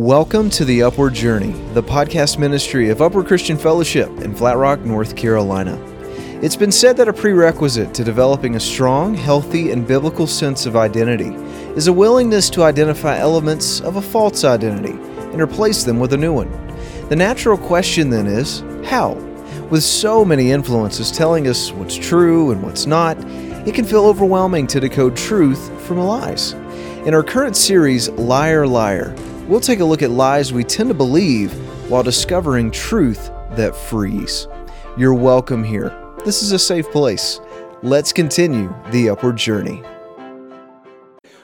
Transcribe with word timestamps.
Welcome 0.00 0.48
to 0.52 0.64
the 0.64 0.82
Upward 0.82 1.12
Journey, 1.12 1.50
the 1.74 1.82
podcast 1.82 2.38
ministry 2.38 2.88
of 2.88 3.02
Upward 3.02 3.26
Christian 3.26 3.58
Fellowship 3.58 4.08
in 4.20 4.34
Flat 4.34 4.56
Rock, 4.56 4.80
North 4.80 5.14
Carolina. 5.14 5.78
It's 6.40 6.56
been 6.56 6.72
said 6.72 6.96
that 6.96 7.08
a 7.08 7.12
prerequisite 7.12 7.92
to 7.92 8.02
developing 8.02 8.56
a 8.56 8.60
strong, 8.60 9.12
healthy, 9.12 9.72
and 9.72 9.86
biblical 9.86 10.26
sense 10.26 10.64
of 10.64 10.74
identity 10.74 11.34
is 11.76 11.86
a 11.86 11.92
willingness 11.92 12.48
to 12.48 12.62
identify 12.62 13.18
elements 13.18 13.82
of 13.82 13.96
a 13.96 14.00
false 14.00 14.42
identity 14.42 14.94
and 15.32 15.38
replace 15.38 15.84
them 15.84 16.00
with 16.00 16.14
a 16.14 16.16
new 16.16 16.32
one. 16.32 16.50
The 17.10 17.16
natural 17.16 17.58
question 17.58 18.08
then 18.08 18.26
is 18.26 18.60
how? 18.86 19.12
With 19.68 19.82
so 19.82 20.24
many 20.24 20.50
influences 20.50 21.12
telling 21.12 21.46
us 21.46 21.72
what's 21.72 21.94
true 21.94 22.52
and 22.52 22.62
what's 22.62 22.86
not, 22.86 23.18
it 23.68 23.74
can 23.74 23.84
feel 23.84 24.06
overwhelming 24.06 24.66
to 24.68 24.80
decode 24.80 25.14
truth 25.14 25.70
from 25.82 25.98
lies. 25.98 26.54
In 27.04 27.12
our 27.12 27.22
current 27.22 27.54
series, 27.54 28.08
Liar, 28.08 28.66
Liar, 28.66 29.14
we'll 29.50 29.60
take 29.60 29.80
a 29.80 29.84
look 29.84 30.00
at 30.00 30.10
lies 30.10 30.52
we 30.52 30.62
tend 30.62 30.88
to 30.88 30.94
believe 30.94 31.52
while 31.90 32.04
discovering 32.04 32.70
truth 32.70 33.32
that 33.56 33.74
frees. 33.74 34.46
You're 34.96 35.12
welcome 35.12 35.64
here. 35.64 35.92
This 36.24 36.44
is 36.44 36.52
a 36.52 36.58
safe 36.58 36.88
place. 36.92 37.40
Let's 37.82 38.12
continue 38.12 38.72
the 38.92 39.10
upward 39.10 39.36
journey. 39.36 39.82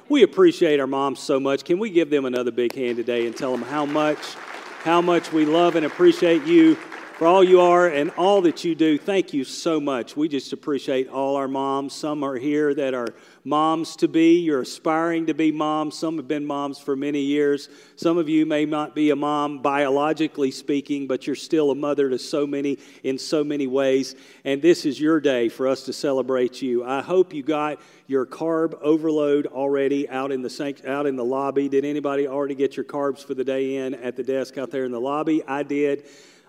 We 0.09 0.23
appreciate 0.23 0.79
our 0.79 0.87
moms 0.87 1.19
so 1.19 1.41
much. 1.41 1.65
Can 1.65 1.81
we 1.81 1.91
give 1.91 2.09
them 2.11 2.27
another 2.27 2.53
big 2.53 2.73
hand 2.77 2.97
today 2.97 3.27
and 3.27 3.37
tell 3.37 3.51
them 3.51 3.63
how 3.63 3.85
much 3.85 4.37
how 4.85 5.01
much 5.01 5.33
we 5.33 5.45
love 5.45 5.75
and 5.75 5.85
appreciate 5.85 6.45
you 6.45 6.77
for 7.17 7.27
all 7.27 7.43
you 7.43 7.61
are 7.63 7.89
and 7.89 8.11
all 8.11 8.43
that 8.43 8.63
you 8.63 8.75
do. 8.75 8.99
Thank 8.99 9.33
you 9.33 9.43
so 9.43 9.81
much. 9.81 10.17
We 10.17 10.29
just 10.29 10.53
appreciate 10.53 11.09
all 11.09 11.37
our 11.37 11.49
moms. 11.49 11.95
Some 11.95 12.23
are 12.23 12.37
here 12.37 12.75
that 12.75 12.93
are 12.93 13.15
moms 13.47 13.95
to 13.95 14.09
be. 14.09 14.41
You're 14.41 14.63
aspiring 14.63 15.27
to 15.27 15.35
be 15.35 15.53
moms. 15.53 15.97
Some 15.97 16.17
have 16.17 16.27
been 16.27 16.45
moms 16.45 16.81
for 16.81 16.97
many 16.97 17.21
years. 17.21 17.69
Some 17.95 18.19
of 18.19 18.29
you 18.29 18.45
may 18.45 18.67
not 18.67 18.97
be 18.97 19.11
a 19.11 19.17
mom 19.17 19.63
biologically 19.63 20.51
speaking, 20.51 21.07
but 21.07 21.29
you're 21.29 21.37
still 21.37 21.71
a 21.71 21.75
mother 21.77 22.11
to 22.11 22.19
so 22.19 22.45
many 22.45 22.79
in 23.05 23.19
so 23.19 23.45
many 23.45 23.69
ways. 23.69 24.17
And 24.45 24.61
this 24.61 24.85
is 24.85 25.01
your 25.01 25.21
day 25.21 25.49
for 25.49 25.69
us 25.69 25.85
to 25.85 25.93
celebrate 25.93 26.61
you. 26.61 26.85
I 26.85 27.03
hope 27.03 27.33
you 27.33 27.45
got 27.45 27.81
your 28.09 28.27
carb 28.27 28.75
overload 28.81 29.47
already 29.47 30.09
out 30.09 30.33
in 30.33 30.43
the 30.43 30.83
out 30.85 31.07
in 31.07 31.15
the 31.15 31.25
lobby. 31.25 31.69
Did 31.69 31.85
anybody 31.85 32.27
already 32.27 32.57
get 32.57 32.77
your 32.77 32.85
carbs 32.85 33.25
for 33.25 33.35
the 33.35 33.45
day 33.45 33.77
in 33.77 33.95
at 33.95 34.17
the 34.17 34.25
desk 34.25 34.59
out 34.59 34.73
there 34.73 34.85
in 34.85 34.91
the 34.91 35.01
lobby? 35.01 35.45
I 35.47 35.63
did. 35.63 36.05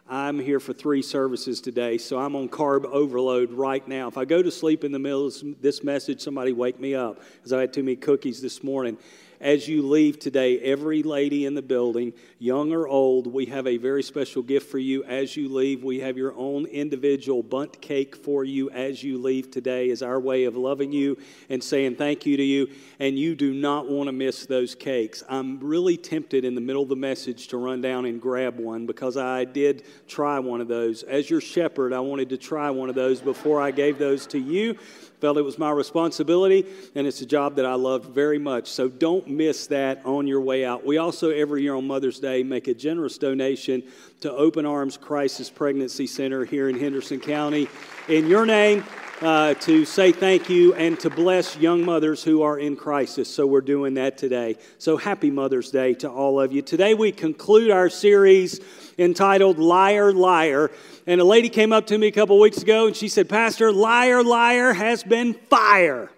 I'm 0.09 0.39
here 0.39 0.61
for 0.61 0.71
three 0.71 1.01
services 1.01 1.59
today, 1.59 1.97
so 1.97 2.17
I'm 2.17 2.33
on 2.37 2.47
carb 2.47 2.85
overload 2.85 3.51
right 3.51 3.85
now. 3.85 4.07
If 4.07 4.17
I 4.17 4.23
go 4.23 4.41
to 4.41 4.49
sleep 4.49 4.85
in 4.85 4.93
the 4.93 4.99
middle 4.99 5.27
of 5.27 5.35
this 5.61 5.83
message, 5.83 6.21
somebody 6.21 6.53
wake 6.53 6.79
me 6.79 6.95
up 6.95 7.21
because 7.35 7.51
I 7.51 7.59
had 7.59 7.73
too 7.73 7.83
many 7.83 7.97
cookies 7.97 8.41
this 8.41 8.63
morning 8.63 8.97
as 9.39 9.67
you 9.67 9.81
leave 9.81 10.19
today, 10.19 10.59
every 10.59 11.03
lady 11.03 11.45
in 11.45 11.53
the 11.53 11.61
building, 11.61 12.13
young 12.39 12.71
or 12.71 12.87
old, 12.87 13.27
we 13.27 13.45
have 13.45 13.67
a 13.67 13.77
very 13.77 14.01
special 14.01 14.41
gift 14.41 14.69
for 14.69 14.79
you 14.79 15.03
as 15.03 15.35
you 15.37 15.49
leave. 15.49 15.83
We 15.83 15.99
have 15.99 16.17
your 16.17 16.33
own 16.35 16.65
individual 16.65 17.43
Bundt 17.43 17.79
cake 17.81 18.15
for 18.15 18.43
you 18.43 18.69
as 18.71 19.03
you 19.03 19.17
leave 19.17 19.51
today, 19.51 19.89
is 19.89 20.01
our 20.01 20.19
way 20.19 20.45
of 20.45 20.55
loving 20.55 20.91
you 20.91 21.17
and 21.49 21.63
saying 21.63 21.95
thank 21.95 22.25
you 22.25 22.37
to 22.37 22.43
you. 22.43 22.69
And 22.99 23.17
you 23.17 23.35
do 23.35 23.53
not 23.53 23.87
want 23.87 24.07
to 24.07 24.11
miss 24.11 24.45
those 24.45 24.73
cakes. 24.73 25.23
I'm 25.29 25.59
really 25.59 25.97
tempted 25.97 26.43
in 26.43 26.55
the 26.55 26.61
middle 26.61 26.83
of 26.83 26.89
the 26.89 26.95
message 26.95 27.47
to 27.49 27.57
run 27.57 27.81
down 27.81 28.05
and 28.05 28.21
grab 28.21 28.57
one 28.59 28.85
because 28.85 29.17
I 29.17 29.45
did 29.45 29.83
try 30.07 30.39
one 30.39 30.61
of 30.61 30.67
those. 30.67 31.03
As 31.03 31.29
your 31.29 31.41
shepherd, 31.41 31.93
I 31.93 31.99
wanted 31.99 32.29
to 32.29 32.37
try 32.37 32.69
one 32.69 32.89
of 32.89 32.95
those 32.95 33.21
before 33.21 33.61
I 33.61 33.71
gave 33.71 33.97
those 33.97 34.25
to 34.27 34.39
you 34.39 34.77
felt 35.19 35.37
it 35.37 35.41
was 35.41 35.57
my 35.57 35.71
responsibility, 35.71 36.65
and 36.95 37.07
it's 37.07 37.21
a 37.21 37.25
job 37.25 37.55
that 37.55 37.65
I 37.65 37.73
loved 37.73 38.13
very 38.13 38.37
much. 38.37 38.69
So 38.69 38.87
don't 38.87 39.27
miss 39.27 39.67
that 39.67 40.05
on 40.05 40.27
your 40.27 40.41
way 40.41 40.63
out. 40.63 40.85
We 40.85 40.97
also, 40.97 41.31
every 41.31 41.63
year 41.63 41.75
on 41.75 41.87
Mother's 41.87 42.19
Day, 42.19 42.43
make 42.43 42.67
a 42.67 42.73
generous 42.73 43.17
donation 43.17 43.83
to 44.21 44.31
Open 44.31 44.65
Arms 44.65 44.97
Crisis 44.97 45.49
Pregnancy 45.49 46.07
Center 46.07 46.45
here 46.45 46.69
in 46.69 46.79
Henderson 46.79 47.19
County. 47.19 47.67
In 48.07 48.27
your 48.27 48.45
name, 48.45 48.83
uh, 49.21 49.55
to 49.55 49.83
say 49.85 50.11
thank 50.11 50.49
you 50.49 50.75
and 50.75 50.99
to 50.99 51.09
bless 51.09 51.57
young 51.57 51.83
mothers 51.83 52.23
who 52.23 52.43
are 52.43 52.59
in 52.59 52.75
crisis. 52.75 53.33
So 53.33 53.47
we're 53.47 53.61
doing 53.61 53.95
that 53.95 54.17
today. 54.17 54.57
So 54.77 54.97
happy 54.97 55.31
Mother's 55.31 55.71
Day 55.71 55.95
to 55.95 56.09
all 56.09 56.39
of 56.39 56.51
you. 56.51 56.61
Today 56.61 56.93
we 56.93 57.11
conclude 57.11 57.71
our 57.71 57.89
series 57.89 58.59
entitled 58.97 59.59
Liar, 59.59 60.11
Liar. 60.13 60.71
And 61.05 61.21
a 61.21 61.23
lady 61.23 61.49
came 61.49 61.71
up 61.71 61.87
to 61.87 61.97
me 61.97 62.07
a 62.07 62.11
couple 62.11 62.39
weeks 62.39 62.61
ago 62.61 62.87
and 62.87 62.95
she 62.95 63.07
said, 63.07 63.29
Pastor, 63.29 63.71
liar, 63.71 64.23
liar 64.23 64.73
has 64.73 65.03
been 65.03 65.33
fire. 65.33 66.11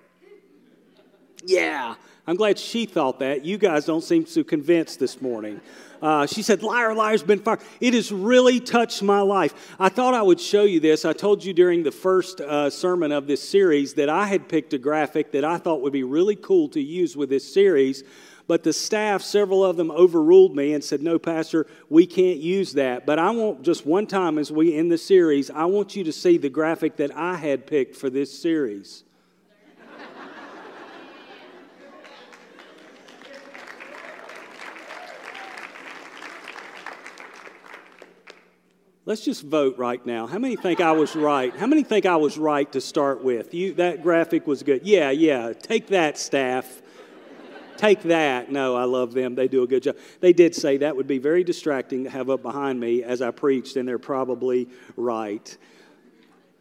Yeah, 1.45 1.95
I'm 2.28 2.35
glad 2.35 2.59
she 2.59 2.85
thought 2.85 3.19
that. 3.19 3.45
You 3.45 3.57
guys 3.57 3.85
don't 3.85 4.03
seem 4.03 4.25
so 4.25 4.44
convinced 4.44 5.00
this 5.00 5.22
morning. 5.22 5.62
Uh, 6.01 6.25
she 6.25 6.41
said, 6.41 6.63
Liar, 6.63 6.94
liar's 6.94 7.23
been 7.23 7.39
fire. 7.39 7.59
It 7.81 7.94
has 7.94 8.12
really 8.12 8.59
touched 8.59 9.03
my 9.03 9.19
life. 9.19 9.75
I 9.79 9.89
thought 9.89 10.13
I 10.13 10.22
would 10.22 10.39
show 10.39 10.63
you 10.63 10.79
this. 10.79 11.03
I 11.03 11.13
told 11.13 11.44
you 11.44 11.53
during 11.53 11.84
the 11.84 11.91
first 11.91 12.39
uh, 12.39 12.69
sermon 12.69 13.12
of 13.12 13.28
this 13.28 13.47
series 13.47 13.95
that 13.95 14.09
I 14.09 14.25
had 14.25 14.47
picked 14.47 14.73
a 14.73 14.78
graphic 14.78 15.31
that 15.34 15.44
I 15.44 15.57
thought 15.57 15.81
would 15.81 15.94
be 15.94 16.03
really 16.03 16.35
cool 16.38 16.69
to 16.69 16.81
use 16.81 17.18
with 17.18 17.29
this 17.29 17.53
series 17.53 18.03
but 18.49 18.63
the 18.63 18.73
staff, 18.73 19.21
several 19.21 19.63
of 19.63 19.77
them 19.77 19.91
overruled 19.91 20.55
me 20.55 20.73
and 20.73 20.83
said, 20.83 21.03
No, 21.03 21.19
Pastor, 21.19 21.67
we 21.87 22.07
can't 22.07 22.39
use 22.39 22.73
that. 22.73 23.05
But 23.05 23.19
I 23.19 23.29
want 23.29 23.61
just 23.61 23.85
one 23.85 24.07
time 24.07 24.39
as 24.39 24.51
we 24.51 24.75
end 24.75 24.91
the 24.91 24.97
series, 24.97 25.51
I 25.51 25.65
want 25.65 25.95
you 25.95 26.03
to 26.05 26.11
see 26.11 26.39
the 26.39 26.49
graphic 26.49 26.95
that 26.95 27.15
I 27.15 27.35
had 27.35 27.67
picked 27.67 27.95
for 27.95 28.09
this 28.09 28.35
series. 28.35 29.03
Let's 39.05 39.23
just 39.23 39.43
vote 39.43 39.77
right 39.77 40.03
now. 40.07 40.25
How 40.25 40.39
many 40.39 40.55
think 40.55 40.81
I 40.81 40.93
was 40.93 41.15
right? 41.15 41.55
How 41.55 41.67
many 41.67 41.83
think 41.83 42.07
I 42.07 42.15
was 42.15 42.39
right 42.39 42.71
to 42.71 42.81
start 42.81 43.23
with? 43.23 43.53
You 43.53 43.75
that 43.75 44.01
graphic 44.01 44.47
was 44.47 44.63
good. 44.63 44.88
Yeah, 44.88 45.11
yeah. 45.11 45.53
Take 45.53 45.89
that, 45.89 46.17
staff. 46.17 46.81
Take 47.79 48.01
that. 48.03 48.51
No, 48.51 48.75
I 48.75 48.84
love 48.84 49.13
them. 49.13 49.35
They 49.35 49.47
do 49.47 49.63
a 49.63 49.67
good 49.67 49.84
job. 49.84 49.95
They 50.19 50.34
did 50.34 50.53
say 50.53 50.75
that 50.79 50.97
would 50.97 51.07
be 51.07 51.17
very 51.17 51.45
distracting 51.45 52.03
to 52.03 52.09
have 52.09 52.29
up 52.29 52.41
behind 52.41 52.78
me 52.78 53.03
as 53.03 53.22
I 53.22 53.31
preached, 53.31 53.78
and 53.78 53.88
they're 53.88 53.97
probably 53.97 54.67
right. 54.97 55.57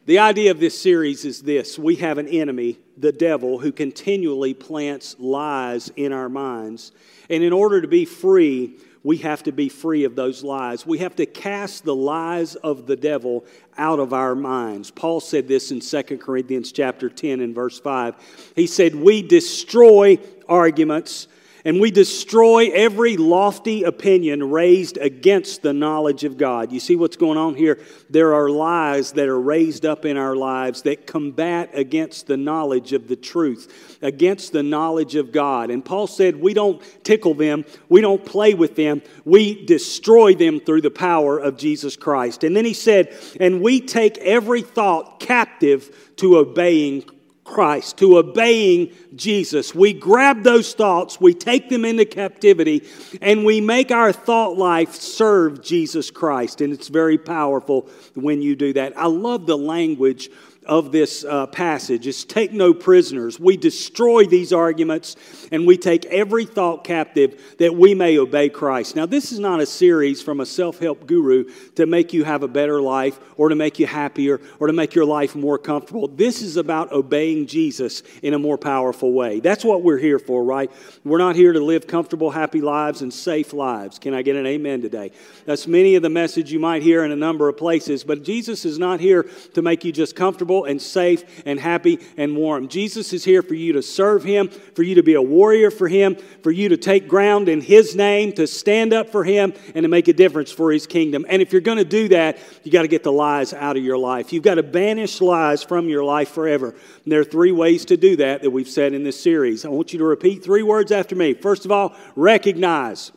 The 0.06 0.20
idea 0.20 0.52
of 0.52 0.60
this 0.60 0.80
series 0.80 1.24
is 1.24 1.42
this 1.42 1.76
we 1.76 1.96
have 1.96 2.18
an 2.18 2.28
enemy, 2.28 2.78
the 2.96 3.10
devil, 3.10 3.58
who 3.58 3.72
continually 3.72 4.54
plants 4.54 5.16
lies 5.18 5.90
in 5.96 6.12
our 6.12 6.28
minds. 6.28 6.92
And 7.28 7.42
in 7.42 7.52
order 7.52 7.80
to 7.80 7.88
be 7.88 8.04
free, 8.04 8.78
we 9.02 9.16
have 9.16 9.42
to 9.42 9.52
be 9.52 9.68
free 9.68 10.04
of 10.04 10.14
those 10.14 10.44
lies. 10.44 10.86
We 10.86 10.98
have 10.98 11.16
to 11.16 11.26
cast 11.26 11.84
the 11.84 11.96
lies 11.96 12.54
of 12.54 12.86
the 12.86 12.94
devil 12.94 13.44
out 13.76 13.98
of 13.98 14.12
our 14.12 14.36
minds. 14.36 14.92
Paul 14.92 15.18
said 15.18 15.48
this 15.48 15.72
in 15.72 15.80
2 15.80 16.18
Corinthians 16.18 16.70
chapter 16.70 17.08
10 17.08 17.40
and 17.40 17.54
verse 17.54 17.80
5. 17.80 18.14
He 18.54 18.68
said, 18.68 18.94
"We 18.94 19.22
destroy 19.22 20.18
arguments 20.48 21.28
and 21.64 21.80
we 21.80 21.90
destroy 21.90 22.70
every 22.70 23.16
lofty 23.16 23.82
opinion 23.82 24.50
raised 24.50 24.96
against 24.96 25.62
the 25.62 25.72
knowledge 25.72 26.24
of 26.24 26.38
God. 26.38 26.72
You 26.72 26.80
see 26.80 26.96
what's 26.96 27.16
going 27.16 27.36
on 27.36 27.56
here? 27.56 27.78
There 28.08 28.32
are 28.34 28.48
lies 28.48 29.12
that 29.12 29.28
are 29.28 29.40
raised 29.40 29.84
up 29.84 30.04
in 30.04 30.16
our 30.16 30.36
lives 30.36 30.82
that 30.82 31.06
combat 31.06 31.70
against 31.74 32.26
the 32.26 32.36
knowledge 32.36 32.92
of 32.92 33.08
the 33.08 33.16
truth, 33.16 33.98
against 34.02 34.52
the 34.52 34.62
knowledge 34.62 35.16
of 35.16 35.32
God. 35.32 35.70
And 35.70 35.84
Paul 35.84 36.06
said, 36.06 36.36
We 36.36 36.54
don't 36.54 36.80
tickle 37.04 37.34
them, 37.34 37.64
we 37.88 38.00
don't 38.00 38.24
play 38.24 38.54
with 38.54 38.76
them, 38.76 39.02
we 39.24 39.66
destroy 39.66 40.34
them 40.34 40.60
through 40.60 40.82
the 40.82 40.90
power 40.90 41.38
of 41.38 41.56
Jesus 41.56 41.96
Christ. 41.96 42.44
And 42.44 42.56
then 42.56 42.64
he 42.64 42.74
said, 42.74 43.14
And 43.40 43.60
we 43.60 43.80
take 43.80 44.16
every 44.18 44.62
thought 44.62 45.18
captive 45.20 46.14
to 46.16 46.38
obeying 46.38 47.04
Christ, 47.48 47.96
to 47.98 48.18
obeying 48.18 48.92
Jesus. 49.16 49.74
We 49.74 49.92
grab 49.92 50.42
those 50.42 50.74
thoughts, 50.74 51.20
we 51.20 51.34
take 51.34 51.68
them 51.68 51.84
into 51.84 52.04
captivity, 52.04 52.84
and 53.20 53.44
we 53.44 53.60
make 53.60 53.90
our 53.90 54.12
thought 54.12 54.56
life 54.56 54.94
serve 54.94 55.62
Jesus 55.62 56.10
Christ. 56.10 56.60
And 56.60 56.72
it's 56.72 56.88
very 56.88 57.18
powerful 57.18 57.88
when 58.14 58.42
you 58.42 58.54
do 58.54 58.72
that. 58.74 58.96
I 58.96 59.06
love 59.06 59.46
the 59.46 59.58
language 59.58 60.30
of 60.68 60.92
this 60.92 61.24
uh, 61.24 61.46
passage 61.46 62.06
is 62.06 62.24
take 62.24 62.52
no 62.52 62.74
prisoners. 62.74 63.40
We 63.40 63.56
destroy 63.56 64.26
these 64.26 64.52
arguments 64.52 65.16
and 65.50 65.66
we 65.66 65.78
take 65.78 66.04
every 66.06 66.44
thought 66.44 66.84
captive 66.84 67.56
that 67.58 67.74
we 67.74 67.94
may 67.94 68.18
obey 68.18 68.50
Christ. 68.50 68.94
Now, 68.94 69.06
this 69.06 69.32
is 69.32 69.38
not 69.38 69.60
a 69.60 69.66
series 69.66 70.20
from 70.20 70.40
a 70.40 70.46
self 70.46 70.78
help 70.78 71.06
guru 71.06 71.44
to 71.76 71.86
make 71.86 72.12
you 72.12 72.24
have 72.24 72.42
a 72.42 72.48
better 72.48 72.82
life 72.82 73.18
or 73.38 73.48
to 73.48 73.54
make 73.54 73.78
you 73.78 73.86
happier 73.86 74.40
or 74.60 74.66
to 74.66 74.74
make 74.74 74.94
your 74.94 75.06
life 75.06 75.34
more 75.34 75.56
comfortable. 75.56 76.06
This 76.06 76.42
is 76.42 76.58
about 76.58 76.92
obeying 76.92 77.46
Jesus 77.46 78.02
in 78.22 78.34
a 78.34 78.38
more 78.38 78.58
powerful 78.58 79.12
way. 79.12 79.40
That's 79.40 79.64
what 79.64 79.82
we're 79.82 79.98
here 79.98 80.18
for, 80.18 80.44
right? 80.44 80.70
We're 81.02 81.18
not 81.18 81.34
here 81.34 81.54
to 81.54 81.60
live 81.60 81.86
comfortable, 81.86 82.30
happy 82.30 82.60
lives 82.60 83.00
and 83.00 83.12
safe 83.12 83.54
lives. 83.54 83.98
Can 83.98 84.12
I 84.12 84.20
get 84.20 84.36
an 84.36 84.46
amen 84.46 84.82
today? 84.82 85.12
That's 85.46 85.66
many 85.66 85.94
of 85.94 86.02
the 86.02 86.10
message 86.10 86.52
you 86.52 86.58
might 86.58 86.82
hear 86.82 87.04
in 87.04 87.10
a 87.10 87.16
number 87.16 87.48
of 87.48 87.56
places, 87.56 88.04
but 88.04 88.22
Jesus 88.22 88.66
is 88.66 88.78
not 88.78 89.00
here 89.00 89.22
to 89.54 89.62
make 89.62 89.82
you 89.82 89.92
just 89.92 90.14
comfortable 90.14 90.57
comfortable 90.58 90.70
and 90.70 90.80
safe 90.80 91.42
and 91.46 91.60
happy 91.60 91.98
and 92.16 92.36
warm. 92.36 92.68
Jesus 92.68 93.12
is 93.12 93.24
here 93.24 93.42
for 93.42 93.54
you 93.54 93.72
to 93.74 93.82
serve 93.82 94.24
Him, 94.24 94.48
for 94.48 94.82
you 94.82 94.96
to 94.96 95.02
be 95.02 95.14
a 95.14 95.22
warrior 95.22 95.70
for 95.70 95.88
Him, 95.88 96.16
for 96.42 96.50
you 96.50 96.68
to 96.70 96.76
take 96.76 97.08
ground 97.08 97.48
in 97.48 97.60
His 97.60 97.94
name, 97.94 98.32
to 98.32 98.46
stand 98.46 98.92
up 98.92 99.10
for 99.10 99.24
Him, 99.24 99.52
and 99.74 99.84
to 99.84 99.88
make 99.88 100.08
a 100.08 100.12
difference 100.12 100.50
for 100.50 100.72
His 100.72 100.86
kingdom. 100.86 101.24
And 101.28 101.42
if 101.42 101.52
you're 101.52 101.60
going 101.60 101.78
to 101.78 101.84
do 101.84 102.08
that, 102.08 102.38
you 102.64 102.72
got 102.72 102.82
to 102.82 102.88
get 102.88 103.02
the 103.02 103.12
lies 103.12 103.52
out 103.52 103.76
of 103.76 103.84
your 103.84 103.98
life. 103.98 104.32
You've 104.32 104.42
got 104.42 104.56
to 104.56 104.62
banish 104.62 105.20
lies 105.20 105.62
from 105.62 105.88
your 105.88 106.04
life 106.04 106.30
forever. 106.30 106.68
And 106.68 107.12
there 107.12 107.20
are 107.20 107.24
three 107.24 107.52
ways 107.52 107.84
to 107.86 107.96
do 107.96 108.16
that 108.16 108.42
that 108.42 108.50
we've 108.50 108.68
said 108.68 108.92
in 108.92 109.04
this 109.04 109.20
series. 109.20 109.64
I 109.64 109.68
want 109.68 109.92
you 109.92 109.98
to 109.98 110.04
repeat 110.04 110.44
three 110.44 110.62
words 110.62 110.92
after 110.92 111.16
me. 111.16 111.34
First 111.34 111.64
of 111.64 111.72
all, 111.72 111.94
recognize. 112.16 113.12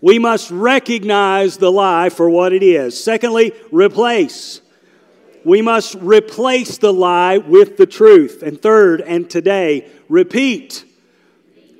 We 0.00 0.18
must 0.18 0.50
recognize 0.50 1.56
the 1.56 1.72
lie 1.72 2.10
for 2.10 2.28
what 2.28 2.52
it 2.52 2.62
is. 2.62 3.02
Secondly, 3.02 3.52
replace. 3.72 4.60
We 5.46 5.62
must 5.62 5.94
replace 6.00 6.78
the 6.78 6.92
lie 6.92 7.38
with 7.38 7.76
the 7.76 7.86
truth. 7.86 8.42
And 8.42 8.60
third, 8.60 9.00
and 9.00 9.30
today, 9.30 9.88
repeat. 10.08 10.84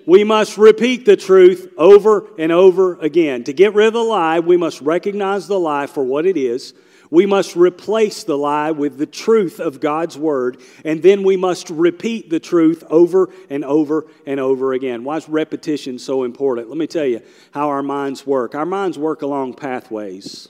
We 0.06 0.22
must 0.22 0.56
repeat 0.56 1.04
the 1.04 1.16
truth 1.16 1.72
over 1.76 2.28
and 2.38 2.52
over 2.52 2.94
again. 3.00 3.42
To 3.44 3.52
get 3.52 3.74
rid 3.74 3.88
of 3.88 3.94
the 3.94 4.04
lie, 4.04 4.38
we 4.38 4.56
must 4.56 4.80
recognize 4.80 5.48
the 5.48 5.58
lie 5.58 5.88
for 5.88 6.04
what 6.04 6.26
it 6.26 6.36
is 6.36 6.74
we 7.10 7.26
must 7.26 7.56
replace 7.56 8.24
the 8.24 8.36
lie 8.36 8.70
with 8.70 8.98
the 8.98 9.06
truth 9.06 9.60
of 9.60 9.80
God's 9.80 10.18
word, 10.18 10.60
and 10.84 11.02
then 11.02 11.22
we 11.22 11.36
must 11.36 11.70
repeat 11.70 12.30
the 12.30 12.40
truth 12.40 12.84
over 12.90 13.30
and 13.48 13.64
over 13.64 14.06
and 14.26 14.40
over 14.40 14.72
again. 14.72 15.04
Why 15.04 15.16
is 15.16 15.28
repetition 15.28 15.98
so 15.98 16.24
important? 16.24 16.68
Let 16.68 16.78
me 16.78 16.86
tell 16.86 17.04
you 17.04 17.22
how 17.52 17.68
our 17.68 17.82
minds 17.82 18.26
work. 18.26 18.54
Our 18.54 18.66
minds 18.66 18.98
work 18.98 19.22
along 19.22 19.54
pathways. 19.54 20.48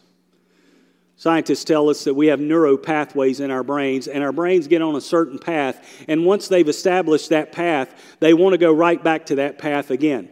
Scientists 1.19 1.65
tell 1.65 1.89
us 1.89 2.05
that 2.05 2.15
we 2.15 2.27
have 2.27 2.41
neuro 2.41 2.77
pathways 2.77 3.41
in 3.41 3.51
our 3.51 3.63
brains, 3.63 4.07
and 4.07 4.23
our 4.23 4.33
brains 4.33 4.69
get 4.69 4.83
on 4.83 4.97
a 4.97 5.01
certain 5.01 5.39
path, 5.39 6.05
and 6.09 6.27
once 6.27 6.49
they've 6.49 6.69
established 6.69 7.31
that 7.31 7.53
path, 7.53 8.17
they 8.21 8.35
want 8.35 8.53
to 8.53 8.59
go 8.59 8.73
right 8.73 9.03
back 9.03 9.27
to 9.27 9.37
that 9.37 9.59
path 9.59 9.91
again. 9.91 10.29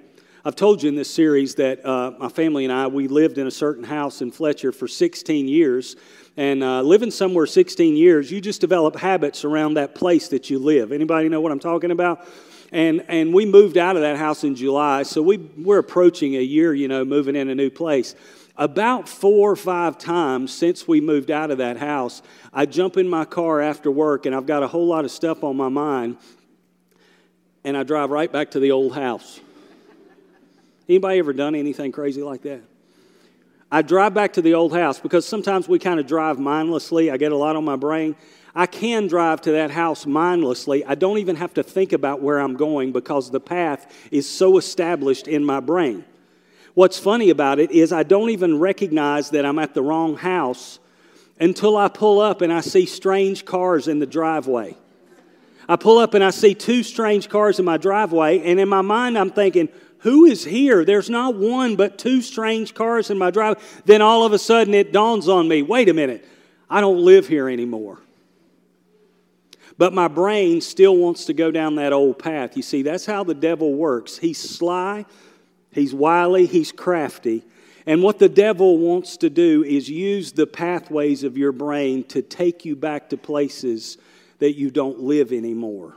I've 0.47 0.57
told 0.57 0.83
you 0.83 0.91
in 0.91 0.95
this 0.95 1.13
series 1.13 1.55
that 1.55 1.87
uh, 1.87 2.13
my 2.19 2.29
family 2.29 2.65
and 2.65 2.73
I, 2.73 2.87
we 2.87 3.09
lived 3.09 3.39
in 3.39 3.47
a 3.47 3.51
certain 3.51 3.83
house 3.83 4.21
in 4.21 4.31
Fletcher 4.31 4.73
for 4.73 4.87
16 4.87 5.49
years. 5.49 5.97
And 6.37 6.63
uh, 6.63 6.83
living 6.83 7.11
somewhere 7.11 7.47
16 7.47 7.97
years, 7.97 8.31
you 8.31 8.43
just 8.43 8.61
develop 8.61 8.95
habits 8.95 9.47
around 9.47 9.75
that 9.75 9.95
place 9.95 10.29
that 10.29 10.51
you 10.51 10.59
live. 10.59 10.93
Anybody 10.93 11.31
know 11.31 11.41
what 11.41 11.51
I'm 11.51 11.61
talking 11.61 11.93
about? 11.93 12.29
And, 12.73 13.07
and 13.09 13.33
we 13.33 13.47
moved 13.47 13.79
out 13.79 13.97
of 13.97 14.03
that 14.03 14.19
house 14.19 14.45
in 14.45 14.55
July, 14.55 15.05
so 15.05 15.23
we, 15.23 15.39
we're 15.39 15.79
approaching 15.79 16.35
a 16.35 16.43
year, 16.43 16.75
you 16.75 16.89
know, 16.89 17.07
moving 17.07 17.37
in 17.37 17.49
a 17.49 17.55
new 17.55 17.71
place. 17.71 18.15
About 18.57 19.09
four 19.09 19.51
or 19.51 19.57
five 19.57 19.99
times 19.99 20.53
since 20.53 20.87
we 20.87 21.01
moved 21.01 21.31
out 21.31 21.51
of 21.51 21.59
that 21.59 21.77
house, 21.77 22.23
I 22.53 22.67
jump 22.67 22.97
in 22.97 23.09
my 23.09 23.25
car 23.25 23.61
after 23.61 23.91
work 23.91 24.27
and 24.27 24.35
I've 24.35 24.47
got 24.47 24.63
a 24.63 24.69
whole 24.69 24.87
lot 24.87 25.05
of 25.05 25.11
stuff 25.11 25.43
on 25.43 25.57
my 25.57 25.69
mind, 25.69 26.19
and 27.65 27.77
I 27.77 27.83
drive 27.83 28.11
right 28.11 28.31
back 28.31 28.53
to 28.53 28.61
the 28.61 28.71
old 28.71 28.95
house. 28.95 29.41
Anybody 30.89 31.19
ever 31.19 31.33
done 31.33 31.55
anything 31.55 31.91
crazy 31.91 32.23
like 32.23 32.43
that? 32.43 32.61
I 33.73 33.83
drive 33.83 34.15
back 34.15 34.35
to 34.35 34.43
the 34.43 34.55
old 34.55 34.73
house 34.73 35.01
because 35.01 35.27
sometimes 35.27 35.67
we 35.67 35.81
kind 35.81 35.99
of 35.99 36.07
drive 36.07 36.39
mindlessly. 36.39 37.11
I 37.11 37.17
get 37.17 37.33
a 37.33 37.37
lot 37.37 37.57
on 37.57 37.65
my 37.65 37.75
brain. 37.75 38.15
I 38.55 38.67
can 38.67 39.09
drive 39.09 39.41
to 39.43 39.53
that 39.53 39.73
house 39.73 40.07
mindlessly. 40.07 40.85
I 40.85 40.95
don't 40.95 41.19
even 41.19 41.35
have 41.37 41.55
to 41.55 41.65
think 41.65 41.93
about 41.93 42.21
where 42.21 42.39
I'm 42.39 42.55
going 42.55 42.93
because 42.93 43.33
the 43.33 43.41
path 43.41 43.93
is 44.13 44.31
so 44.31 44.59
established 44.59 45.27
in 45.27 45.45
my 45.45 45.59
brain. 45.59 46.05
What's 46.75 46.99
funny 46.99 47.31
about 47.31 47.61
it 47.61 47.71
is 47.71 47.93
I 47.93 48.03
don't 48.03 48.31
even 48.31 48.59
recognize 48.59 49.31
that 49.31 49.47
I'm 49.47 49.59
at 49.61 49.75
the 49.75 49.83
wrong 49.83 50.17
house 50.17 50.81
until 51.39 51.77
I 51.77 51.89
pull 51.89 52.21
up 52.21 52.41
and 52.41 52.53
I 52.53 52.61
see 52.61 52.87
strange 52.87 53.45
cars 53.45 53.89
in 53.89 54.01
the 54.01 54.07
driveway. 54.07 54.77
I 55.69 55.77
pull 55.77 55.99
up 55.99 56.15
and 56.15 56.23
I 56.23 56.31
see 56.31 56.55
two 56.55 56.83
strange 56.83 57.29
cars 57.29 57.59
in 57.59 57.65
my 57.65 57.79
driveway, 57.79 58.41
and 58.41 58.61
in 58.61 58.69
my 58.69 58.83
mind, 58.83 59.17
I'm 59.17 59.31
thinking, 59.31 59.69
who 59.99 60.27
is 60.27 60.45
here? 60.45 60.85
There's 60.85 61.09
not 61.09 61.37
one 61.37 61.77
but 61.77 61.97
two 61.97 62.21
strange 62.21 62.75
cars 62.75 63.09
in 63.09 63.17
my 63.17 63.31
driveway. 63.31 63.63
Then 63.87 64.03
all 64.03 64.25
of 64.25 64.33
a 64.33 64.39
sudden 64.39 64.75
it 64.75 64.93
dawns 64.93 65.29
on 65.29 65.49
me 65.49 65.63
wait 65.63 65.89
a 65.89 65.95
minute, 65.95 66.29
I 66.69 66.81
don't 66.81 67.05
live 67.05 67.29
here 67.29 67.49
anymore. 67.49 67.99
But 69.79 69.93
my 69.93 70.09
brain 70.09 70.61
still 70.61 70.97
wants 70.97 71.25
to 71.27 71.33
go 71.33 71.51
down 71.51 71.77
that 71.77 71.93
old 71.93 72.19
path. 72.19 72.57
You 72.57 72.63
see, 72.63 72.83
that's 72.83 73.07
how 73.07 73.25
the 73.25 73.35
devil 73.35 73.75
works. 73.75 74.19
He's 74.19 74.39
sly, 74.39 75.07
he's 75.75 75.95
wily, 75.95 76.47
he's 76.47 76.73
crafty. 76.73 77.45
And 77.87 78.03
what 78.03 78.19
the 78.19 78.29
devil 78.29 78.79
wants 78.79 79.19
to 79.19 79.29
do 79.29 79.63
is 79.63 79.91
use 79.91 80.33
the 80.33 80.47
pathways 80.47 81.23
of 81.23 81.37
your 81.37 81.53
brain 81.53 82.05
to 82.05 82.23
take 82.23 82.65
you 82.65 82.77
back 82.77 83.11
to 83.11 83.17
places 83.17 83.99
that 84.39 84.55
you 84.55 84.71
don't 84.71 85.01
live 85.01 85.33
anymore. 85.33 85.95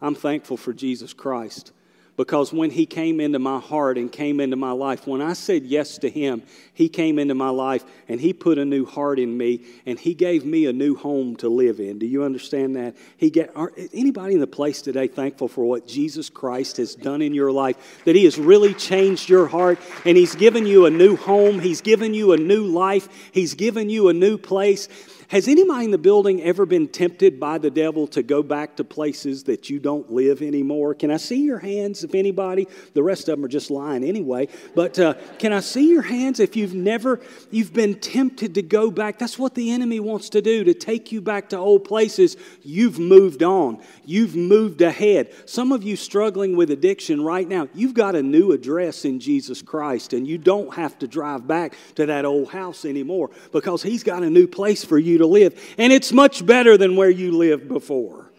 I'm 0.00 0.14
thankful 0.14 0.56
for 0.56 0.72
Jesus 0.72 1.12
Christ. 1.12 1.72
Because 2.20 2.52
when 2.52 2.68
He 2.68 2.84
came 2.84 3.18
into 3.18 3.38
my 3.38 3.58
heart 3.58 3.96
and 3.96 4.12
came 4.12 4.40
into 4.40 4.54
my 4.54 4.72
life, 4.72 5.06
when 5.06 5.22
I 5.22 5.32
said 5.32 5.64
yes 5.64 5.96
to 6.00 6.10
Him, 6.10 6.42
He 6.74 6.90
came 6.90 7.18
into 7.18 7.34
my 7.34 7.48
life 7.48 7.82
and 8.08 8.20
He 8.20 8.34
put 8.34 8.58
a 8.58 8.64
new 8.66 8.84
heart 8.84 9.18
in 9.18 9.38
me 9.38 9.64
and 9.86 9.98
He 9.98 10.12
gave 10.12 10.44
me 10.44 10.66
a 10.66 10.72
new 10.74 10.94
home 10.94 11.36
to 11.36 11.48
live 11.48 11.80
in. 11.80 11.98
Do 11.98 12.04
you 12.04 12.22
understand 12.22 12.76
that? 12.76 12.94
He 13.16 13.30
get 13.30 13.56
are 13.56 13.72
anybody 13.94 14.34
in 14.34 14.40
the 14.40 14.46
place 14.46 14.82
today 14.82 15.08
thankful 15.08 15.48
for 15.48 15.64
what 15.64 15.88
Jesus 15.88 16.28
Christ 16.28 16.76
has 16.76 16.94
done 16.94 17.22
in 17.22 17.32
your 17.32 17.50
life? 17.50 18.02
That 18.04 18.14
He 18.14 18.24
has 18.24 18.36
really 18.36 18.74
changed 18.74 19.30
your 19.30 19.46
heart 19.46 19.78
and 20.04 20.14
He's 20.14 20.34
given 20.34 20.66
you 20.66 20.84
a 20.84 20.90
new 20.90 21.16
home. 21.16 21.58
He's 21.58 21.80
given 21.80 22.12
you 22.12 22.34
a 22.34 22.36
new 22.36 22.66
life. 22.66 23.08
He's 23.32 23.54
given 23.54 23.88
you 23.88 24.10
a 24.10 24.12
new 24.12 24.36
place. 24.36 24.88
Has 25.30 25.46
anybody 25.46 25.84
in 25.84 25.92
the 25.92 25.98
building 25.98 26.42
ever 26.42 26.66
been 26.66 26.88
tempted 26.88 27.38
by 27.38 27.58
the 27.58 27.70
devil 27.70 28.08
to 28.08 28.20
go 28.20 28.42
back 28.42 28.74
to 28.78 28.82
places 28.82 29.44
that 29.44 29.70
you 29.70 29.78
don't 29.78 30.10
live 30.10 30.42
anymore? 30.42 30.92
Can 30.92 31.12
I 31.12 31.18
see 31.18 31.44
your 31.44 31.60
hands 31.60 32.02
if 32.02 32.16
anybody? 32.16 32.66
The 32.94 33.02
rest 33.04 33.28
of 33.28 33.36
them 33.36 33.44
are 33.44 33.48
just 33.48 33.70
lying 33.70 34.02
anyway. 34.02 34.48
But 34.74 34.98
uh, 34.98 35.14
can 35.38 35.52
I 35.52 35.60
see 35.60 35.88
your 35.88 36.02
hands 36.02 36.40
if 36.40 36.56
you've 36.56 36.74
never, 36.74 37.20
you've 37.52 37.72
been 37.72 38.00
tempted 38.00 38.56
to 38.56 38.62
go 38.62 38.90
back? 38.90 39.20
That's 39.20 39.38
what 39.38 39.54
the 39.54 39.70
enemy 39.70 40.00
wants 40.00 40.30
to 40.30 40.42
do, 40.42 40.64
to 40.64 40.74
take 40.74 41.12
you 41.12 41.20
back 41.20 41.50
to 41.50 41.56
old 41.56 41.84
places. 41.84 42.36
You've 42.64 42.98
moved 42.98 43.44
on. 43.44 43.80
You've 44.04 44.34
moved 44.34 44.82
ahead. 44.82 45.32
Some 45.48 45.70
of 45.70 45.84
you 45.84 45.94
struggling 45.94 46.56
with 46.56 46.72
addiction 46.72 47.22
right 47.22 47.46
now, 47.46 47.68
you've 47.72 47.94
got 47.94 48.16
a 48.16 48.22
new 48.24 48.50
address 48.50 49.04
in 49.04 49.20
Jesus 49.20 49.62
Christ 49.62 50.12
and 50.12 50.26
you 50.26 50.38
don't 50.38 50.74
have 50.74 50.98
to 50.98 51.06
drive 51.06 51.46
back 51.46 51.76
to 51.94 52.06
that 52.06 52.24
old 52.24 52.48
house 52.48 52.84
anymore 52.84 53.30
because 53.52 53.80
he's 53.80 54.02
got 54.02 54.24
a 54.24 54.28
new 54.28 54.48
place 54.48 54.84
for 54.84 54.98
you 54.98 55.19
to 55.20 55.26
live. 55.26 55.58
And 55.78 55.92
it's 55.92 56.12
much 56.12 56.44
better 56.44 56.76
than 56.76 56.96
where 56.96 57.10
you 57.10 57.32
lived 57.32 57.68
before. 57.68 58.30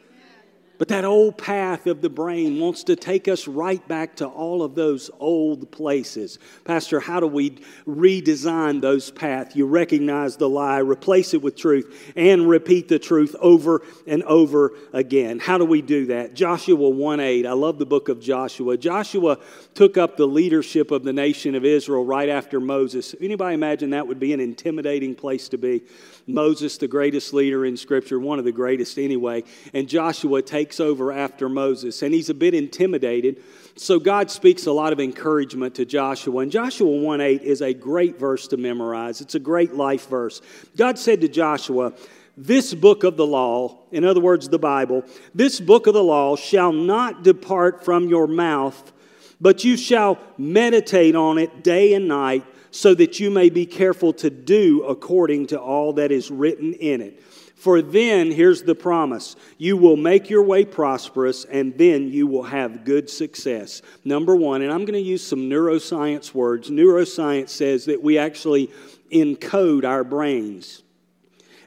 But 0.82 0.88
that 0.88 1.06
old 1.06 1.38
path 1.38 1.86
of 1.86 2.02
the 2.02 2.10
brain 2.10 2.60
wants 2.60 2.86
to 2.86 2.96
take 2.96 3.28
us 3.28 3.48
right 3.48 3.88
back 3.88 4.16
to 4.16 4.26
all 4.26 4.64
of 4.64 4.74
those 4.74 5.12
old 5.20 5.72
places. 5.72 6.40
Pastor, 6.64 7.00
how 7.00 7.20
do 7.20 7.28
we 7.28 7.52
redesign 7.88 8.82
those 8.82 9.12
paths? 9.12 9.56
You 9.56 9.68
recognize 9.68 10.38
the 10.38 10.50
lie, 10.50 10.80
replace 10.80 11.36
it 11.36 11.44
with 11.44 11.56
truth, 11.56 12.12
and 12.16 12.50
repeat 12.50 12.88
the 12.88 12.98
truth 12.98 13.36
over 13.40 13.84
and 14.08 14.24
over 14.24 14.72
again. 14.92 15.38
How 15.38 15.60
do 15.60 15.66
we 15.66 15.84
do 15.84 16.08
that? 16.08 16.34
Joshua 16.34 16.90
1 16.90 17.20
8. 17.20 17.46
I 17.46 17.54
love 17.54 17.78
the 17.78 17.86
book 17.86 18.10
of 18.10 18.20
Joshua. 18.20 18.76
Joshua 18.76 19.38
took 19.76 19.98
up 19.98 20.18
the 20.18 20.26
leadership 20.26 20.90
of 20.90 21.04
the 21.04 21.14
nation 21.14 21.54
of 21.54 21.64
Israel 21.64 22.04
right 22.04 22.28
after 22.28 22.60
Moses. 22.60 23.14
Anybody 23.22 23.54
imagine 23.54 23.92
that 23.92 24.08
would 24.08 24.20
be 24.20 24.34
an 24.34 24.40
intimidating 24.40 25.14
place 25.14 25.48
to 25.50 25.60
be? 25.60 25.84
Moses, 26.28 26.78
the 26.78 26.88
greatest 26.88 27.34
leader 27.34 27.66
in 27.66 27.78
Scripture, 27.78 28.20
one 28.20 28.40
of 28.40 28.46
the 28.46 28.52
greatest 28.52 28.98
anyway, 28.98 29.44
and 29.74 29.88
Joshua 29.88 30.42
takes 30.42 30.80
over 30.80 31.12
after 31.12 31.50
Moses, 31.50 32.02
and 32.02 32.14
he's 32.14 32.30
a 32.30 32.34
bit 32.34 32.54
intimidated. 32.54 33.42
So 33.76 34.00
God 34.00 34.30
speaks 34.30 34.66
a 34.66 34.72
lot 34.72 34.94
of 34.94 35.00
encouragement 35.00 35.76
to 35.76 35.86
Joshua, 35.86 36.40
and 36.40 36.52
Joshua 36.52 36.90
1 36.90 37.22
8 37.22 37.42
is 37.42 37.62
a 37.62 37.74
great 37.74 38.20
verse 38.20 38.48
to 38.50 38.58
memorize. 38.58 39.22
It's 39.22 39.36
a 39.36 39.40
great 39.40 39.74
life 39.74 40.08
verse. 40.08 40.42
God 40.76 40.98
said 40.98 41.22
to 41.22 41.28
Joshua, 41.28 41.94
this 42.38 42.74
book 42.74 43.04
of 43.04 43.18
the 43.18 43.26
law, 43.26 43.80
in 43.92 44.04
other 44.04 44.22
words, 44.22 44.48
the 44.48 44.60
Bible, 44.60 45.04
this 45.36 45.60
book 45.60 45.88
of 45.88 45.94
the 45.94 46.04
law 46.04 46.36
shall 46.36 46.72
not 46.72 47.24
depart 47.24 47.84
from 47.84 48.08
your 48.08 48.28
mouth, 48.28 48.92
but 49.40 49.64
you 49.64 49.76
shall 49.76 50.18
meditate 50.38 51.16
on 51.16 51.38
it 51.38 51.64
day 51.64 51.94
and 51.94 52.08
night 52.08 52.46
so 52.72 52.94
that 52.96 53.20
you 53.20 53.30
may 53.30 53.50
be 53.50 53.66
careful 53.66 54.14
to 54.14 54.30
do 54.30 54.84
according 54.84 55.48
to 55.48 55.60
all 55.60 55.94
that 55.94 56.12
is 56.12 56.32
written 56.32 56.74
in 56.74 57.02
it. 57.02 57.22
For 57.62 57.84
then, 57.84 58.32
here's 58.32 58.64
the 58.64 58.74
promise 58.74 59.36
you 59.60 59.78
will 59.78 59.96
make 59.96 60.32
your 60.32 60.42
way 60.42 60.66
prosperous, 60.66 61.46
and 61.46 61.78
then 61.78 62.08
you 62.08 62.26
will 62.26 62.42
have 62.42 62.86
good 62.86 63.08
success. 63.08 63.84
Number 64.04 64.36
one, 64.36 64.64
and 64.64 64.72
I'm 64.72 64.86
going 64.86 64.94
to 64.94 65.00
use 65.00 65.24
some 65.24 65.42
neuroscience 65.42 66.34
words. 66.34 66.72
Neuroscience 66.72 67.50
says 67.50 67.86
that 67.86 68.02
we 68.02 68.18
actually 68.18 68.72
encode 69.12 69.86
our 69.86 70.04
brains. 70.04 70.82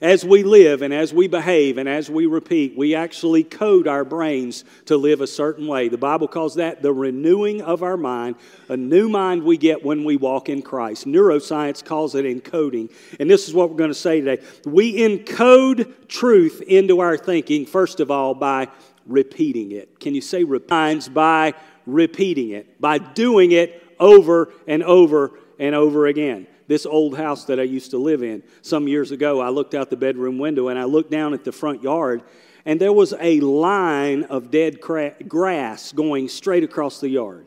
As 0.05 0.23
we 0.23 0.43
live 0.43 0.83
and 0.83 0.93
as 0.93 1.15
we 1.15 1.27
behave 1.27 1.79
and 1.79 1.89
as 1.89 2.11
we 2.11 2.27
repeat, 2.27 2.77
we 2.77 2.95
actually 2.95 3.43
code 3.43 3.89
our 3.89 4.05
brains 4.05 4.63
to 4.85 4.99
live 4.99 5.23
a 5.23 5.27
certain 5.27 5.67
way. 5.67 5.89
The 5.89 5.97
Bible 5.97 6.29
calls 6.29 6.57
that 6.57 6.83
the 6.83 6.93
renewing 6.93 7.63
of 7.63 7.83
our 7.83 7.97
mind, 7.97 8.37
a 8.69 8.77
new 8.77 9.09
mind 9.09 9.43
we 9.43 9.57
get 9.57 9.83
when 9.83 10.05
we 10.05 10.17
walk 10.17 10.51
in 10.51 10.61
Christ. 10.61 11.07
Neuroscience 11.07 11.83
calls 11.83 12.15
it 12.15 12.27
encoding. 12.27 12.93
And 13.19 13.31
this 13.31 13.49
is 13.49 13.55
what 13.55 13.71
we're 13.71 13.79
going 13.79 13.89
to 13.89 13.95
say 13.95 14.21
today. 14.21 14.45
We 14.67 14.99
encode 14.99 16.07
truth 16.07 16.61
into 16.61 17.01
our 17.01 17.17
thinking, 17.17 17.65
first 17.65 17.99
of 17.99 18.11
all, 18.11 18.35
by 18.35 18.69
repeating 19.07 19.73
it. 19.73 20.01
Can 20.01 20.15
you 20.15 20.21
say 20.21 20.45
repines 20.45 21.09
by 21.09 21.55
repeating 21.87 22.51
it, 22.51 22.79
by 22.79 22.99
doing 22.99 23.53
it 23.53 23.83
over 23.99 24.53
and 24.67 24.83
over 24.83 25.39
and 25.59 25.75
over 25.75 26.07
again? 26.07 26.47
This 26.67 26.87
old 26.87 27.17
house 27.17 27.45
that 27.45 27.61
I 27.61 27.65
used 27.65 27.91
to 27.91 27.99
live 27.99 28.23
in, 28.23 28.43
some 28.63 28.89
years 28.89 29.11
ago, 29.11 29.41
I 29.41 29.51
looked 29.51 29.75
out 29.75 29.91
the 29.91 29.97
bedroom 29.97 30.39
window 30.39 30.69
and 30.69 30.79
I 30.79 30.85
looked 30.85 31.11
down 31.11 31.35
at 31.35 31.45
the 31.45 31.53
front 31.53 31.83
yard, 31.83 32.23
and 32.65 32.81
there 32.81 32.93
was 32.93 33.15
a 33.21 33.41
line 33.41 34.25
of 34.25 34.51
dead 34.51 34.81
cra- 34.81 35.15
grass 35.29 35.93
going 35.93 36.29
straight 36.29 36.65
across 36.65 37.01
the 37.01 37.09
yard. 37.09 37.47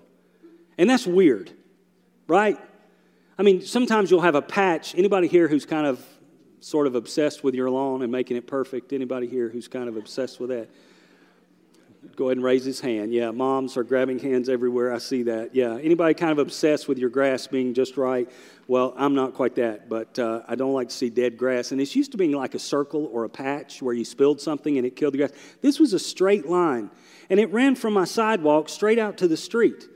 And 0.77 0.89
that's 0.89 1.07
weird, 1.07 1.51
right? 2.27 2.59
I 3.38 3.43
mean, 3.43 3.62
sometimes 3.62 4.12
you'll 4.12 4.21
have 4.21 4.36
a 4.36 4.41
patch. 4.41 4.95
Anybody 4.95 5.27
here 5.27 5.47
who's 5.47 5.65
kind 5.65 5.88
of 5.88 6.03
sort 6.59 6.88
of 6.88 6.95
obsessed 6.95 7.43
with 7.43 7.55
your 7.55 7.69
lawn 7.69 8.01
and 8.03 8.12
making 8.12 8.38
it 8.38 8.47
perfect? 8.47 8.93
Anybody 8.93 9.27
here 9.27 9.50
who's 9.50 9.67
kind 9.67 9.89
of 9.89 9.97
obsessed 9.97 10.39
with 10.39 10.50
that? 10.50 10.69
Go 12.15 12.25
ahead 12.25 12.37
and 12.37 12.43
raise 12.43 12.63
his 12.63 12.79
hand. 12.79 13.13
Yeah, 13.13 13.31
moms 13.31 13.77
are 13.77 13.83
grabbing 13.83 14.19
hands 14.19 14.49
everywhere. 14.49 14.93
I 14.93 14.97
see 14.97 15.23
that. 15.23 15.53
Yeah, 15.53 15.77
anybody 15.77 16.13
kind 16.13 16.31
of 16.31 16.39
obsessed 16.39 16.87
with 16.87 16.97
your 16.97 17.09
grass 17.09 17.47
being 17.47 17.73
just 17.73 17.97
right? 17.97 18.29
Well, 18.67 18.93
I'm 18.97 19.15
not 19.15 19.33
quite 19.33 19.55
that, 19.55 19.89
but 19.89 20.17
uh, 20.19 20.41
I 20.47 20.55
don't 20.55 20.73
like 20.73 20.89
to 20.89 20.95
see 20.95 21.09
dead 21.09 21.37
grass. 21.37 21.71
And 21.71 21.79
it's 21.79 21.95
used 21.95 22.11
to 22.11 22.17
being 22.17 22.31
like 22.31 22.55
a 22.55 22.59
circle 22.59 23.09
or 23.11 23.23
a 23.23 23.29
patch 23.29 23.81
where 23.81 23.93
you 23.93 24.05
spilled 24.05 24.41
something 24.41 24.77
and 24.77 24.85
it 24.85 24.95
killed 24.95 25.13
the 25.13 25.19
grass. 25.19 25.31
This 25.61 25.79
was 25.79 25.93
a 25.93 25.99
straight 25.99 26.47
line, 26.47 26.89
and 27.29 27.39
it 27.39 27.51
ran 27.51 27.75
from 27.75 27.93
my 27.93 28.05
sidewalk 28.05 28.69
straight 28.69 28.99
out 28.99 29.17
to 29.17 29.27
the 29.27 29.37
street. 29.37 29.87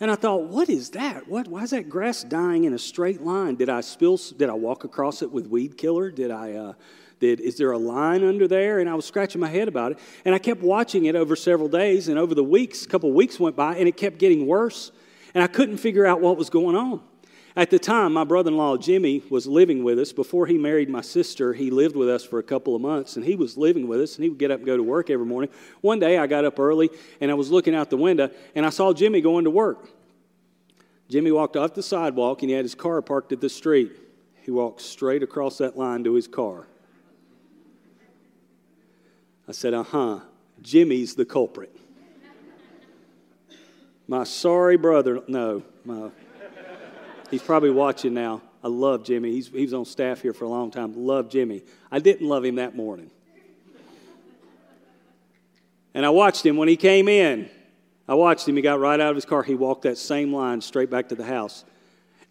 And 0.00 0.10
I 0.10 0.14
thought, 0.14 0.44
what 0.44 0.68
is 0.68 0.90
that? 0.90 1.28
What, 1.28 1.48
why 1.48 1.62
is 1.64 1.70
that 1.70 1.88
grass 1.88 2.22
dying 2.22 2.64
in 2.64 2.72
a 2.72 2.78
straight 2.78 3.22
line? 3.22 3.56
Did 3.56 3.68
I 3.68 3.80
spill? 3.80 4.16
Did 4.36 4.48
I 4.48 4.54
walk 4.54 4.84
across 4.84 5.22
it 5.22 5.32
with 5.32 5.48
weed 5.48 5.76
killer? 5.76 6.10
Did 6.10 6.30
I? 6.30 6.52
Uh, 6.52 6.72
did, 7.20 7.40
is 7.40 7.56
there 7.56 7.72
a 7.72 7.78
line 7.78 8.24
under 8.24 8.46
there? 8.46 8.78
And 8.78 8.88
I 8.88 8.94
was 8.94 9.04
scratching 9.04 9.40
my 9.40 9.48
head 9.48 9.68
about 9.68 9.92
it. 9.92 9.98
And 10.24 10.34
I 10.34 10.38
kept 10.38 10.62
watching 10.62 11.06
it 11.06 11.16
over 11.16 11.36
several 11.36 11.68
days. 11.68 12.08
And 12.08 12.18
over 12.18 12.34
the 12.34 12.44
weeks, 12.44 12.84
a 12.84 12.88
couple 12.88 13.12
weeks 13.12 13.40
went 13.40 13.56
by, 13.56 13.76
and 13.76 13.88
it 13.88 13.96
kept 13.96 14.18
getting 14.18 14.46
worse. 14.46 14.92
And 15.34 15.42
I 15.42 15.46
couldn't 15.46 15.78
figure 15.78 16.06
out 16.06 16.20
what 16.20 16.36
was 16.36 16.50
going 16.50 16.76
on. 16.76 17.00
At 17.56 17.70
the 17.70 17.78
time, 17.80 18.12
my 18.12 18.22
brother 18.22 18.52
in 18.52 18.56
law, 18.56 18.76
Jimmy, 18.76 19.20
was 19.30 19.46
living 19.48 19.82
with 19.82 19.98
us. 19.98 20.12
Before 20.12 20.46
he 20.46 20.56
married 20.56 20.88
my 20.88 21.00
sister, 21.00 21.52
he 21.52 21.70
lived 21.70 21.96
with 21.96 22.08
us 22.08 22.24
for 22.24 22.38
a 22.38 22.42
couple 22.42 22.76
of 22.76 22.80
months, 22.80 23.16
and 23.16 23.24
he 23.24 23.34
was 23.34 23.56
living 23.56 23.88
with 23.88 24.00
us, 24.00 24.14
and 24.14 24.22
he 24.22 24.28
would 24.28 24.38
get 24.38 24.52
up 24.52 24.58
and 24.58 24.66
go 24.66 24.76
to 24.76 24.82
work 24.82 25.10
every 25.10 25.26
morning. 25.26 25.50
One 25.80 25.98
day, 25.98 26.18
I 26.18 26.28
got 26.28 26.44
up 26.44 26.60
early, 26.60 26.88
and 27.20 27.32
I 27.32 27.34
was 27.34 27.50
looking 27.50 27.74
out 27.74 27.90
the 27.90 27.96
window, 27.96 28.30
and 28.54 28.64
I 28.64 28.70
saw 28.70 28.92
Jimmy 28.92 29.20
going 29.20 29.42
to 29.42 29.50
work. 29.50 29.88
Jimmy 31.08 31.32
walked 31.32 31.56
off 31.56 31.74
the 31.74 31.82
sidewalk, 31.82 32.42
and 32.42 32.50
he 32.50 32.54
had 32.54 32.64
his 32.64 32.76
car 32.76 33.02
parked 33.02 33.32
at 33.32 33.40
the 33.40 33.48
street. 33.48 33.90
He 34.42 34.52
walked 34.52 34.80
straight 34.80 35.24
across 35.24 35.58
that 35.58 35.76
line 35.76 36.04
to 36.04 36.14
his 36.14 36.28
car. 36.28 36.68
I 39.48 39.52
said, 39.52 39.72
uh 39.72 39.82
huh, 39.82 40.20
Jimmy's 40.60 41.14
the 41.14 41.24
culprit. 41.24 41.74
My 44.06 44.24
sorry 44.24 44.76
brother, 44.76 45.22
no, 45.26 45.62
my, 45.84 46.10
he's 47.30 47.42
probably 47.42 47.70
watching 47.70 48.14
now. 48.14 48.42
I 48.62 48.68
love 48.68 49.04
Jimmy. 49.04 49.32
He's, 49.32 49.48
he 49.48 49.62
was 49.62 49.72
on 49.72 49.84
staff 49.84 50.20
here 50.20 50.32
for 50.32 50.44
a 50.44 50.48
long 50.48 50.70
time. 50.70 50.94
Love 50.96 51.30
Jimmy. 51.30 51.62
I 51.90 51.98
didn't 52.00 52.26
love 52.26 52.44
him 52.44 52.56
that 52.56 52.74
morning. 52.74 53.10
And 55.94 56.04
I 56.04 56.10
watched 56.10 56.44
him 56.44 56.56
when 56.56 56.68
he 56.68 56.76
came 56.76 57.08
in. 57.08 57.48
I 58.08 58.14
watched 58.14 58.48
him. 58.48 58.56
He 58.56 58.62
got 58.62 58.80
right 58.80 58.98
out 58.98 59.10
of 59.10 59.16
his 59.16 59.24
car. 59.24 59.42
He 59.42 59.54
walked 59.54 59.82
that 59.82 59.96
same 59.96 60.32
line 60.32 60.60
straight 60.60 60.90
back 60.90 61.08
to 61.10 61.14
the 61.14 61.24
house. 61.24 61.64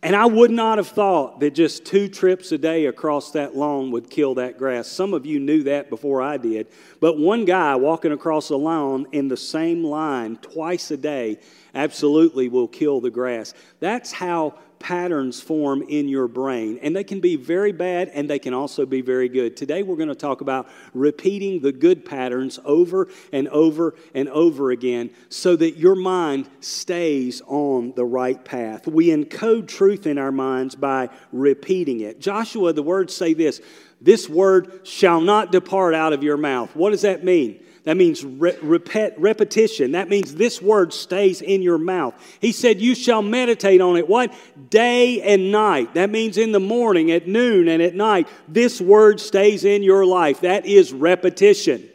And 0.04 0.16
I 0.16 0.28
would 0.28 0.52
not 0.52 0.78
have 0.78 0.90
thought 0.90 1.40
that 1.40 1.56
just 1.56 1.86
two 1.86 2.08
trips 2.08 2.52
a 2.52 2.58
day 2.58 2.86
across 2.86 3.32
that 3.32 3.56
lawn 3.56 3.90
would 3.92 4.10
kill 4.10 4.36
that 4.36 4.58
grass. 4.58 4.88
Some 4.88 5.14
of 5.14 5.26
you 5.26 5.40
knew 5.40 5.64
that 5.64 5.90
before 5.90 6.22
I 6.22 6.38
did. 6.38 6.68
But 7.00 7.18
one 7.18 7.46
guy 7.46 7.76
walking 7.76 8.12
across 8.12 8.50
the 8.50 8.58
lawn 8.58 9.08
in 9.12 9.28
the 9.28 9.38
same 9.38 9.84
line 9.84 10.38
twice 10.38 10.92
a 10.92 10.98
day 10.98 11.40
absolutely 11.74 12.48
will 12.48 12.68
kill 12.68 13.02
the 13.02 13.10
grass. 13.10 13.56
That's 13.80 14.12
how 14.12 14.60
patterns 14.80 15.42
form 15.42 15.82
in 15.82 16.08
your 16.08 16.28
brain. 16.28 16.80
And 16.82 16.96
they 16.96 17.04
can 17.04 17.20
be 17.20 17.36
very 17.36 17.72
bad 17.72 18.10
and 18.14 18.30
they 18.30 18.40
can 18.40 18.54
also 18.54 18.86
be 18.86 19.02
very 19.02 19.30
good. 19.30 19.58
Today 19.58 19.84
we're 19.84 19.96
going 19.96 20.10
to 20.10 20.16
talk 20.16 20.42
about 20.42 20.68
repeating 20.94 21.62
the 21.62 21.72
good 21.72 22.06
patterns 22.06 22.60
over 22.66 23.10
and 23.32 23.48
over 23.50 23.96
and 24.14 24.30
over 24.30 24.72
again 24.72 25.12
so 25.30 25.56
that 25.56 25.78
your 25.78 25.96
mind 25.96 26.50
stays 26.60 27.42
on 27.48 27.94
the 27.96 28.06
right 28.06 28.44
path. 28.44 28.88
We 28.88 29.08
encode 29.08 29.68
truth 29.68 30.08
in 30.08 30.18
our 30.18 30.32
minds 30.32 30.76
by 30.76 31.10
repeating 31.32 32.02
it. 32.02 32.20
Joshua, 32.20 32.74
the 32.74 32.84
words 32.84 33.16
say 33.16 33.34
this 33.34 33.62
this 34.00 34.30
word 34.30 34.82
shall 34.84 35.22
not 35.22 35.52
depart 35.52 35.96
out 35.96 36.14
of 36.14 36.24
your 36.24 36.38
mouth. 36.38 36.76
What 36.76 36.92
does 36.92 37.02
that 37.02 37.24
mean? 37.24 37.64
That 37.88 37.96
means 37.96 38.26
re- 38.26 38.52
repet, 38.52 39.14
repetition. 39.16 39.94
That 39.94 40.10
means 40.10 40.36
this 40.36 40.62
word 40.62 40.92
stays 40.92 41.42
in 41.42 41.62
your 41.62 41.78
mouth. 41.78 42.16
He 42.42 42.52
said, 42.52 42.82
You 42.82 42.94
shall 42.94 43.22
meditate 43.22 43.80
on 43.80 43.96
it. 43.96 44.10
What? 44.10 44.34
Day 44.70 45.22
and 45.22 45.54
night. 45.54 45.94
That 45.94 46.10
means 46.10 46.38
in 46.38 46.52
the 46.52 46.60
morning, 46.60 47.12
at 47.12 47.30
noon, 47.30 47.70
and 47.70 47.82
at 47.82 47.96
night. 47.96 48.28
This 48.46 48.82
word 48.82 49.22
stays 49.22 49.64
in 49.64 49.84
your 49.84 50.06
life. 50.06 50.42
That 50.42 50.66
is 50.66 50.92
repetition. 50.92 51.88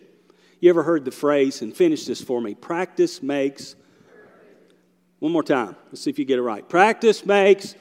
You 0.61 0.71
ever 0.71 0.83
heard 0.83 1.05
the 1.05 1.11
phrase, 1.11 1.61
and 1.61 1.77
finish 1.77 2.07
this 2.07 2.23
for 2.23 2.41
me 2.41 2.55
practice 2.55 3.23
makes. 3.23 3.75
One 5.19 5.33
more 5.33 5.43
time. 5.43 5.77
Let's 5.89 6.01
see 6.01 6.09
if 6.09 6.19
you 6.19 6.25
get 6.25 6.39
it 6.39 6.43
right. 6.43 6.67
Practice 6.67 7.27
makes. 7.27 7.75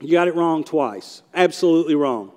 You 0.00 0.12
got 0.12 0.26
it 0.26 0.34
wrong 0.34 0.64
twice. 0.64 1.20
Absolutely 1.34 1.96
wrong. 1.96 2.32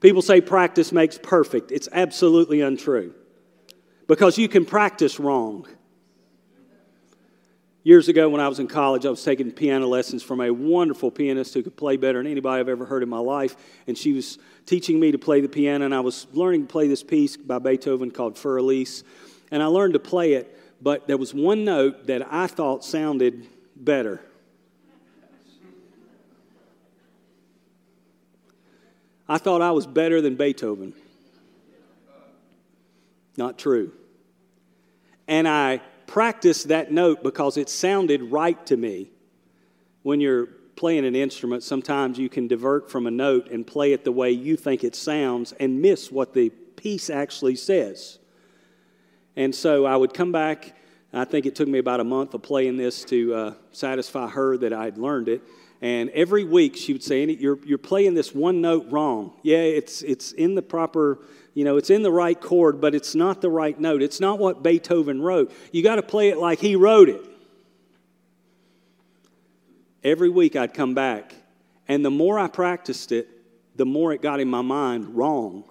People 0.00 0.20
say 0.20 0.42
practice 0.42 0.92
makes 0.92 1.16
perfect. 1.16 1.72
It's 1.72 1.88
absolutely 1.90 2.60
untrue 2.60 3.14
because 4.06 4.38
you 4.38 4.48
can 4.48 4.64
practice 4.64 5.18
wrong. 5.18 5.66
Years 7.82 8.08
ago, 8.08 8.28
when 8.28 8.40
I 8.40 8.48
was 8.48 8.58
in 8.58 8.66
college, 8.66 9.06
I 9.06 9.10
was 9.10 9.22
taking 9.22 9.52
piano 9.52 9.86
lessons 9.86 10.20
from 10.20 10.40
a 10.40 10.50
wonderful 10.50 11.12
pianist 11.12 11.54
who 11.54 11.62
could 11.62 11.76
play 11.76 11.96
better 11.96 12.18
than 12.18 12.30
anybody 12.30 12.58
I've 12.58 12.68
ever 12.68 12.84
heard 12.84 13.04
in 13.04 13.08
my 13.08 13.20
life. 13.20 13.54
And 13.86 13.96
she 13.96 14.12
was 14.12 14.38
teaching 14.66 14.98
me 14.98 15.12
to 15.12 15.18
play 15.18 15.40
the 15.40 15.48
piano, 15.48 15.84
and 15.84 15.94
I 15.94 16.00
was 16.00 16.26
learning 16.32 16.62
to 16.62 16.72
play 16.72 16.88
this 16.88 17.04
piece 17.04 17.36
by 17.36 17.60
Beethoven 17.60 18.10
called 18.10 18.34
Für 18.34 18.58
Elise. 18.58 19.04
And 19.52 19.62
I 19.62 19.66
learned 19.66 19.92
to 19.92 20.00
play 20.00 20.32
it, 20.32 20.58
but 20.82 21.06
there 21.06 21.16
was 21.16 21.32
one 21.32 21.64
note 21.64 22.08
that 22.08 22.26
I 22.32 22.48
thought 22.48 22.84
sounded 22.84 23.46
better. 23.76 24.20
I 29.28 29.38
thought 29.38 29.62
I 29.62 29.70
was 29.70 29.86
better 29.86 30.20
than 30.20 30.34
Beethoven. 30.34 30.92
Not 33.36 33.58
true. 33.58 33.92
And 35.28 35.46
I 35.48 35.80
practiced 36.06 36.68
that 36.68 36.92
note 36.92 37.22
because 37.22 37.56
it 37.56 37.68
sounded 37.68 38.22
right 38.22 38.64
to 38.66 38.76
me. 38.76 39.10
When 40.02 40.20
you're 40.20 40.46
playing 40.76 41.04
an 41.04 41.16
instrument, 41.16 41.62
sometimes 41.62 42.18
you 42.18 42.28
can 42.28 42.46
divert 42.46 42.90
from 42.90 43.06
a 43.06 43.10
note 43.10 43.50
and 43.50 43.66
play 43.66 43.92
it 43.92 44.04
the 44.04 44.12
way 44.12 44.30
you 44.30 44.56
think 44.56 44.84
it 44.84 44.94
sounds 44.94 45.52
and 45.52 45.82
miss 45.82 46.12
what 46.12 46.32
the 46.32 46.50
piece 46.50 47.10
actually 47.10 47.56
says. 47.56 48.18
And 49.34 49.54
so 49.54 49.84
I 49.84 49.96
would 49.96 50.14
come 50.14 50.32
back. 50.32 50.76
I 51.12 51.24
think 51.24 51.46
it 51.46 51.54
took 51.54 51.68
me 51.68 51.78
about 51.78 52.00
a 52.00 52.04
month 52.04 52.34
of 52.34 52.42
playing 52.42 52.76
this 52.76 53.04
to 53.04 53.34
uh, 53.34 53.54
satisfy 53.72 54.28
her 54.28 54.56
that 54.58 54.72
I'd 54.72 54.98
learned 54.98 55.28
it. 55.28 55.42
And 55.82 56.10
every 56.10 56.44
week 56.44 56.76
she 56.76 56.92
would 56.92 57.02
say, 57.02 57.24
you're, 57.24 57.58
you're 57.64 57.78
playing 57.78 58.14
this 58.14 58.34
one 58.34 58.60
note 58.60 58.86
wrong. 58.90 59.32
Yeah, 59.42 59.58
it's, 59.58 60.02
it's 60.02 60.32
in 60.32 60.54
the 60.54 60.62
proper 60.62 61.18
you 61.56 61.64
know, 61.64 61.78
it's 61.78 61.88
in 61.88 62.02
the 62.02 62.12
right 62.12 62.38
chord, 62.38 62.82
but 62.82 62.94
it's 62.94 63.14
not 63.14 63.40
the 63.40 63.48
right 63.48 63.80
note. 63.80 64.02
It's 64.02 64.20
not 64.20 64.38
what 64.38 64.62
Beethoven 64.62 65.22
wrote. 65.22 65.50
You 65.72 65.82
got 65.82 65.94
to 65.94 66.02
play 66.02 66.28
it 66.28 66.36
like 66.36 66.58
he 66.58 66.76
wrote 66.76 67.08
it. 67.08 67.24
Every 70.04 70.28
week 70.28 70.54
I'd 70.54 70.74
come 70.74 70.92
back, 70.92 71.34
and 71.88 72.04
the 72.04 72.10
more 72.10 72.38
I 72.38 72.48
practiced 72.48 73.10
it, 73.10 73.26
the 73.74 73.86
more 73.86 74.12
it 74.12 74.20
got 74.20 74.38
in 74.38 74.50
my 74.50 74.60
mind 74.60 75.16
wrong. 75.16 75.64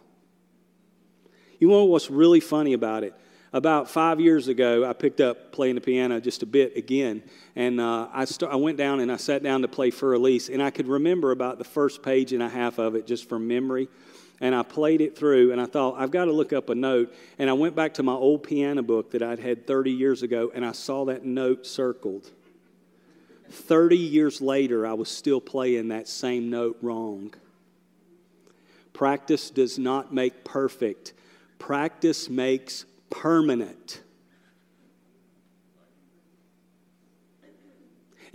You 1.59 1.67
know 1.67 1.85
what's 1.85 2.09
really 2.09 2.39
funny 2.39 2.73
about 2.73 3.03
it? 3.03 3.13
About 3.53 3.87
five 3.87 4.19
years 4.19 4.47
ago, 4.47 4.83
I 4.83 4.93
picked 4.93 5.21
up 5.21 5.51
playing 5.51 5.75
the 5.75 5.81
piano 5.81 6.19
just 6.19 6.41
a 6.41 6.47
bit 6.47 6.75
again, 6.75 7.21
and 7.55 7.79
uh, 7.79 8.07
I, 8.11 8.25
st- 8.25 8.51
I 8.51 8.55
went 8.55 8.79
down 8.79 9.01
and 9.01 9.11
I 9.11 9.17
sat 9.17 9.43
down 9.43 9.61
to 9.61 9.67
play 9.67 9.91
Für 9.91 10.15
Elise, 10.15 10.49
and 10.49 10.63
I 10.63 10.71
could 10.71 10.87
remember 10.87 11.29
about 11.29 11.59
the 11.59 11.63
first 11.63 12.01
page 12.01 12.33
and 12.33 12.41
a 12.41 12.49
half 12.49 12.79
of 12.79 12.95
it 12.95 13.05
just 13.05 13.29
from 13.29 13.47
memory 13.47 13.87
and 14.41 14.53
I 14.53 14.63
played 14.63 15.01
it 15.01 15.17
through 15.17 15.51
and 15.51 15.61
I 15.61 15.65
thought, 15.65 15.95
I've 15.97 16.11
got 16.11 16.25
to 16.25 16.31
look 16.31 16.53
up 16.53 16.69
a 16.69 16.75
note. 16.75 17.13
And 17.39 17.49
I 17.49 17.53
went 17.53 17.75
back 17.75 17.95
to 17.95 18.03
my 18.03 18.13
old 18.13 18.43
piano 18.43 18.83
book 18.83 19.11
that 19.11 19.21
I'd 19.21 19.39
had 19.39 19.65
30 19.65 19.91
years 19.91 20.23
ago 20.23 20.51
and 20.53 20.65
I 20.65 20.73
saw 20.73 21.05
that 21.05 21.23
note 21.23 21.65
circled. 21.65 22.29
30 23.49 23.97
years 23.97 24.41
later, 24.41 24.85
I 24.85 24.93
was 24.93 25.09
still 25.09 25.39
playing 25.39 25.89
that 25.89 26.07
same 26.07 26.49
note 26.49 26.77
wrong. 26.81 27.33
Practice 28.93 29.49
does 29.49 29.77
not 29.77 30.13
make 30.13 30.43
perfect, 30.43 31.13
practice 31.59 32.29
makes 32.29 32.85
permanent. 33.09 34.01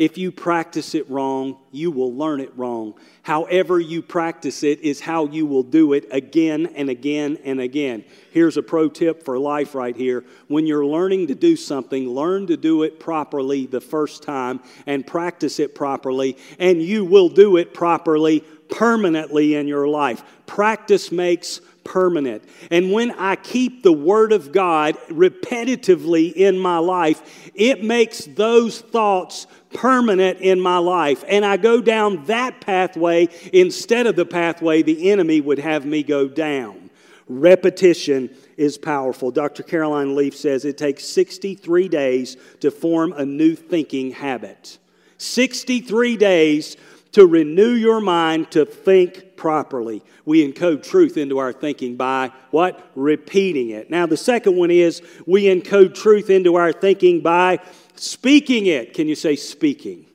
If 0.01 0.17
you 0.17 0.33
practice 0.33 0.95
it 0.95 1.11
wrong, 1.11 1.59
you 1.73 1.91
will 1.91 2.15
learn 2.15 2.41
it 2.41 2.57
wrong. 2.57 2.95
However, 3.21 3.79
you 3.79 4.01
practice 4.01 4.63
it 4.63 4.81
is 4.81 4.99
how 4.99 5.27
you 5.27 5.45
will 5.45 5.63
do 5.63 5.93
it 5.93 6.07
again 6.11 6.73
and 6.75 6.89
again 6.89 7.37
and 7.45 7.61
again. 7.61 8.07
Here's 8.33 8.57
a 8.57 8.63
pro 8.63 8.89
tip 8.89 9.23
for 9.27 9.39
life 9.39 9.75
right 9.75 9.95
here. 9.95 10.25
When 10.49 10.67
you're 10.67 10.87
learning 10.87 11.27
to 11.27 11.35
do 11.35 11.55
something, 11.55 12.09
learn 12.09 12.47
to 12.47 12.57
do 12.57 12.83
it 12.85 12.99
properly 12.99 13.67
the 13.67 13.83
first 13.83 14.23
time 14.23 14.61
and 14.87 15.07
practice 15.07 15.61
it 15.61 15.75
properly, 15.75 16.39
and 16.59 16.81
you 16.81 17.05
will 17.05 17.29
do 17.29 17.59
it 17.59 17.75
properly 17.75 18.41
permanently 18.71 19.55
in 19.55 19.69
your 19.69 19.87
life. 19.87 20.23
Practice 20.47 21.13
makes 21.13 21.61
permanent. 21.85 22.43
And 22.71 22.93
when 22.93 23.11
I 23.11 23.37
keep 23.37 23.83
the 23.83 23.93
Word 23.93 24.33
of 24.33 24.53
God 24.53 24.97
repetitively 25.09 26.33
in 26.33 26.59
my 26.59 26.79
life, 26.79 27.51
it 27.55 27.83
makes 27.83 28.25
those 28.25 28.81
thoughts 28.81 29.47
permanent 29.73 30.41
in 30.41 30.61
my 30.61 30.79
life. 30.79 31.25
And 31.29 31.45
I 31.45 31.57
go 31.57 31.81
down 31.81 32.25
that 32.27 32.61
pathway 32.61 33.29
instead 33.53 34.07
of 34.07 34.17
the 34.17 34.27
pathway 34.27 34.83
the 34.83 35.11
enemy 35.11 35.41
would 35.41 35.59
have 35.59 35.85
me 35.85 36.03
go 36.03 36.29
down. 36.29 36.91
Repetition 37.29 38.35
is 38.57 38.77
powerful. 38.77 39.31
Dr. 39.31 39.63
Caroline 39.63 40.17
Leaf 40.17 40.37
says 40.37 40.65
it 40.65 40.77
takes 40.77 41.05
63 41.07 41.89
days 41.89 42.37
to 42.59 42.71
form 42.73 43.13
a 43.13 43.25
new 43.25 43.55
thinking 43.55 44.11
habit. 44.11 44.79
63 45.19 46.17
days 46.17 46.77
to 47.13 47.27
renew 47.27 47.73
your 47.73 48.01
mind 48.01 48.51
to 48.53 48.65
think 48.65 49.37
properly. 49.37 50.03
We 50.25 50.47
encode 50.47 50.83
truth 50.83 51.17
into 51.17 51.39
our 51.39 51.53
thinking 51.53 51.97
by 51.97 52.33
what? 52.51 52.91
Repeating 52.95 53.71
it. 53.71 53.91
Now, 53.91 54.07
the 54.07 54.17
second 54.17 54.57
one 54.57 54.71
is 54.71 55.03
we 55.27 55.45
encode 55.45 55.95
truth 55.95 56.31
into 56.31 56.57
our 56.57 56.73
thinking 56.73 57.21
by 57.21 57.59
speaking 57.97 58.67
it. 58.67 58.95
Can 58.95 59.09
you 59.09 59.15
say 59.15 59.37
speaking? 59.37 60.07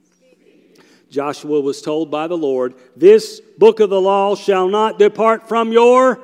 Joshua 1.09 1.61
was 1.61 1.81
told 1.81 2.11
by 2.11 2.27
the 2.27 2.37
Lord, 2.37 2.75
This 2.95 3.39
book 3.57 3.79
of 3.79 3.89
the 3.89 4.01
law 4.01 4.35
shall 4.35 4.67
not 4.67 4.99
depart 4.99 5.47
from 5.47 5.71
your. 5.71 6.19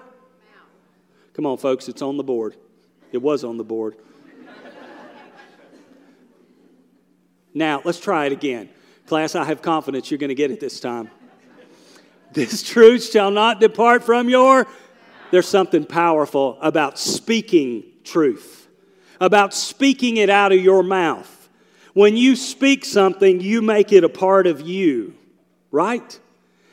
Come 1.34 1.46
on, 1.46 1.58
folks, 1.58 1.88
it's 1.88 2.02
on 2.02 2.18
the 2.18 2.24
board. 2.24 2.56
It 3.12 3.20
was 3.20 3.44
on 3.44 3.58
the 3.58 3.64
board. 3.64 3.96
now, 7.54 7.82
let's 7.86 8.00
try 8.00 8.26
it 8.26 8.32
again. 8.32 8.70
Class, 9.12 9.36
I 9.36 9.44
have 9.44 9.62
confidence 9.62 10.10
you're 10.10 10.20
going 10.20 10.30
to 10.30 10.36
get 10.36 10.52
it 10.52 10.62
this 10.62 10.80
time. 10.80 11.10
This 12.32 12.64
truth 12.64 13.12
shall 13.12 13.30
not 13.30 13.60
depart 13.60 14.06
from 14.06 14.30
your. 14.30 14.66
There's 15.32 15.50
something 15.50 15.84
powerful 15.84 16.58
about 16.62 16.98
speaking 16.98 17.84
truth, 18.06 18.70
about 19.20 19.54
speaking 19.54 20.16
it 20.16 20.30
out 20.30 20.54
of 20.54 20.62
your 20.62 20.82
mouth. 20.82 21.50
When 21.94 22.16
you 22.16 22.38
speak 22.38 22.86
something, 22.86 23.42
you 23.42 23.62
make 23.62 23.92
it 23.92 24.06
a 24.06 24.10
part 24.10 24.48
of 24.48 24.62
you, 24.62 25.14
right? 25.72 26.18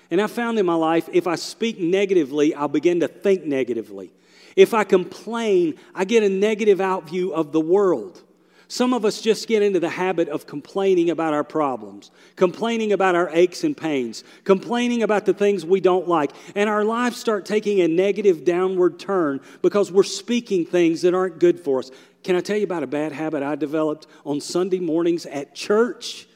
And 0.09 0.21
I 0.21 0.29
found 0.29 0.61
in 0.61 0.67
my 0.67 0.77
life, 0.77 1.09
if 1.13 1.27
I 1.27 1.35
speak 1.35 1.81
negatively, 1.81 2.55
I'll 2.55 2.69
begin 2.69 3.01
to 3.01 3.09
think 3.09 3.47
negatively. 3.47 4.13
If 4.55 4.75
I 4.75 4.85
complain, 4.85 5.75
I 5.93 6.05
get 6.05 6.23
a 6.23 6.29
negative 6.29 6.79
outview 6.79 7.33
of 7.33 7.51
the 7.51 7.61
world. 7.61 8.23
Some 8.71 8.93
of 8.93 9.07
us 9.07 9.23
just 9.23 9.49
get 9.49 9.63
into 9.63 9.81
the 9.81 9.89
habit 9.89 10.29
of 10.29 10.47
complaining 10.47 11.09
about 11.09 11.33
our 11.33 11.43
problems, 11.43 12.11
complaining 12.37 12.93
about 12.93 13.15
our 13.15 13.31
aches 13.31 13.65
and 13.65 13.75
pains, 13.75 14.25
complaining 14.45 15.03
about 15.03 15.25
the 15.25 15.33
things 15.33 15.65
we 15.65 15.81
don't 15.81 16.07
like, 16.07 16.33
and 16.55 16.69
our 16.69 16.85
lives 16.85 17.17
start 17.17 17.47
taking 17.47 17.81
a 17.81 17.89
negative 17.89 18.45
downward 18.45 18.99
turn 18.99 19.41
because 19.63 19.91
we're 19.91 20.03
speaking 20.03 20.67
things 20.67 21.01
that 21.01 21.15
aren't 21.15 21.41
good 21.41 21.59
for 21.59 21.79
us. 21.79 21.91
Can 22.23 22.37
I 22.37 22.41
tell 22.41 22.59
you 22.59 22.65
about 22.65 22.83
a 22.83 22.87
bad 22.87 23.13
habit 23.13 23.43
I 23.43 23.55
developed 23.55 24.07
on 24.27 24.39
Sunday 24.39 24.81
mornings 24.81 25.25
at 25.25 25.55
church? 25.55 26.27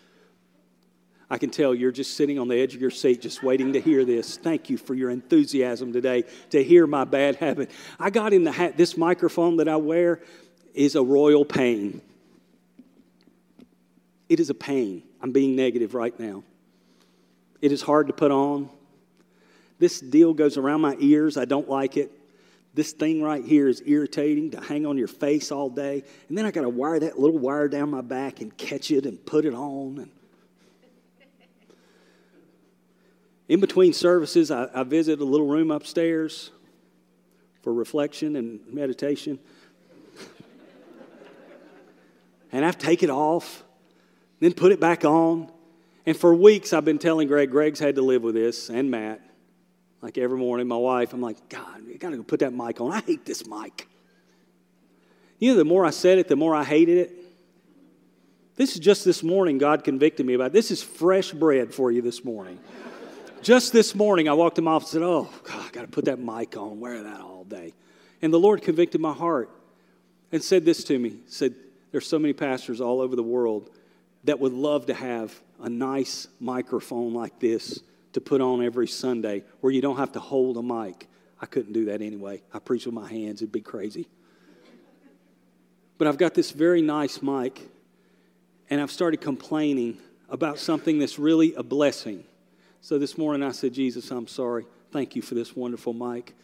I 1.28 1.36
can 1.36 1.50
tell 1.50 1.74
you're 1.74 1.92
just 1.92 2.16
sitting 2.16 2.38
on 2.38 2.48
the 2.48 2.56
edge 2.56 2.74
of 2.74 2.80
your 2.80 2.90
seat, 2.90 3.20
just 3.20 3.42
waiting 3.42 3.74
to 3.74 3.80
hear 3.80 4.06
this. 4.06 4.38
Thank 4.38 4.70
you 4.70 4.78
for 4.78 4.94
your 4.94 5.10
enthusiasm 5.10 5.92
today 5.92 6.24
to 6.48 6.64
hear 6.64 6.86
my 6.86 7.04
bad 7.04 7.36
habit. 7.36 7.70
I 8.00 8.08
got 8.08 8.32
in 8.32 8.44
the 8.44 8.52
hat, 8.52 8.78
this 8.78 8.96
microphone 8.96 9.58
that 9.58 9.68
I 9.68 9.76
wear 9.76 10.20
is 10.72 10.94
a 10.94 11.02
royal 11.02 11.44
pain. 11.44 12.00
It 14.32 14.40
is 14.40 14.48
a 14.48 14.54
pain. 14.54 15.02
I'm 15.20 15.30
being 15.30 15.54
negative 15.56 15.92
right 15.92 16.18
now. 16.18 16.42
It 17.60 17.70
is 17.70 17.82
hard 17.82 18.06
to 18.06 18.14
put 18.14 18.30
on. 18.30 18.70
This 19.78 20.00
deal 20.00 20.32
goes 20.32 20.56
around 20.56 20.80
my 20.80 20.96
ears. 21.00 21.36
I 21.36 21.44
don't 21.44 21.68
like 21.68 21.98
it. 21.98 22.10
This 22.73 22.92
thing 22.92 23.23
right 23.23 23.45
here 23.45 23.68
is 23.68 23.82
irritating 23.84 24.52
to 24.52 24.60
hang 24.62 24.86
on 24.86 24.97
your 24.97 25.06
face 25.06 25.52
all 25.52 25.68
day. 25.68 26.02
And 26.30 26.38
then 26.38 26.47
I 26.47 26.50
got 26.50 26.62
to 26.62 26.71
wire 26.71 26.99
that 27.00 27.18
little 27.18 27.36
wire 27.36 27.68
down 27.68 27.90
my 27.90 28.00
back 28.00 28.40
and 28.40 28.56
catch 28.56 28.90
it 28.90 29.04
and 29.04 29.23
put 29.23 29.45
it 29.45 29.52
on. 29.52 29.99
And 29.99 30.10
in 33.49 33.60
between 33.60 33.92
services, 33.92 34.50
I, 34.50 34.66
I 34.75 34.82
visit 34.84 35.21
a 35.21 35.25
little 35.26 35.47
room 35.47 35.71
upstairs 35.71 36.52
for 37.60 37.75
reflection 37.75 38.36
and 38.36 38.60
meditation. 38.73 39.38
and 42.50 42.64
I've 42.64 42.78
taken 42.78 43.10
it 43.10 43.12
off 43.12 43.64
then 44.43 44.52
put 44.52 44.73
it 44.73 44.81
back 44.81 45.05
on. 45.05 45.49
And 46.05 46.17
for 46.17 46.35
weeks, 46.35 46.73
I've 46.73 46.85
been 46.85 46.99
telling 46.99 47.28
Greg, 47.28 47.50
Greg's 47.50 47.78
had 47.78 47.95
to 47.95 48.02
live 48.02 48.23
with 48.23 48.35
this, 48.35 48.71
and 48.71 48.91
Matt. 48.91 49.21
Like 50.00 50.19
every 50.19 50.37
morning, 50.37 50.67
my 50.67 50.76
wife, 50.76 51.13
I'm 51.13 51.21
like, 51.21 51.49
God, 51.49 51.87
you 51.87 51.97
gotta 51.97 52.17
go 52.17 52.25
put 52.25 52.41
that 52.41 52.52
mic 52.52 52.81
on. 52.81 52.91
I 52.91 53.00
hate 53.00 53.25
this 53.25 53.47
mic. 53.47 53.87
You 55.39 55.52
know, 55.52 55.59
the 55.59 55.65
more 55.65 55.87
I 55.87 55.91
said 55.91 56.19
it, 56.19 56.26
the 56.26 56.35
more 56.35 56.57
I 56.57 56.65
hated 56.65 56.99
it. 56.99 57.13
This 58.57 58.75
is 58.75 58.81
just 58.81 59.05
this 59.05 59.23
morning, 59.23 59.59
God 59.59 59.85
convicted 59.85 60.26
me 60.26 60.35
about 60.35 60.47
it. 60.47 60.52
This 60.55 60.73
is 60.73 60.83
fresh 60.83 61.31
bread 61.31 61.73
for 61.73 61.93
you 61.93 62.02
this 62.02 62.25
morning. 62.25 62.59
just 63.43 63.73
this 63.73 63.95
morning, 63.95 64.28
I 64.28 64.33
walked 64.33 64.61
my 64.61 64.73
office 64.73 64.93
and 64.93 65.02
said, 65.02 65.07
Oh, 65.07 65.31
God, 65.45 65.67
I 65.67 65.71
gotta 65.71 65.87
put 65.87 66.07
that 66.07 66.19
mic 66.19 66.57
on, 66.57 66.81
wear 66.81 67.00
that 67.05 67.21
all 67.21 67.45
day. 67.45 67.75
And 68.21 68.33
the 68.33 68.41
Lord 68.41 68.61
convicted 68.63 69.00
my 69.00 69.13
heart 69.13 69.50
and 70.33 70.43
said 70.43 70.65
this 70.65 70.83
to 70.85 70.99
me. 70.99 71.19
said, 71.28 71.55
There's 71.93 72.09
so 72.09 72.19
many 72.19 72.33
pastors 72.33 72.81
all 72.81 73.00
over 73.00 73.15
the 73.15 73.23
world 73.23 73.71
that 74.25 74.39
would 74.39 74.52
love 74.52 74.87
to 74.87 74.95
have 74.95 75.35
a 75.61 75.69
nice 75.69 76.28
microphone 76.41 77.13
like 77.13 77.39
this 77.41 77.80
to 78.13 78.21
put 78.21 78.41
on 78.41 78.65
every 78.65 78.87
Sunday 78.87 79.43
where 79.61 79.73
you 79.73 79.80
don't 79.80 79.97
have 79.97 80.13
to 80.13 80.21
hold 80.21 80.56
a 80.56 80.63
mic. 80.63 81.08
I 81.41 81.47
couldn't 81.47 81.73
do 81.73 81.87
that 81.87 82.02
anyway. 82.02 82.43
I 82.52 82.58
preach 82.58 82.87
with 82.87 82.95
my 82.95 83.08
hands, 83.08 83.43
it'd 83.43 83.52
be 83.52 83.61
crazy. 83.61 84.08
But 85.99 86.08
I've 86.08 86.19
got 86.19 86.35
this 86.35 86.50
very 86.50 86.82
nice 86.82 87.23
mic, 87.23 87.61
and 88.71 88.80
I've 88.80 88.91
started 88.91 89.21
complaining 89.21 89.99
about 90.28 90.58
something 90.58 90.99
that's 90.99 91.19
really 91.19 91.54
a 91.54 91.63
blessing. 91.63 92.25
So 92.80 92.99
this 92.99 93.17
morning 93.17 93.47
I 93.47 93.52
said, 93.52 93.73
Jesus, 93.73 94.11
I'm 94.11 94.26
sorry. 94.26 94.67
Thank 94.91 95.15
you 95.15 95.23
for 95.23 95.35
this 95.35 95.54
wonderful 95.54 95.93
mic. 95.93 96.35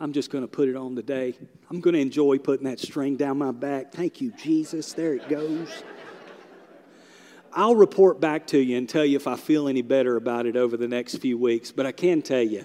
I'm 0.00 0.12
just 0.12 0.30
going 0.30 0.44
to 0.44 0.48
put 0.48 0.68
it 0.68 0.76
on 0.76 0.94
today. 0.94 1.34
I'm 1.70 1.80
going 1.80 1.94
to 1.94 2.00
enjoy 2.00 2.38
putting 2.38 2.66
that 2.66 2.78
string 2.78 3.16
down 3.16 3.38
my 3.38 3.50
back. 3.50 3.92
Thank 3.92 4.20
you, 4.20 4.32
Jesus. 4.32 4.92
There 4.92 5.14
it 5.14 5.28
goes. 5.28 5.82
I'll 7.52 7.76
report 7.76 8.20
back 8.20 8.46
to 8.48 8.58
you 8.58 8.76
and 8.76 8.88
tell 8.88 9.04
you 9.04 9.16
if 9.16 9.26
I 9.26 9.36
feel 9.36 9.68
any 9.68 9.82
better 9.82 10.16
about 10.16 10.46
it 10.46 10.56
over 10.56 10.76
the 10.76 10.88
next 10.88 11.16
few 11.16 11.38
weeks, 11.38 11.72
but 11.72 11.86
I 11.86 11.92
can 11.92 12.22
tell 12.22 12.42
you, 12.42 12.64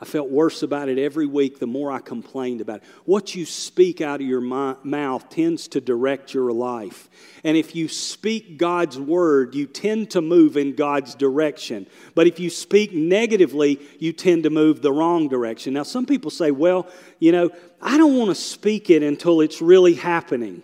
I 0.00 0.06
felt 0.06 0.28
worse 0.28 0.62
about 0.62 0.88
it 0.88 0.98
every 0.98 1.24
week 1.24 1.58
the 1.58 1.66
more 1.66 1.90
I 1.90 2.00
complained 2.00 2.60
about 2.60 2.78
it. 2.78 2.84
What 3.04 3.34
you 3.34 3.46
speak 3.46 4.00
out 4.00 4.20
of 4.20 4.26
your 4.26 4.40
mouth 4.40 5.30
tends 5.30 5.68
to 5.68 5.80
direct 5.80 6.34
your 6.34 6.52
life. 6.52 7.08
And 7.42 7.56
if 7.56 7.74
you 7.74 7.88
speak 7.88 8.58
God's 8.58 8.98
word, 8.98 9.54
you 9.54 9.66
tend 9.66 10.10
to 10.10 10.20
move 10.20 10.56
in 10.56 10.74
God's 10.74 11.14
direction. 11.14 11.86
But 12.14 12.26
if 12.26 12.40
you 12.40 12.50
speak 12.50 12.92
negatively, 12.92 13.80
you 13.98 14.12
tend 14.12 14.42
to 14.42 14.50
move 14.50 14.82
the 14.82 14.92
wrong 14.92 15.28
direction. 15.28 15.72
Now, 15.72 15.84
some 15.84 16.06
people 16.06 16.30
say, 16.30 16.50
well, 16.50 16.88
you 17.18 17.32
know, 17.32 17.50
I 17.80 17.96
don't 17.96 18.18
want 18.18 18.30
to 18.30 18.34
speak 18.34 18.90
it 18.90 19.02
until 19.02 19.40
it's 19.40 19.62
really 19.62 19.94
happening. 19.94 20.62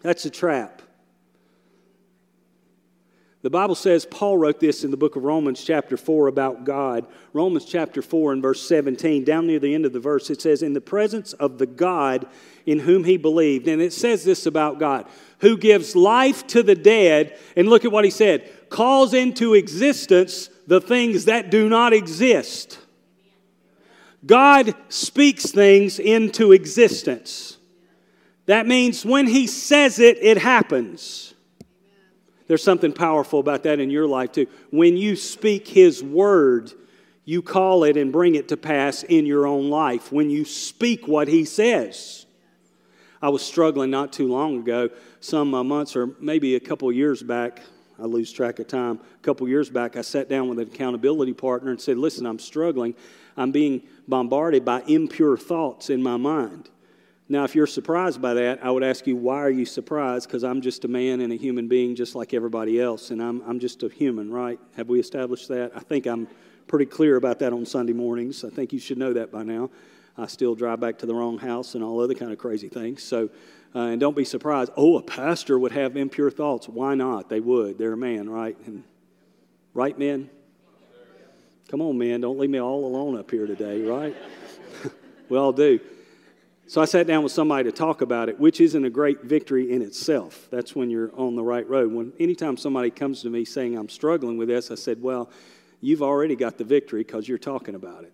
That's 0.00 0.24
a 0.24 0.30
trap. 0.30 0.77
The 3.48 3.52
Bible 3.52 3.76
says, 3.76 4.04
Paul 4.04 4.36
wrote 4.36 4.60
this 4.60 4.84
in 4.84 4.90
the 4.90 4.98
book 4.98 5.16
of 5.16 5.24
Romans, 5.24 5.64
chapter 5.64 5.96
4, 5.96 6.26
about 6.26 6.64
God. 6.64 7.06
Romans 7.32 7.64
chapter 7.64 8.02
4 8.02 8.34
and 8.34 8.42
verse 8.42 8.68
17, 8.68 9.24
down 9.24 9.46
near 9.46 9.58
the 9.58 9.74
end 9.74 9.86
of 9.86 9.94
the 9.94 10.00
verse, 10.00 10.28
it 10.28 10.42
says, 10.42 10.62
In 10.62 10.74
the 10.74 10.82
presence 10.82 11.32
of 11.32 11.56
the 11.56 11.64
God 11.64 12.26
in 12.66 12.80
whom 12.80 13.04
he 13.04 13.16
believed. 13.16 13.66
And 13.66 13.80
it 13.80 13.94
says 13.94 14.22
this 14.22 14.44
about 14.44 14.78
God, 14.78 15.06
who 15.38 15.56
gives 15.56 15.96
life 15.96 16.46
to 16.48 16.62
the 16.62 16.74
dead. 16.74 17.38
And 17.56 17.70
look 17.70 17.86
at 17.86 17.90
what 17.90 18.04
he 18.04 18.10
said 18.10 18.68
calls 18.68 19.14
into 19.14 19.54
existence 19.54 20.50
the 20.66 20.82
things 20.82 21.24
that 21.24 21.50
do 21.50 21.70
not 21.70 21.94
exist. 21.94 22.78
God 24.26 24.74
speaks 24.90 25.50
things 25.50 25.98
into 25.98 26.52
existence. 26.52 27.56
That 28.44 28.66
means 28.66 29.06
when 29.06 29.26
he 29.26 29.46
says 29.46 29.98
it, 29.98 30.18
it 30.20 30.36
happens. 30.36 31.32
There's 32.48 32.62
something 32.62 32.92
powerful 32.92 33.38
about 33.38 33.62
that 33.62 33.78
in 33.78 33.90
your 33.90 34.06
life 34.06 34.32
too. 34.32 34.46
When 34.70 34.96
you 34.96 35.14
speak 35.14 35.68
His 35.68 36.02
word, 36.02 36.72
you 37.24 37.42
call 37.42 37.84
it 37.84 37.96
and 37.96 38.10
bring 38.10 38.34
it 38.34 38.48
to 38.48 38.56
pass 38.56 39.02
in 39.02 39.26
your 39.26 39.46
own 39.46 39.68
life 39.68 40.10
when 40.10 40.30
you 40.30 40.44
speak 40.44 41.06
what 41.06 41.28
He 41.28 41.44
says. 41.44 42.26
I 43.20 43.28
was 43.28 43.44
struggling 43.44 43.90
not 43.90 44.12
too 44.12 44.28
long 44.28 44.58
ago, 44.60 44.88
some 45.20 45.54
uh, 45.54 45.62
months 45.62 45.94
or 45.94 46.14
maybe 46.20 46.54
a 46.54 46.60
couple 46.60 46.90
years 46.90 47.22
back. 47.22 47.60
I 48.00 48.04
lose 48.04 48.32
track 48.32 48.60
of 48.60 48.68
time. 48.68 49.00
A 49.14 49.22
couple 49.22 49.46
years 49.48 49.68
back, 49.68 49.96
I 49.96 50.02
sat 50.02 50.28
down 50.28 50.48
with 50.48 50.60
an 50.60 50.68
accountability 50.68 51.34
partner 51.34 51.70
and 51.70 51.80
said, 51.80 51.98
Listen, 51.98 52.26
I'm 52.26 52.38
struggling. 52.38 52.94
I'm 53.36 53.52
being 53.52 53.82
bombarded 54.06 54.64
by 54.64 54.82
impure 54.82 55.36
thoughts 55.36 55.90
in 55.90 56.02
my 56.02 56.16
mind. 56.16 56.70
Now, 57.30 57.44
if 57.44 57.54
you're 57.54 57.66
surprised 57.66 58.22
by 58.22 58.34
that, 58.34 58.64
I 58.64 58.70
would 58.70 58.82
ask 58.82 59.06
you, 59.06 59.14
why 59.14 59.38
are 59.42 59.50
you 59.50 59.66
surprised? 59.66 60.26
Because 60.26 60.44
I'm 60.44 60.62
just 60.62 60.84
a 60.86 60.88
man 60.88 61.20
and 61.20 61.30
a 61.30 61.36
human 61.36 61.68
being 61.68 61.94
just 61.94 62.14
like 62.14 62.32
everybody 62.32 62.80
else, 62.80 63.10
and 63.10 63.22
I'm, 63.22 63.42
I'm 63.46 63.58
just 63.58 63.82
a 63.82 63.88
human, 63.88 64.32
right? 64.32 64.58
Have 64.76 64.88
we 64.88 64.98
established 64.98 65.48
that? 65.48 65.72
I 65.74 65.80
think 65.80 66.06
I'm 66.06 66.26
pretty 66.66 66.86
clear 66.86 67.16
about 67.16 67.38
that 67.40 67.52
on 67.52 67.66
Sunday 67.66 67.92
mornings. 67.92 68.44
I 68.44 68.48
think 68.50 68.72
you 68.72 68.78
should 68.78 68.96
know 68.96 69.12
that 69.12 69.30
by 69.30 69.42
now. 69.42 69.68
I 70.16 70.26
still 70.26 70.54
drive 70.54 70.80
back 70.80 70.98
to 70.98 71.06
the 71.06 71.14
wrong 71.14 71.38
house 71.38 71.74
and 71.74 71.84
all 71.84 72.00
other 72.00 72.14
kind 72.14 72.32
of 72.32 72.38
crazy 72.38 72.68
things. 72.68 73.02
So, 73.02 73.28
uh, 73.74 73.80
and 73.80 74.00
don't 74.00 74.16
be 74.16 74.24
surprised. 74.24 74.72
Oh, 74.76 74.96
a 74.96 75.02
pastor 75.02 75.58
would 75.58 75.72
have 75.72 75.98
impure 75.98 76.30
thoughts. 76.30 76.66
Why 76.66 76.94
not? 76.94 77.28
They 77.28 77.40
would. 77.40 77.76
They're 77.76 77.92
a 77.92 77.96
man, 77.96 78.28
right? 78.28 78.56
And 78.66 78.84
right, 79.74 79.96
men. 79.98 80.30
Come 81.68 81.82
on, 81.82 81.98
man. 81.98 82.22
Don't 82.22 82.38
leave 82.38 82.48
me 82.48 82.60
all 82.60 82.86
alone 82.86 83.18
up 83.18 83.30
here 83.30 83.46
today, 83.46 83.82
right? 83.82 84.16
we 85.28 85.36
all 85.36 85.52
do. 85.52 85.78
So 86.68 86.80
I 86.80 86.84
sat 86.84 87.06
down 87.06 87.22
with 87.22 87.32
somebody 87.32 87.64
to 87.64 87.76
talk 87.76 88.02
about 88.02 88.28
it, 88.28 88.38
which 88.38 88.60
isn't 88.60 88.84
a 88.84 88.90
great 88.90 89.22
victory 89.22 89.72
in 89.72 89.82
itself. 89.82 90.48
That's 90.50 90.76
when 90.76 90.90
you're 90.90 91.10
on 91.18 91.34
the 91.34 91.42
right 91.42 91.68
road. 91.68 91.92
When 91.92 92.12
anytime 92.20 92.56
somebody 92.56 92.90
comes 92.90 93.22
to 93.22 93.30
me 93.30 93.44
saying 93.44 93.76
I'm 93.76 93.88
struggling 93.88 94.36
with 94.36 94.48
this, 94.48 94.70
I 94.70 94.74
said, 94.74 95.02
"Well, 95.02 95.30
you've 95.80 96.02
already 96.02 96.36
got 96.36 96.58
the 96.58 96.64
victory 96.64 97.02
because 97.02 97.28
you're 97.28 97.38
talking 97.38 97.74
about 97.74 98.04
it. 98.04 98.12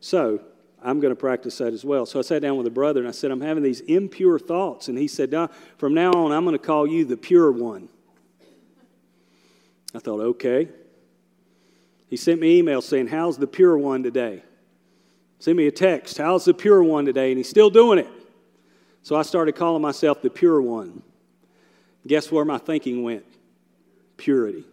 So 0.00 0.40
I'm 0.82 1.00
going 1.00 1.12
to 1.12 1.18
practice 1.18 1.58
that 1.58 1.72
as 1.72 1.84
well. 1.84 2.06
So 2.06 2.18
I 2.18 2.22
sat 2.22 2.42
down 2.42 2.56
with 2.56 2.66
a 2.66 2.70
brother 2.70 3.00
and 3.00 3.08
I 3.08 3.12
said, 3.12 3.30
I'm 3.30 3.40
having 3.40 3.62
these 3.62 3.80
impure 3.80 4.38
thoughts. 4.38 4.88
And 4.88 4.98
he 4.98 5.08
said, 5.08 5.32
no, 5.32 5.48
From 5.76 5.94
now 5.94 6.12
on, 6.12 6.32
I'm 6.32 6.44
going 6.44 6.56
to 6.56 6.64
call 6.64 6.86
you 6.86 7.04
the 7.04 7.16
pure 7.16 7.50
one. 7.50 7.88
I 9.94 9.98
thought, 9.98 10.20
okay. 10.20 10.68
He 12.08 12.16
sent 12.16 12.40
me 12.40 12.52
an 12.52 12.56
email 12.58 12.80
saying, 12.80 13.08
How's 13.08 13.36
the 13.38 13.46
pure 13.46 13.76
one 13.76 14.02
today? 14.02 14.42
Send 15.38 15.56
me 15.56 15.66
a 15.66 15.72
text, 15.72 16.18
How's 16.18 16.44
the 16.44 16.54
pure 16.54 16.82
one 16.82 17.04
today? 17.04 17.30
And 17.30 17.38
he's 17.38 17.48
still 17.48 17.70
doing 17.70 17.98
it. 17.98 18.08
So 19.02 19.16
I 19.16 19.22
started 19.22 19.52
calling 19.52 19.82
myself 19.82 20.20
the 20.20 20.30
pure 20.30 20.60
one. 20.60 21.02
Guess 22.06 22.32
where 22.32 22.44
my 22.44 22.58
thinking 22.58 23.02
went? 23.02 23.24
Purity 24.16 24.64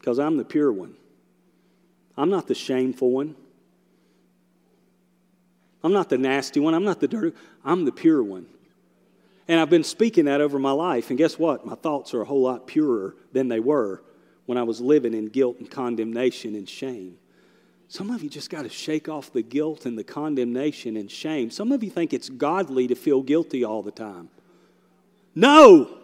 because 0.00 0.18
I'm 0.18 0.38
the 0.38 0.44
pure 0.44 0.72
one. 0.72 0.94
I'm 2.16 2.30
not 2.30 2.48
the 2.48 2.54
shameful 2.54 3.10
one. 3.10 3.36
I'm 5.84 5.92
not 5.92 6.08
the 6.08 6.18
nasty 6.18 6.58
one. 6.58 6.74
I'm 6.74 6.84
not 6.84 7.00
the 7.00 7.08
dirty. 7.08 7.36
I'm 7.64 7.84
the 7.84 7.92
pure 7.92 8.22
one. 8.22 8.46
And 9.46 9.60
I've 9.60 9.70
been 9.70 9.84
speaking 9.84 10.24
that 10.24 10.40
over 10.40 10.58
my 10.58 10.72
life. 10.72 11.10
And 11.10 11.18
guess 11.18 11.38
what? 11.38 11.66
My 11.66 11.74
thoughts 11.74 12.14
are 12.14 12.22
a 12.22 12.24
whole 12.24 12.42
lot 12.42 12.66
purer 12.66 13.14
than 13.32 13.48
they 13.48 13.60
were 13.60 14.02
when 14.46 14.58
I 14.58 14.62
was 14.62 14.80
living 14.80 15.14
in 15.14 15.28
guilt 15.28 15.58
and 15.58 15.70
condemnation 15.70 16.54
and 16.54 16.68
shame. 16.68 17.16
Some 17.90 18.12
of 18.12 18.22
you 18.22 18.30
just 18.30 18.50
got 18.50 18.62
to 18.62 18.68
shake 18.68 19.08
off 19.08 19.32
the 19.32 19.42
guilt 19.42 19.84
and 19.84 19.98
the 19.98 20.04
condemnation 20.04 20.96
and 20.96 21.10
shame. 21.10 21.50
Some 21.50 21.72
of 21.72 21.82
you 21.82 21.90
think 21.90 22.12
it's 22.12 22.28
godly 22.28 22.86
to 22.86 22.94
feel 22.94 23.20
guilty 23.20 23.64
all 23.64 23.82
the 23.82 23.90
time. 23.90 24.28
No! 25.34 25.98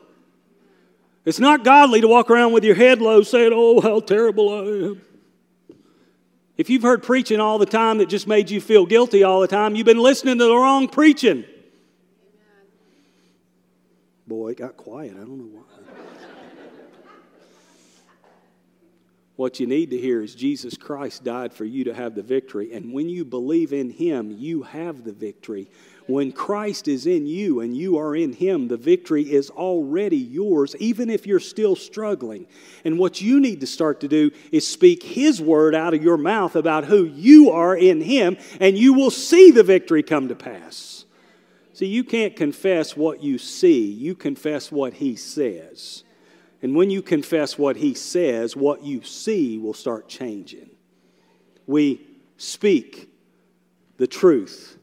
It's 1.25 1.39
not 1.39 1.63
godly 1.63 2.01
to 2.01 2.09
walk 2.09 2.29
around 2.29 2.53
with 2.53 2.65
your 2.65 2.75
head 2.75 3.01
low 3.01 3.23
saying, 3.23 3.53
Oh, 3.55 3.81
how 3.81 4.01
terrible 4.01 4.49
I 4.49 4.63
am. 4.89 5.03
If 6.57 6.71
you've 6.71 6.83
heard 6.83 7.05
preaching 7.05 7.39
all 7.39 7.57
the 7.57 7.67
time 7.67 7.99
that 7.99 8.09
just 8.09 8.27
made 8.27 8.51
you 8.51 8.61
feel 8.61 8.85
guilty 8.85 9.23
all 9.23 9.41
the 9.41 9.47
time, 9.47 9.77
you've 9.77 9.87
been 9.87 10.03
listening 10.03 10.39
to 10.39 10.45
the 10.45 10.57
wrong 10.57 10.89
preaching. 10.89 11.45
Boy, 14.27 14.49
it 14.49 14.59
got 14.59 14.77
quiet. 14.77 15.13
I 15.13 15.19
don't 15.19 15.39
know 15.39 15.61
why. 15.61 15.66
What 19.37 19.61
you 19.61 19.67
need 19.67 19.91
to 19.91 19.99
hear 19.99 20.23
is 20.23 20.35
Jesus 20.35 20.79
Christ 20.79 21.23
died 21.23 21.53
for 21.53 21.67
you 21.67 21.85
to 21.85 21.95
have 21.95 22.15
the 22.15 22.23
victory. 22.23 22.73
And 22.73 22.95
when 22.95 23.11
you 23.11 23.23
believe 23.23 23.75
in 23.75 23.91
Him, 23.91 24.31
you 24.31 24.63
have 24.63 25.05
the 25.05 25.13
victory. 25.13 25.69
When 26.07 26.33
Christ 26.33 26.89
is 26.89 27.07
in 27.07 27.27
you 27.27 27.61
and 27.61 27.77
you 27.77 27.99
are 27.99 28.17
in 28.17 28.33
Him, 28.33 28.69
the 28.69 28.79
victory 28.79 29.31
is 29.31 29.51
already 29.51 30.17
yours, 30.17 30.75
even 30.79 31.11
if 31.11 31.27
you're 31.27 31.39
still 31.39 31.77
struggling. 31.77 32.47
And 32.85 32.99
what 32.99 33.21
you 33.21 33.39
need 33.39 33.61
to 33.61 33.67
start 33.67 34.01
to 34.01 34.09
do 34.09 34.31
is 34.53 34.67
speak 34.67 35.03
His 35.03 35.43
word 35.43 35.75
out 35.75 35.93
of 35.93 36.03
your 36.03 36.17
mouth 36.17 36.57
about 36.57 36.87
who 36.87 37.05
you 37.05 37.51
are 37.51 37.77
in 37.77 38.01
Him, 38.01 38.39
and 38.59 38.79
you 38.79 38.95
will 38.95 39.11
see 39.11 39.51
the 39.51 39.65
victory 39.65 40.03
come 40.03 40.29
to 40.29 40.35
pass. 40.35 41.05
See, 41.75 41.87
you 41.87 42.05
can't 42.05 42.35
confess 42.35 42.97
what 42.97 43.23
you 43.23 43.37
see, 43.37 43.85
you 43.85 44.15
confess 44.15 44.73
what 44.73 44.95
He 44.95 45.15
says. 45.15 46.05
And 46.63 46.75
when 46.75 46.91
you 46.91 47.03
confess 47.03 47.59
what 47.59 47.77
He 47.77 47.95
says, 47.95 48.57
what 48.57 48.83
you 48.83 49.03
see 49.03 49.59
will 49.59 49.75
start 49.75 50.09
changing. 50.09 50.71
We 51.67 52.07
speak 52.37 53.11
the 53.99 54.07
truth 54.07 54.77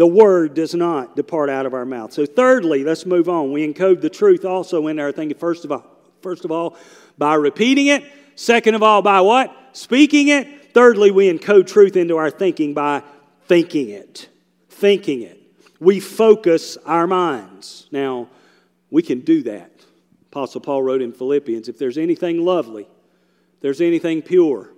the 0.00 0.06
word 0.06 0.54
does 0.54 0.74
not 0.74 1.14
depart 1.14 1.50
out 1.50 1.66
of 1.66 1.74
our 1.74 1.84
mouth. 1.84 2.12
So, 2.12 2.24
thirdly, 2.24 2.84
let's 2.84 3.04
move 3.04 3.28
on. 3.28 3.52
We 3.52 3.70
encode 3.70 4.00
the 4.00 4.08
truth 4.08 4.46
also 4.46 4.86
in 4.86 4.98
our 4.98 5.12
thinking. 5.12 5.36
First 5.36 5.66
of 5.66 5.72
all, 5.72 5.84
first 6.22 6.46
of 6.46 6.50
all, 6.50 6.78
by 7.18 7.34
repeating 7.34 7.88
it. 7.88 8.04
Second 8.34 8.76
of 8.76 8.82
all, 8.82 9.02
by 9.02 9.20
what? 9.20 9.54
Speaking 9.72 10.28
it. 10.28 10.72
Thirdly, 10.72 11.10
we 11.10 11.30
encode 11.30 11.66
truth 11.66 11.96
into 11.96 12.16
our 12.16 12.30
thinking 12.30 12.72
by 12.72 13.02
thinking 13.46 13.90
it. 13.90 14.30
Thinking 14.70 15.20
it. 15.20 15.38
We 15.80 16.00
focus 16.00 16.78
our 16.86 17.06
minds. 17.06 17.86
Now, 17.90 18.28
we 18.90 19.02
can 19.02 19.20
do 19.20 19.42
that. 19.42 19.79
Apostle 20.30 20.60
Paul 20.60 20.82
wrote 20.84 21.02
in 21.02 21.12
Philippians 21.12 21.68
if 21.68 21.76
there's 21.76 21.98
anything 21.98 22.44
lovely, 22.44 22.84
if 22.84 23.60
there's 23.60 23.80
anything 23.80 24.22
pure, 24.22 24.70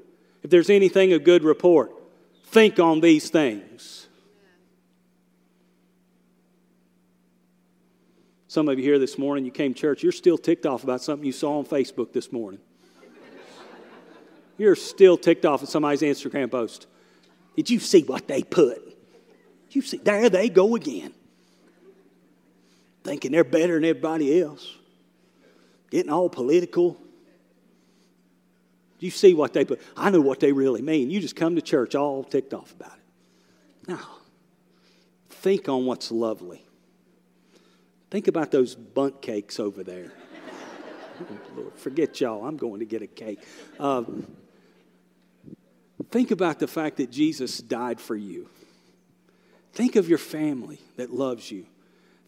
if 0.42 0.50
there's 0.50 0.70
anything 0.70 1.12
of 1.12 1.24
good 1.24 1.44
report, 1.44 1.92
think 2.46 2.78
on 2.78 3.00
these 3.00 3.28
things. 3.28 4.08
Some 8.48 8.68
of 8.68 8.78
you 8.78 8.84
here 8.84 8.98
this 8.98 9.18
morning, 9.18 9.44
you 9.44 9.50
came 9.50 9.74
church, 9.74 10.02
you're 10.02 10.12
still 10.12 10.38
ticked 10.38 10.64
off 10.64 10.84
about 10.84 11.02
something 11.02 11.24
you 11.24 11.32
saw 11.32 11.58
on 11.58 11.66
Facebook 11.66 12.12
this 12.12 12.32
morning. 12.32 12.60
You're 14.58 14.76
still 14.76 15.16
ticked 15.16 15.46
off 15.46 15.62
at 15.62 15.70
somebody's 15.70 16.02
Instagram 16.02 16.50
post. 16.50 16.86
Did 17.56 17.70
you 17.70 17.78
see 17.78 18.02
what 18.02 18.28
they 18.28 18.42
put? 18.42 18.78
You 19.70 19.80
see, 19.80 19.96
there 19.96 20.28
they 20.28 20.50
go 20.50 20.76
again. 20.76 21.14
Thinking 23.04 23.32
they're 23.32 23.42
better 23.42 23.74
than 23.74 23.84
everybody 23.84 24.42
else. 24.42 24.76
Getting 25.92 26.10
all 26.10 26.30
political. 26.30 26.96
You 28.98 29.10
see 29.10 29.34
what 29.34 29.52
they 29.52 29.66
put. 29.66 29.78
I 29.94 30.08
know 30.08 30.22
what 30.22 30.40
they 30.40 30.50
really 30.50 30.80
mean. 30.80 31.10
You 31.10 31.20
just 31.20 31.36
come 31.36 31.54
to 31.56 31.60
church 31.60 31.94
all 31.94 32.24
ticked 32.24 32.54
off 32.54 32.72
about 32.72 32.94
it. 32.94 33.90
Now, 33.90 34.00
think 35.28 35.68
on 35.68 35.84
what's 35.84 36.10
lovely. 36.10 36.64
Think 38.10 38.26
about 38.26 38.50
those 38.50 38.74
Bundt 38.74 39.20
cakes 39.20 39.60
over 39.60 39.84
there. 39.84 40.12
Lord, 41.56 41.74
forget 41.74 42.18
y'all. 42.22 42.46
I'm 42.46 42.56
going 42.56 42.80
to 42.80 42.86
get 42.86 43.02
a 43.02 43.06
cake. 43.06 43.40
Um, 43.78 44.26
think 46.10 46.30
about 46.30 46.58
the 46.58 46.68
fact 46.68 46.96
that 46.96 47.10
Jesus 47.10 47.58
died 47.58 48.00
for 48.00 48.16
you. 48.16 48.48
Think 49.74 49.96
of 49.96 50.08
your 50.08 50.16
family 50.16 50.78
that 50.96 51.12
loves 51.12 51.50
you. 51.50 51.66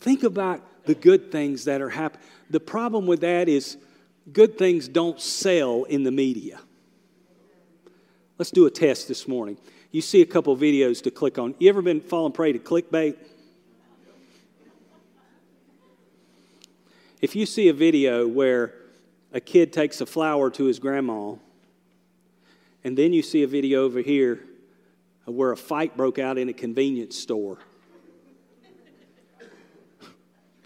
Think 0.00 0.22
about 0.22 0.60
the 0.86 0.94
good 0.94 1.32
things 1.32 1.64
that 1.64 1.80
are 1.80 1.90
happening. 1.90 2.24
The 2.50 2.60
problem 2.60 3.06
with 3.06 3.20
that 3.20 3.48
is 3.48 3.76
good 4.32 4.58
things 4.58 4.88
don't 4.88 5.20
sell 5.20 5.84
in 5.84 6.02
the 6.02 6.12
media. 6.12 6.60
Let's 8.38 8.50
do 8.50 8.66
a 8.66 8.70
test 8.70 9.08
this 9.08 9.28
morning. 9.28 9.58
You 9.90 10.00
see 10.00 10.20
a 10.20 10.26
couple 10.26 10.56
videos 10.56 11.02
to 11.04 11.10
click 11.10 11.38
on. 11.38 11.54
You 11.58 11.68
ever 11.68 11.82
been 11.82 12.00
falling 12.00 12.32
prey 12.32 12.52
to 12.52 12.58
clickbait? 12.58 13.16
If 17.20 17.36
you 17.36 17.46
see 17.46 17.68
a 17.68 17.72
video 17.72 18.26
where 18.26 18.74
a 19.32 19.40
kid 19.40 19.72
takes 19.72 20.00
a 20.00 20.06
flower 20.06 20.50
to 20.50 20.64
his 20.64 20.78
grandma, 20.78 21.36
and 22.82 22.98
then 22.98 23.12
you 23.12 23.22
see 23.22 23.42
a 23.42 23.46
video 23.46 23.84
over 23.84 24.00
here 24.00 24.44
where 25.24 25.52
a 25.52 25.56
fight 25.56 25.96
broke 25.96 26.18
out 26.18 26.36
in 26.36 26.48
a 26.48 26.52
convenience 26.52 27.16
store, 27.16 27.58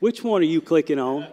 which 0.00 0.22
one 0.22 0.42
are 0.42 0.44
you 0.44 0.60
clicking 0.60 0.98
on? 0.98 1.26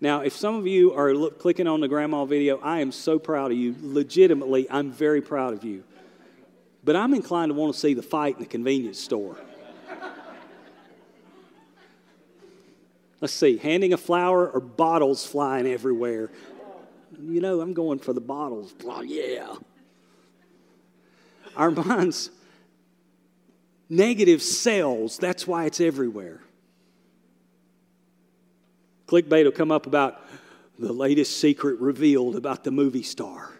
Now, 0.00 0.22
if 0.22 0.32
some 0.32 0.56
of 0.56 0.66
you 0.66 0.92
are 0.94 1.14
look, 1.14 1.38
clicking 1.38 1.68
on 1.68 1.80
the 1.80 1.86
grandma 1.86 2.24
video, 2.24 2.58
I 2.58 2.80
am 2.80 2.90
so 2.90 3.20
proud 3.20 3.52
of 3.52 3.56
you. 3.56 3.76
Legitimately, 3.80 4.68
I'm 4.68 4.90
very 4.90 5.20
proud 5.22 5.54
of 5.54 5.62
you. 5.62 5.84
But 6.82 6.96
I'm 6.96 7.14
inclined 7.14 7.50
to 7.50 7.54
want 7.54 7.72
to 7.72 7.78
see 7.78 7.94
the 7.94 8.02
fight 8.02 8.34
in 8.34 8.40
the 8.40 8.48
convenience 8.48 8.98
store. 8.98 9.36
Let's 13.20 13.32
see, 13.32 13.56
handing 13.56 13.92
a 13.92 13.96
flower 13.96 14.50
or 14.50 14.58
bottles 14.58 15.24
flying 15.24 15.68
everywhere. 15.68 16.32
you 17.20 17.40
know, 17.40 17.60
I'm 17.60 17.72
going 17.72 18.00
for 18.00 18.12
the 18.12 18.20
bottles. 18.20 18.74
Oh, 18.84 19.02
yeah. 19.02 19.54
Our 21.56 21.70
minds, 21.70 22.30
negative 23.92 24.42
cells, 24.42 25.18
that's 25.18 25.46
why 25.46 25.66
it's 25.66 25.78
everywhere. 25.80 26.40
Clickbait 29.06 29.44
will 29.44 29.52
come 29.52 29.70
up 29.70 29.86
about 29.86 30.26
the 30.78 30.92
latest 30.92 31.38
secret 31.38 31.78
revealed 31.78 32.34
about 32.34 32.64
the 32.64 32.70
movie 32.70 33.02
star. 33.02 33.50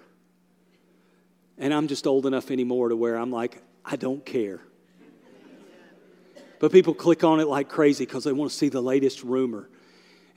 And 1.59 1.75
I'm 1.75 1.87
just 1.87 2.07
old 2.07 2.25
enough 2.25 2.51
anymore 2.51 2.88
to 2.88 2.97
where 2.97 3.16
I'm 3.16 3.31
like, 3.31 3.62
I 3.85 3.97
don't 3.97 4.25
care. 4.25 4.61
But 6.59 6.73
people 6.73 6.95
click 6.95 7.25
on 7.25 7.38
it 7.38 7.47
like 7.47 7.68
crazy 7.68 8.07
because 8.07 8.25
they 8.25 8.33
want 8.33 8.51
to 8.51 8.57
see 8.57 8.71
the 8.71 8.81
latest 8.81 9.23
rumor. 9.23 9.68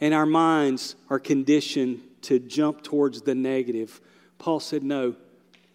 And 0.02 0.14
our 0.14 0.26
minds 0.26 0.96
are 1.10 1.20
conditioned 1.20 2.02
to 2.24 2.40
jump 2.40 2.84
towards 2.84 3.22
the 3.22 3.34
negative. 3.34 4.02
Paul 4.40 4.60
said, 4.60 4.84
No, 4.84 5.16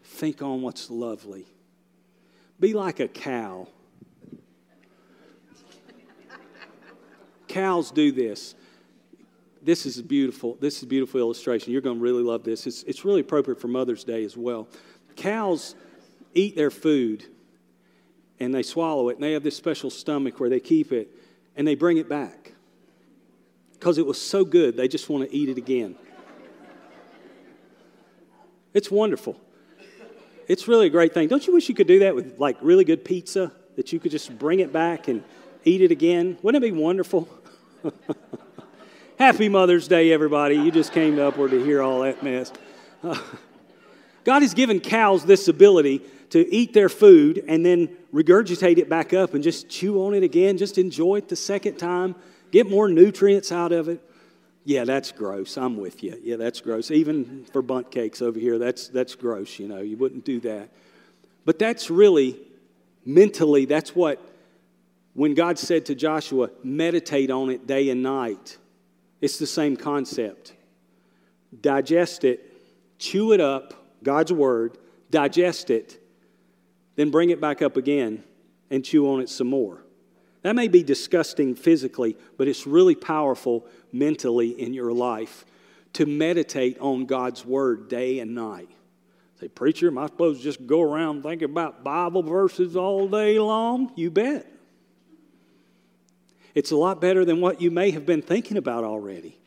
think 0.04 0.42
on 0.42 0.60
what's 0.60 0.90
lovely. 0.90 1.46
Be 2.58 2.74
like 2.74 3.00
a 3.00 3.08
cow. 3.08 3.68
Cows 7.50 7.90
do 7.90 8.12
this. 8.12 8.54
This 9.60 9.84
is 9.84 10.00
beautiful. 10.00 10.56
This 10.60 10.76
is 10.76 10.84
a 10.84 10.86
beautiful 10.86 11.18
illustration. 11.18 11.72
You're 11.72 11.82
going 11.82 11.98
to 11.98 12.02
really 12.02 12.22
love 12.22 12.44
this. 12.44 12.66
It's, 12.66 12.84
it's 12.84 13.04
really 13.04 13.20
appropriate 13.20 13.60
for 13.60 13.66
Mother's 13.66 14.04
Day 14.04 14.24
as 14.24 14.36
well. 14.36 14.68
Cows 15.16 15.74
eat 16.32 16.54
their 16.54 16.70
food 16.70 17.24
and 18.38 18.54
they 18.54 18.62
swallow 18.62 19.10
it, 19.10 19.16
and 19.16 19.22
they 19.22 19.32
have 19.32 19.42
this 19.42 19.56
special 19.56 19.90
stomach 19.90 20.38
where 20.40 20.48
they 20.48 20.60
keep 20.60 20.92
it 20.92 21.10
and 21.56 21.66
they 21.66 21.74
bring 21.74 21.98
it 21.98 22.08
back 22.08 22.52
because 23.72 23.98
it 23.98 24.06
was 24.06 24.20
so 24.20 24.44
good, 24.44 24.76
they 24.76 24.86
just 24.86 25.08
want 25.10 25.28
to 25.28 25.36
eat 25.36 25.48
it 25.48 25.58
again. 25.58 25.96
It's 28.72 28.90
wonderful. 28.90 29.38
It's 30.46 30.68
really 30.68 30.86
a 30.86 30.90
great 30.90 31.12
thing. 31.12 31.28
Don't 31.28 31.46
you 31.46 31.52
wish 31.52 31.68
you 31.68 31.74
could 31.74 31.88
do 31.88 31.98
that 31.98 32.14
with 32.14 32.38
like 32.38 32.56
really 32.62 32.84
good 32.84 33.04
pizza 33.04 33.52
that 33.76 33.92
you 33.92 33.98
could 33.98 34.12
just 34.12 34.38
bring 34.38 34.60
it 34.60 34.72
back 34.72 35.08
and 35.08 35.24
eat 35.64 35.80
it 35.80 35.90
again? 35.90 36.38
Wouldn't 36.42 36.64
it 36.64 36.72
be 36.72 36.78
wonderful? 36.78 37.28
Happy 39.18 39.48
Mother's 39.48 39.88
Day, 39.88 40.12
everybody. 40.12 40.56
You 40.56 40.70
just 40.70 40.92
came 40.92 41.18
Upward 41.18 41.50
to 41.52 41.64
hear 41.64 41.82
all 41.82 42.00
that 42.00 42.22
mess. 42.22 42.52
God 44.24 44.42
has 44.42 44.54
given 44.54 44.80
cows 44.80 45.24
this 45.24 45.48
ability 45.48 46.02
to 46.30 46.52
eat 46.54 46.72
their 46.72 46.88
food 46.88 47.42
and 47.48 47.64
then 47.64 47.88
regurgitate 48.14 48.78
it 48.78 48.88
back 48.88 49.12
up 49.12 49.34
and 49.34 49.42
just 49.42 49.68
chew 49.68 50.04
on 50.04 50.14
it 50.14 50.22
again, 50.22 50.58
just 50.58 50.78
enjoy 50.78 51.16
it 51.16 51.28
the 51.28 51.36
second 51.36 51.76
time, 51.76 52.14
get 52.50 52.68
more 52.68 52.88
nutrients 52.88 53.50
out 53.50 53.72
of 53.72 53.88
it. 53.88 54.02
Yeah, 54.64 54.84
that's 54.84 55.10
gross. 55.10 55.56
I'm 55.56 55.78
with 55.78 56.02
you. 56.02 56.20
Yeah, 56.22 56.36
that's 56.36 56.60
gross. 56.60 56.90
Even 56.90 57.46
for 57.46 57.62
Bundt 57.62 57.90
cakes 57.90 58.20
over 58.20 58.38
here, 58.38 58.58
that's, 58.58 58.88
that's 58.88 59.14
gross, 59.14 59.58
you 59.58 59.66
know. 59.66 59.80
You 59.80 59.96
wouldn't 59.96 60.24
do 60.24 60.38
that. 60.40 60.68
But 61.46 61.58
that's 61.58 61.90
really, 61.90 62.38
mentally, 63.06 63.64
that's 63.64 63.96
what, 63.96 64.20
when 65.14 65.34
God 65.34 65.58
said 65.58 65.86
to 65.86 65.94
Joshua, 65.94 66.50
meditate 66.62 67.30
on 67.30 67.50
it 67.50 67.66
day 67.66 67.90
and 67.90 68.02
night, 68.02 68.58
it's 69.20 69.38
the 69.38 69.46
same 69.46 69.76
concept. 69.76 70.54
Digest 71.60 72.24
it, 72.24 72.52
chew 72.98 73.32
it 73.32 73.40
up, 73.40 73.74
God's 74.02 74.32
word, 74.32 74.78
digest 75.10 75.70
it, 75.70 76.00
then 76.96 77.10
bring 77.10 77.30
it 77.30 77.40
back 77.40 77.60
up 77.60 77.76
again 77.76 78.22
and 78.70 78.84
chew 78.84 79.12
on 79.12 79.20
it 79.20 79.28
some 79.28 79.48
more. 79.48 79.82
That 80.42 80.54
may 80.54 80.68
be 80.68 80.82
disgusting 80.82 81.54
physically, 81.54 82.16
but 82.38 82.48
it's 82.48 82.66
really 82.66 82.94
powerful 82.94 83.66
mentally 83.92 84.50
in 84.50 84.72
your 84.72 84.92
life 84.92 85.44
to 85.94 86.06
meditate 86.06 86.78
on 86.78 87.06
God's 87.06 87.44
word 87.44 87.88
day 87.88 88.20
and 88.20 88.34
night. 88.34 88.70
Say, 89.40 89.48
preacher, 89.48 89.88
am 89.88 89.98
I 89.98 90.06
supposed 90.06 90.38
to 90.38 90.44
just 90.44 90.66
go 90.66 90.82
around 90.82 91.22
thinking 91.22 91.50
about 91.50 91.82
Bible 91.82 92.22
verses 92.22 92.76
all 92.76 93.08
day 93.08 93.38
long? 93.38 93.92
You 93.96 94.10
bet. 94.10 94.46
It's 96.54 96.70
a 96.70 96.76
lot 96.76 97.00
better 97.00 97.24
than 97.24 97.40
what 97.40 97.60
you 97.60 97.70
may 97.70 97.90
have 97.90 98.06
been 98.06 98.22
thinking 98.22 98.56
about 98.56 98.84
already. 98.84 99.38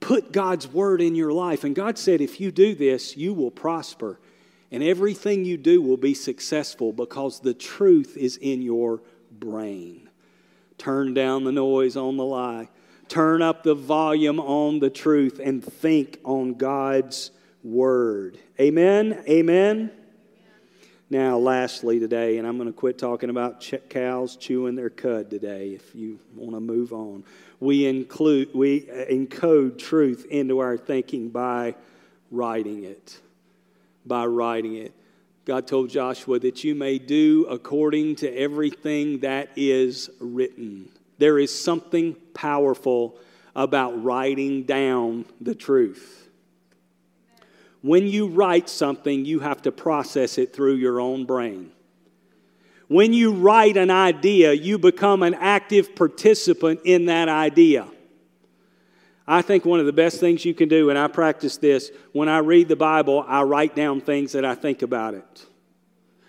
Put 0.00 0.32
God's 0.32 0.68
word 0.68 1.00
in 1.00 1.14
your 1.14 1.32
life. 1.32 1.64
And 1.64 1.74
God 1.74 1.96
said, 1.96 2.20
if 2.20 2.40
you 2.40 2.50
do 2.50 2.74
this, 2.74 3.16
you 3.16 3.32
will 3.32 3.50
prosper. 3.50 4.18
And 4.70 4.82
everything 4.82 5.44
you 5.44 5.56
do 5.56 5.80
will 5.80 5.96
be 5.96 6.14
successful 6.14 6.92
because 6.92 7.40
the 7.40 7.54
truth 7.54 8.16
is 8.16 8.36
in 8.36 8.60
your 8.60 9.02
brain. 9.30 10.08
Turn 10.78 11.14
down 11.14 11.44
the 11.44 11.52
noise 11.52 11.96
on 11.96 12.16
the 12.16 12.24
lie. 12.24 12.68
Turn 13.08 13.40
up 13.40 13.62
the 13.62 13.74
volume 13.74 14.40
on 14.40 14.80
the 14.80 14.90
truth 14.90 15.40
and 15.42 15.62
think 15.62 16.18
on 16.24 16.54
God's 16.54 17.30
word. 17.62 18.38
Amen? 18.60 19.22
Amen? 19.28 19.90
Now, 21.14 21.38
lastly, 21.38 22.00
today, 22.00 22.38
and 22.38 22.44
I'm 22.48 22.56
going 22.56 22.66
to 22.66 22.72
quit 22.72 22.98
talking 22.98 23.30
about 23.30 23.60
ch- 23.60 23.76
cows 23.88 24.34
chewing 24.34 24.74
their 24.74 24.90
cud 24.90 25.30
today 25.30 25.68
if 25.68 25.94
you 25.94 26.18
want 26.34 26.56
to 26.56 26.60
move 26.60 26.92
on. 26.92 27.22
We, 27.60 27.86
include, 27.86 28.52
we 28.52 28.90
uh, 28.90 29.04
encode 29.04 29.78
truth 29.78 30.26
into 30.28 30.58
our 30.58 30.76
thinking 30.76 31.28
by 31.28 31.76
writing 32.32 32.82
it. 32.82 33.20
By 34.04 34.26
writing 34.26 34.74
it. 34.74 34.92
God 35.44 35.68
told 35.68 35.88
Joshua 35.88 36.40
that 36.40 36.64
you 36.64 36.74
may 36.74 36.98
do 36.98 37.46
according 37.48 38.16
to 38.16 38.36
everything 38.36 39.20
that 39.20 39.50
is 39.54 40.10
written. 40.18 40.88
There 41.18 41.38
is 41.38 41.56
something 41.56 42.16
powerful 42.34 43.20
about 43.54 44.02
writing 44.02 44.64
down 44.64 45.26
the 45.40 45.54
truth. 45.54 46.23
When 47.84 48.06
you 48.06 48.28
write 48.28 48.70
something, 48.70 49.26
you 49.26 49.40
have 49.40 49.60
to 49.60 49.70
process 49.70 50.38
it 50.38 50.54
through 50.54 50.76
your 50.76 51.02
own 51.02 51.26
brain. 51.26 51.70
When 52.88 53.12
you 53.12 53.34
write 53.34 53.76
an 53.76 53.90
idea, 53.90 54.54
you 54.54 54.78
become 54.78 55.22
an 55.22 55.34
active 55.34 55.94
participant 55.94 56.80
in 56.84 57.04
that 57.06 57.28
idea. 57.28 57.86
I 59.26 59.42
think 59.42 59.66
one 59.66 59.80
of 59.80 59.86
the 59.86 59.92
best 59.92 60.18
things 60.18 60.46
you 60.46 60.54
can 60.54 60.70
do, 60.70 60.88
and 60.88 60.98
I 60.98 61.08
practice 61.08 61.58
this, 61.58 61.90
when 62.12 62.26
I 62.26 62.38
read 62.38 62.68
the 62.68 62.76
Bible, 62.76 63.22
I 63.28 63.42
write 63.42 63.76
down 63.76 64.00
things 64.00 64.32
that 64.32 64.46
I 64.46 64.54
think 64.54 64.80
about 64.80 65.12
it. 65.12 65.46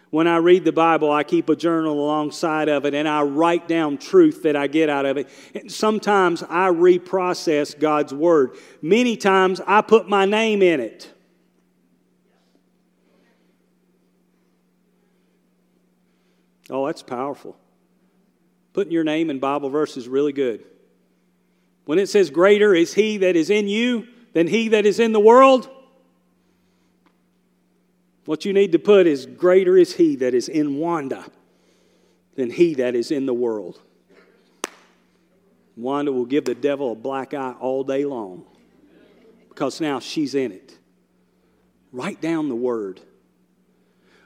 When 0.10 0.28
I 0.28 0.38
read 0.38 0.66
the 0.66 0.74
Bible, 0.74 1.10
I 1.10 1.24
keep 1.24 1.48
a 1.48 1.56
journal 1.56 1.94
alongside 1.94 2.68
of 2.68 2.84
it 2.84 2.94
and 2.94 3.08
I 3.08 3.22
write 3.22 3.70
down 3.70 3.98
truth 3.98 4.44
that 4.44 4.58
I 4.58 4.68
get 4.68 4.90
out 4.90 5.06
of 5.06 5.16
it. 5.16 5.30
And 5.54 5.72
sometimes 5.72 6.44
I 6.44 6.68
reprocess 6.68 7.80
God's 7.80 8.14
Word. 8.14 8.58
Many 8.82 9.16
times 9.16 9.62
I 9.66 9.80
put 9.80 10.10
my 10.10 10.26
name 10.26 10.62
in 10.62 10.82
it. 10.82 11.14
Oh, 16.70 16.86
that's 16.86 17.04
powerful. 17.04 17.58
Putting 18.74 18.92
your 18.92 19.04
name 19.04 19.30
in 19.30 19.40
Bible 19.40 19.70
verse 19.70 19.98
is 19.98 20.08
really 20.08 20.34
good. 20.34 20.66
When 21.86 22.00
it 22.00 22.10
says, 22.10 22.30
Greater 22.30 22.74
is 22.74 22.94
he 22.94 23.18
that 23.18 23.36
is 23.36 23.50
in 23.50 23.68
you 23.68 24.08
than 24.34 24.48
he 24.48 24.70
that 24.70 24.86
is 24.86 25.00
in 25.00 25.12
the 25.12 25.20
world, 25.20 25.70
what 28.26 28.44
you 28.44 28.54
need 28.54 28.72
to 28.72 28.80
put 28.80 29.06
is, 29.08 29.26
Greater 29.26 29.78
is 29.78 29.96
he 29.96 30.16
that 30.18 30.34
is 30.34 30.50
in 30.50 30.78
Wanda 30.78 31.26
than 32.36 32.50
he 32.50 32.74
that 32.76 32.96
is 32.96 33.12
in 33.12 33.26
the 33.26 33.34
world. 33.34 33.80
Wanda 35.78 36.12
will 36.12 36.26
give 36.26 36.46
the 36.46 36.56
devil 36.56 36.94
a 36.94 36.96
black 36.96 37.34
eye 37.34 37.54
all 37.60 37.84
day 37.84 38.06
long 38.06 38.46
because 39.50 39.80
now 39.80 40.00
she's 40.00 40.34
in 40.34 40.52
it. 40.52 40.78
Write 41.92 42.20
down 42.22 42.50
the 42.50 42.56
word. 42.56 43.00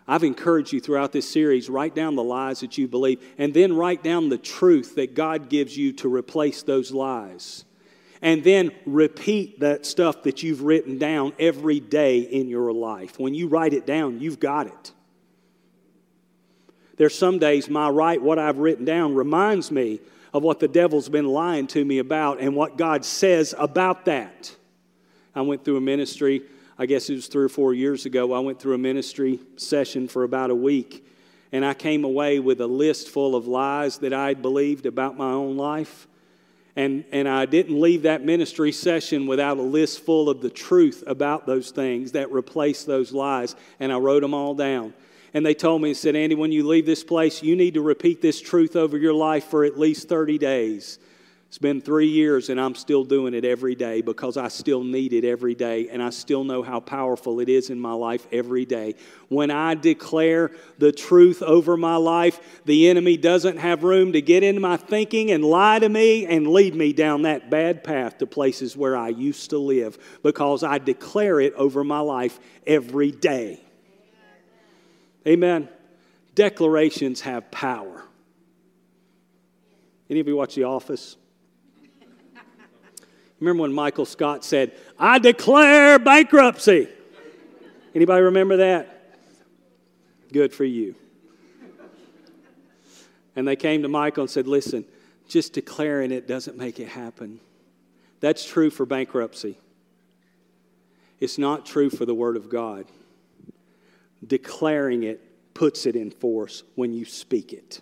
I've 0.10 0.24
encouraged 0.24 0.74
you 0.74 0.80
throughout 0.80 1.12
this 1.12 1.30
series 1.30 1.70
write 1.70 1.94
down 1.94 2.16
the 2.16 2.24
lies 2.24 2.62
that 2.62 2.80
you 2.80 2.88
believe 2.88 3.24
and 3.38 3.54
then 3.54 3.76
write 3.76 4.04
down 4.04 4.30
the 4.30 4.40
truth 4.40 4.96
that 4.96 5.14
God 5.14 5.50
gives 5.50 5.78
you 5.78 5.94
to 5.94 6.12
replace 6.12 6.64
those 6.64 6.92
lies. 6.92 7.64
And 8.20 8.44
then 8.44 8.72
repeat 8.88 9.60
that 9.60 9.86
stuff 9.86 10.24
that 10.24 10.42
you've 10.42 10.64
written 10.64 10.98
down 10.98 11.34
every 11.38 11.80
day 11.80 12.22
in 12.22 12.50
your 12.50 12.74
life. 12.74 13.20
When 13.20 13.36
you 13.36 13.50
write 13.50 13.74
it 13.74 13.86
down, 13.86 14.20
you've 14.20 14.40
got 14.40 14.66
it. 14.66 14.92
There's 16.98 17.16
some 17.16 17.38
days 17.38 17.70
my 17.70 17.88
write, 17.88 18.24
what 18.24 18.40
I've 18.40 18.58
written 18.58 18.86
down, 18.86 19.14
reminds 19.14 19.70
me 19.70 20.00
of 20.34 20.42
what 20.42 20.60
the 20.60 20.68
devil's 20.68 21.08
been 21.08 21.28
lying 21.28 21.68
to 21.68 21.86
me 21.86 22.00
about 22.00 22.40
and 22.42 22.56
what 22.56 22.78
God 22.78 23.06
says 23.06 23.54
about 23.60 24.06
that. 24.06 24.56
I 25.36 25.42
went 25.42 25.64
through 25.64 25.78
a 25.78 25.82
ministry 25.82 26.42
I 26.82 26.86
guess 26.86 27.10
it 27.10 27.16
was 27.16 27.28
three 27.28 27.44
or 27.44 27.50
four 27.50 27.74
years 27.74 28.06
ago, 28.06 28.32
I 28.32 28.40
went 28.40 28.58
through 28.58 28.74
a 28.74 28.78
ministry 28.78 29.42
session 29.58 30.08
for 30.08 30.24
about 30.24 30.50
a 30.50 30.56
week. 30.56 31.06
And 31.52 31.66
I 31.66 31.74
came 31.74 32.06
away 32.06 32.40
with 32.40 32.62
a 32.62 32.68
list 32.68 33.10
full 33.10 33.36
of 33.36 33.48
lies 33.48 33.98
that 33.98 34.14
I'd 34.14 34.42
believed 34.42 34.86
about 34.86 35.18
my 35.18 35.30
own 35.30 35.58
life. 35.58 36.08
And, 36.78 37.04
and 37.12 37.28
I 37.28 37.46
didn't 37.46 37.82
leave 37.82 38.04
that 38.04 38.24
ministry 38.24 38.72
session 38.72 39.28
without 39.28 39.58
a 39.58 39.62
list 39.62 40.06
full 40.06 40.30
of 40.30 40.40
the 40.40 40.50
truth 40.50 41.04
about 41.06 41.46
those 41.46 41.72
things 41.72 42.14
that 42.14 42.32
replaced 42.32 42.88
those 42.88 43.12
lies. 43.12 43.58
And 43.82 43.92
I 43.92 43.98
wrote 43.98 44.22
them 44.22 44.34
all 44.34 44.56
down. 44.56 44.94
And 45.34 45.46
they 45.46 45.56
told 45.56 45.82
me, 45.82 45.90
and 45.90 45.98
said, 45.98 46.16
Andy, 46.16 46.36
when 46.36 46.54
you 46.54 46.66
leave 46.66 46.86
this 46.86 47.04
place, 47.04 47.44
you 47.44 47.58
need 47.58 47.74
to 47.74 47.82
repeat 47.82 48.22
this 48.22 48.40
truth 48.40 48.78
over 48.78 48.98
your 48.98 49.14
life 49.14 49.44
for 49.46 49.66
at 49.66 49.78
least 49.78 50.08
30 50.08 50.38
days 50.38 50.98
It's 51.50 51.58
been 51.58 51.82
three 51.82 52.08
years 52.08 52.50
and 52.50 52.62
I'm 52.62 52.76
still 52.76 53.04
doing 53.04 53.34
it 53.34 53.44
every 53.44 53.74
day 53.74 54.02
because 54.02 54.38
I 54.38 54.50
still 54.50 54.84
need 54.84 55.14
it 55.14 55.26
every 55.26 55.56
day 55.56 55.90
and 55.90 56.02
I 56.02 56.12
still 56.12 56.44
know 56.44 56.62
how 56.62 56.80
powerful 56.80 57.40
it 57.40 57.50
is 57.50 57.72
in 57.72 57.80
my 57.80 57.94
life 57.94 58.28
every 58.32 58.68
day. 58.68 58.94
When 59.30 59.50
I 59.50 59.74
declare 59.74 60.52
the 60.78 60.92
truth 60.92 61.42
over 61.42 61.76
my 61.76 61.96
life, 61.96 62.62
the 62.66 62.88
enemy 62.88 63.18
doesn't 63.18 63.58
have 63.58 63.84
room 63.84 64.14
to 64.14 64.22
get 64.22 64.44
into 64.44 64.62
my 64.62 64.78
thinking 64.78 65.32
and 65.32 65.44
lie 65.44 65.80
to 65.80 65.90
me 65.90 66.28
and 66.28 66.46
lead 66.46 66.76
me 66.76 66.94
down 66.94 67.24
that 67.24 67.50
bad 67.50 67.84
path 67.84 68.20
to 68.20 68.28
places 68.28 68.78
where 68.78 68.96
I 68.96 69.10
used 69.10 69.50
to 69.50 69.58
live 69.58 69.98
because 70.22 70.64
I 70.64 70.78
declare 70.78 71.40
it 71.40 71.56
over 71.56 71.84
my 71.84 72.02
life 72.02 72.40
every 72.68 73.12
day. 73.12 73.60
Amen. 75.26 75.68
Declarations 76.36 77.22
have 77.22 77.50
power. 77.50 78.04
Any 80.12 80.20
of 80.20 80.28
you 80.28 80.36
watch 80.36 80.54
The 80.54 80.66
Office? 80.66 81.18
Remember 83.40 83.62
when 83.64 83.74
Michael 83.74 84.06
Scott 84.06 84.44
said, 84.44 84.74
I 84.98 85.20
declare 85.20 85.98
bankruptcy? 85.98 86.90
Anybody 87.96 88.24
remember 88.24 88.58
that? 88.58 89.16
Good 90.32 90.54
for 90.54 90.66
you. 90.66 90.96
And 93.36 93.48
they 93.48 93.56
came 93.56 93.82
to 93.84 93.88
Michael 93.88 94.24
and 94.24 94.30
said, 94.30 94.48
Listen, 94.48 94.86
just 95.28 95.54
declaring 95.54 96.12
it 96.12 96.28
doesn't 96.28 96.58
make 96.58 96.80
it 96.80 96.90
happen. 96.90 97.40
That's 98.20 98.46
true 98.46 98.70
for 98.70 98.86
bankruptcy. 98.86 99.58
It's 101.20 101.38
not 101.38 101.66
true 101.66 101.90
for 101.90 102.06
the 102.06 102.14
Word 102.14 102.36
of 102.36 102.50
God. 102.50 102.86
Declaring 104.26 105.04
it 105.04 105.54
puts 105.54 105.86
it 105.86 105.96
in 105.96 106.12
force 106.12 106.64
when 106.76 106.94
you 106.94 107.06
speak 107.06 107.54
it. 107.54 107.82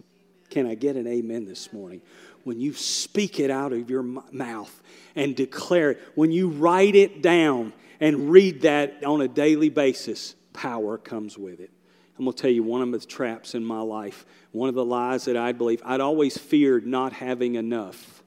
Can 0.49 0.65
I 0.65 0.75
get 0.75 0.95
an 0.95 1.07
amen 1.07 1.45
this 1.45 1.73
morning? 1.73 2.01
When 2.47 2.61
you 2.61 2.71
speak 2.71 3.41
it 3.41 3.51
out 3.51 3.73
of 3.73 3.89
your 3.89 4.03
mouth 4.03 4.81
and 5.17 5.35
declare 5.35 5.91
it, 5.91 6.01
when 6.15 6.31
you 6.31 6.47
write 6.47 6.95
it 6.95 7.21
down 7.21 7.73
and 7.99 8.29
read 8.31 8.61
that 8.61 9.03
on 9.03 9.19
a 9.19 9.27
daily 9.27 9.67
basis, 9.67 10.33
power 10.53 10.97
comes 10.97 11.37
with 11.37 11.59
it. 11.59 11.69
I'm 12.17 12.23
going 12.23 12.33
to 12.33 12.41
tell 12.41 12.49
you 12.49 12.63
one 12.63 12.81
of 12.81 12.89
the 12.93 13.05
traps 13.05 13.53
in 13.53 13.65
my 13.65 13.81
life, 13.81 14.25
one 14.53 14.69
of 14.69 14.75
the 14.75 14.85
lies 14.85 15.25
that 15.25 15.35
I 15.35 15.51
believe. 15.51 15.81
I'd 15.83 15.99
always 15.99 16.37
feared 16.37 16.87
not 16.87 17.11
having 17.11 17.55
enough. 17.55 18.23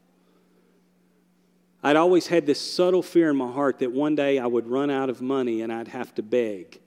I'd 1.83 1.97
always 1.97 2.27
had 2.27 2.45
this 2.45 2.61
subtle 2.61 3.03
fear 3.03 3.31
in 3.31 3.39
my 3.39 3.51
heart 3.51 3.79
that 3.79 3.91
one 3.91 4.17
day 4.17 4.39
I 4.39 4.47
would 4.47 4.67
run 4.67 4.91
out 4.91 5.09
of 5.09 5.23
money 5.23 5.63
and 5.63 5.73
I'd 5.73 5.89
have 5.89 6.15
to 6.17 6.23
beg. 6.23 6.79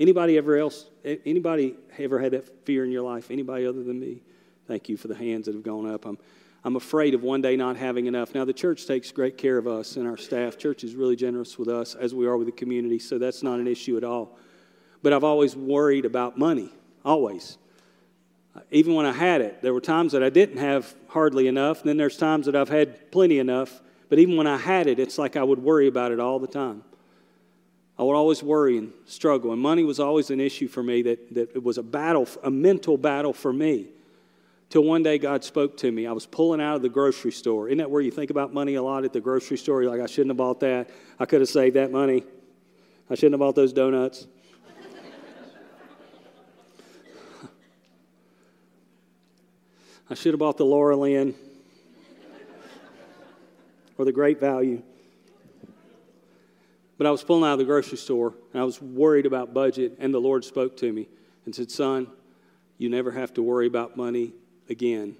Anybody 0.00 0.36
ever 0.36 0.56
else? 0.56 0.86
Anybody 1.04 1.76
ever 1.96 2.18
had 2.18 2.32
that 2.32 2.66
fear 2.66 2.84
in 2.84 2.90
your 2.90 3.02
life? 3.02 3.30
Anybody 3.30 3.66
other 3.66 3.84
than 3.84 4.00
me? 4.00 4.22
Thank 4.66 4.88
you 4.88 4.96
for 4.96 5.06
the 5.06 5.14
hands 5.14 5.46
that 5.46 5.54
have 5.54 5.62
gone 5.62 5.88
up. 5.88 6.06
I'm, 6.06 6.18
I'm 6.64 6.76
afraid 6.76 7.14
of 7.14 7.22
one 7.22 7.42
day 7.42 7.56
not 7.56 7.76
having 7.76 8.06
enough. 8.06 8.34
Now, 8.34 8.44
the 8.44 8.52
church 8.52 8.86
takes 8.86 9.10
great 9.10 9.36
care 9.36 9.58
of 9.58 9.66
us 9.66 9.96
and 9.96 10.06
our 10.06 10.16
staff. 10.16 10.56
Church 10.56 10.84
is 10.84 10.94
really 10.94 11.16
generous 11.16 11.58
with 11.58 11.68
us, 11.68 11.94
as 11.96 12.14
we 12.14 12.26
are 12.26 12.36
with 12.36 12.46
the 12.46 12.52
community, 12.52 13.00
so 13.00 13.18
that's 13.18 13.42
not 13.42 13.58
an 13.58 13.66
issue 13.66 13.96
at 13.96 14.04
all. 14.04 14.38
But 15.02 15.12
I've 15.12 15.24
always 15.24 15.56
worried 15.56 16.04
about 16.04 16.38
money, 16.38 16.70
always. 17.04 17.58
Uh, 18.54 18.60
even 18.70 18.94
when 18.94 19.06
I 19.06 19.12
had 19.12 19.40
it, 19.40 19.60
there 19.60 19.74
were 19.74 19.80
times 19.80 20.12
that 20.12 20.22
I 20.22 20.30
didn't 20.30 20.58
have 20.58 20.94
hardly 21.08 21.48
enough, 21.48 21.80
and 21.80 21.88
then 21.88 21.96
there's 21.96 22.16
times 22.16 22.46
that 22.46 22.54
I've 22.54 22.68
had 22.68 23.10
plenty 23.10 23.40
enough. 23.40 23.80
But 24.08 24.20
even 24.20 24.36
when 24.36 24.46
I 24.46 24.58
had 24.58 24.86
it, 24.86 25.00
it's 25.00 25.18
like 25.18 25.36
I 25.36 25.42
would 25.42 25.58
worry 25.58 25.88
about 25.88 26.12
it 26.12 26.20
all 26.20 26.38
the 26.38 26.46
time. 26.46 26.84
I 27.98 28.04
would 28.04 28.14
always 28.14 28.42
worry 28.42 28.78
and 28.78 28.92
struggle. 29.06 29.52
And 29.52 29.60
money 29.60 29.84
was 29.84 29.98
always 29.98 30.30
an 30.30 30.38
issue 30.38 30.68
for 30.68 30.82
me 30.82 31.02
that, 31.02 31.34
that 31.34 31.56
it 31.56 31.62
was 31.62 31.78
a 31.78 31.82
battle, 31.82 32.28
a 32.42 32.50
mental 32.50 32.96
battle 32.96 33.32
for 33.32 33.52
me. 33.52 33.88
Till 34.72 34.82
one 34.84 35.02
day 35.02 35.18
God 35.18 35.44
spoke 35.44 35.76
to 35.76 35.92
me. 35.92 36.06
I 36.06 36.12
was 36.12 36.24
pulling 36.24 36.58
out 36.58 36.76
of 36.76 36.82
the 36.82 36.88
grocery 36.88 37.30
store. 37.30 37.68
Isn't 37.68 37.76
that 37.76 37.90
where 37.90 38.00
you 38.00 38.10
think 38.10 38.30
about 38.30 38.54
money 38.54 38.76
a 38.76 38.82
lot 38.82 39.04
at 39.04 39.12
the 39.12 39.20
grocery 39.20 39.58
store? 39.58 39.82
You're 39.82 39.90
like, 39.90 40.00
I 40.00 40.06
shouldn't 40.06 40.30
have 40.30 40.38
bought 40.38 40.60
that. 40.60 40.88
I 41.20 41.26
could 41.26 41.42
have 41.42 41.50
saved 41.50 41.76
that 41.76 41.92
money. 41.92 42.24
I 43.10 43.14
shouldn't 43.14 43.34
have 43.34 43.40
bought 43.40 43.54
those 43.54 43.74
donuts. 43.74 44.26
I 50.08 50.14
should 50.14 50.32
have 50.32 50.40
bought 50.40 50.56
the 50.56 50.64
Laura 50.64 50.96
Lynn 50.96 51.34
or 53.98 54.06
the 54.06 54.12
Great 54.12 54.40
Value. 54.40 54.82
But 56.96 57.06
I 57.06 57.10
was 57.10 57.22
pulling 57.22 57.44
out 57.44 57.52
of 57.52 57.58
the 57.58 57.66
grocery 57.66 57.98
store 57.98 58.32
and 58.54 58.62
I 58.62 58.64
was 58.64 58.80
worried 58.80 59.26
about 59.26 59.52
budget, 59.52 59.96
and 59.98 60.14
the 60.14 60.18
Lord 60.18 60.46
spoke 60.46 60.78
to 60.78 60.90
me 60.90 61.10
and 61.44 61.54
said, 61.54 61.70
Son, 61.70 62.06
you 62.78 62.88
never 62.88 63.10
have 63.10 63.34
to 63.34 63.42
worry 63.42 63.66
about 63.66 63.98
money 63.98 64.32
again. 64.68 65.16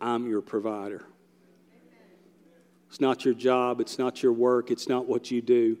I'm 0.00 0.28
your 0.28 0.40
provider. 0.40 1.04
It's 2.88 3.00
not 3.00 3.24
your 3.24 3.34
job, 3.34 3.80
it's 3.80 3.98
not 3.98 4.22
your 4.22 4.32
work, 4.32 4.70
it's 4.70 4.88
not 4.88 5.06
what 5.06 5.30
you 5.30 5.42
do. 5.42 5.78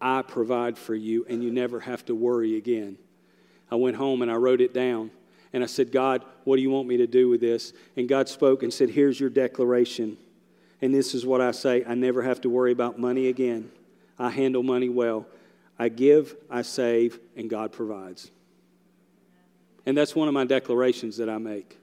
I 0.00 0.22
provide 0.22 0.76
for 0.76 0.94
you, 0.94 1.24
and 1.28 1.42
you 1.42 1.52
never 1.52 1.80
have 1.80 2.04
to 2.06 2.14
worry 2.14 2.56
again. 2.56 2.98
I 3.70 3.76
went 3.76 3.96
home 3.96 4.22
and 4.22 4.30
I 4.30 4.34
wrote 4.34 4.60
it 4.60 4.72
down. 4.72 5.10
And 5.52 5.62
I 5.62 5.66
said, 5.66 5.92
God, 5.92 6.24
what 6.44 6.56
do 6.56 6.62
you 6.62 6.70
want 6.70 6.88
me 6.88 6.98
to 6.98 7.06
do 7.06 7.28
with 7.28 7.40
this? 7.40 7.72
And 7.96 8.08
God 8.08 8.28
spoke 8.28 8.62
and 8.62 8.72
said, 8.72 8.90
Here's 8.90 9.18
your 9.18 9.30
declaration. 9.30 10.18
And 10.80 10.94
this 10.94 11.14
is 11.14 11.26
what 11.26 11.40
I 11.40 11.52
say 11.52 11.84
I 11.86 11.94
never 11.94 12.22
have 12.22 12.40
to 12.42 12.50
worry 12.50 12.72
about 12.72 12.98
money 12.98 13.28
again. 13.28 13.70
I 14.18 14.30
handle 14.30 14.62
money 14.62 14.88
well. 14.88 15.26
I 15.78 15.88
give, 15.88 16.36
I 16.50 16.62
save, 16.62 17.18
and 17.36 17.48
God 17.48 17.72
provides. 17.72 18.30
And 19.86 19.96
that's 19.96 20.14
one 20.14 20.28
of 20.28 20.34
my 20.34 20.44
declarations 20.44 21.16
that 21.18 21.30
I 21.30 21.38
make. 21.38 21.77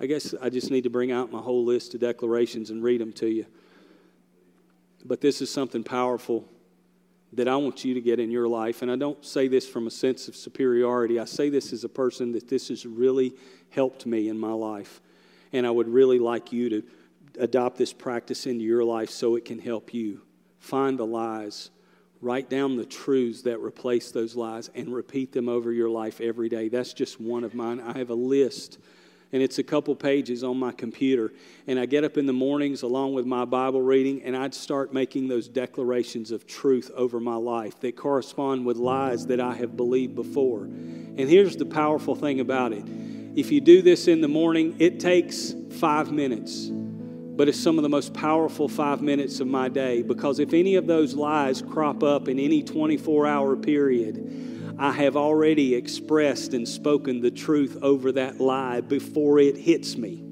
I 0.00 0.06
guess 0.06 0.34
I 0.40 0.48
just 0.48 0.70
need 0.70 0.84
to 0.84 0.90
bring 0.90 1.12
out 1.12 1.30
my 1.30 1.40
whole 1.40 1.64
list 1.64 1.94
of 1.94 2.00
declarations 2.00 2.70
and 2.70 2.82
read 2.82 3.00
them 3.00 3.12
to 3.14 3.26
you. 3.26 3.46
But 5.04 5.20
this 5.20 5.42
is 5.42 5.50
something 5.50 5.84
powerful 5.84 6.46
that 7.32 7.46
I 7.46 7.56
want 7.56 7.84
you 7.84 7.94
to 7.94 8.00
get 8.00 8.18
in 8.18 8.30
your 8.30 8.48
life. 8.48 8.82
And 8.82 8.90
I 8.90 8.96
don't 8.96 9.24
say 9.24 9.46
this 9.46 9.68
from 9.68 9.86
a 9.86 9.90
sense 9.90 10.26
of 10.26 10.34
superiority. 10.34 11.20
I 11.20 11.26
say 11.26 11.48
this 11.48 11.72
as 11.72 11.84
a 11.84 11.88
person 11.88 12.32
that 12.32 12.48
this 12.48 12.68
has 12.68 12.84
really 12.84 13.34
helped 13.70 14.06
me 14.06 14.28
in 14.28 14.38
my 14.38 14.52
life. 14.52 15.00
And 15.52 15.66
I 15.66 15.70
would 15.70 15.88
really 15.88 16.18
like 16.18 16.52
you 16.52 16.68
to 16.70 16.82
adopt 17.38 17.76
this 17.76 17.92
practice 17.92 18.46
into 18.46 18.64
your 18.64 18.84
life 18.84 19.10
so 19.10 19.36
it 19.36 19.44
can 19.44 19.58
help 19.58 19.94
you. 19.94 20.22
Find 20.58 20.98
the 20.98 21.06
lies, 21.06 21.70
write 22.20 22.50
down 22.50 22.76
the 22.76 22.84
truths 22.84 23.42
that 23.42 23.60
replace 23.60 24.10
those 24.10 24.34
lies, 24.34 24.70
and 24.74 24.92
repeat 24.92 25.32
them 25.32 25.48
over 25.48 25.72
your 25.72 25.88
life 25.88 26.20
every 26.20 26.48
day. 26.48 26.68
That's 26.68 26.92
just 26.92 27.20
one 27.20 27.44
of 27.44 27.54
mine. 27.54 27.80
I 27.80 27.96
have 27.98 28.10
a 28.10 28.14
list, 28.14 28.78
and 29.32 29.42
it's 29.42 29.58
a 29.58 29.62
couple 29.62 29.94
pages 29.94 30.42
on 30.42 30.58
my 30.58 30.72
computer. 30.72 31.32
And 31.66 31.78
I 31.78 31.86
get 31.86 32.04
up 32.04 32.18
in 32.18 32.26
the 32.26 32.32
mornings 32.32 32.82
along 32.82 33.14
with 33.14 33.26
my 33.26 33.44
Bible 33.44 33.80
reading, 33.80 34.22
and 34.22 34.36
I'd 34.36 34.54
start 34.54 34.92
making 34.92 35.28
those 35.28 35.48
declarations 35.48 36.30
of 36.30 36.46
truth 36.46 36.90
over 36.94 37.20
my 37.20 37.36
life 37.36 37.78
that 37.80 37.96
correspond 37.96 38.66
with 38.66 38.76
lies 38.76 39.26
that 39.26 39.40
I 39.40 39.54
have 39.54 39.76
believed 39.76 40.14
before. 40.14 40.64
And 40.64 41.20
here's 41.20 41.56
the 41.56 41.66
powerful 41.66 42.14
thing 42.14 42.40
about 42.40 42.72
it 42.72 42.84
if 43.36 43.52
you 43.52 43.60
do 43.60 43.80
this 43.80 44.08
in 44.08 44.20
the 44.20 44.28
morning, 44.28 44.76
it 44.80 44.98
takes 44.98 45.54
five 45.78 46.10
minutes 46.10 46.70
but 47.40 47.48
it's 47.48 47.58
some 47.58 47.78
of 47.78 47.82
the 47.82 47.88
most 47.88 48.12
powerful 48.12 48.68
five 48.68 49.00
minutes 49.00 49.40
of 49.40 49.46
my 49.46 49.66
day 49.66 50.02
because 50.02 50.40
if 50.40 50.52
any 50.52 50.74
of 50.74 50.86
those 50.86 51.14
lies 51.14 51.62
crop 51.62 52.02
up 52.02 52.28
in 52.28 52.38
any 52.38 52.62
24 52.62 53.26
hour 53.26 53.56
period, 53.56 54.49
I 54.78 54.92
have 54.92 55.16
already 55.16 55.74
expressed 55.74 56.54
and 56.54 56.68
spoken 56.68 57.20
the 57.20 57.30
truth 57.30 57.78
over 57.82 58.12
that 58.12 58.40
lie 58.40 58.80
before 58.80 59.38
it 59.38 59.56
hits 59.56 59.96
me. 59.96 60.24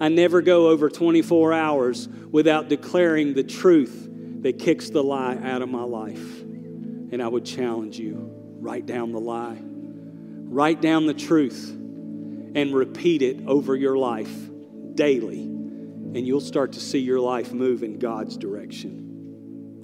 I 0.00 0.08
never 0.08 0.42
go 0.42 0.68
over 0.68 0.88
24 0.88 1.52
hours 1.52 2.08
without 2.08 2.68
declaring 2.68 3.34
the 3.34 3.44
truth 3.44 4.08
that 4.42 4.58
kicks 4.58 4.90
the 4.90 5.02
lie 5.02 5.36
out 5.36 5.62
of 5.62 5.68
my 5.68 5.84
life. 5.84 6.40
And 6.40 7.22
I 7.22 7.28
would 7.28 7.44
challenge 7.44 7.98
you 7.98 8.30
write 8.60 8.86
down 8.86 9.12
the 9.12 9.20
lie, 9.20 9.58
write 9.60 10.80
down 10.80 11.06
the 11.06 11.14
truth, 11.14 11.70
and 11.70 12.74
repeat 12.74 13.22
it 13.22 13.46
over 13.46 13.74
your 13.74 13.96
life 13.96 14.32
daily, 14.94 15.40
and 15.40 16.26
you'll 16.26 16.40
start 16.40 16.72
to 16.72 16.80
see 16.80 16.98
your 16.98 17.20
life 17.20 17.52
move 17.52 17.82
in 17.82 17.98
God's 17.98 18.36
direction. 18.36 19.11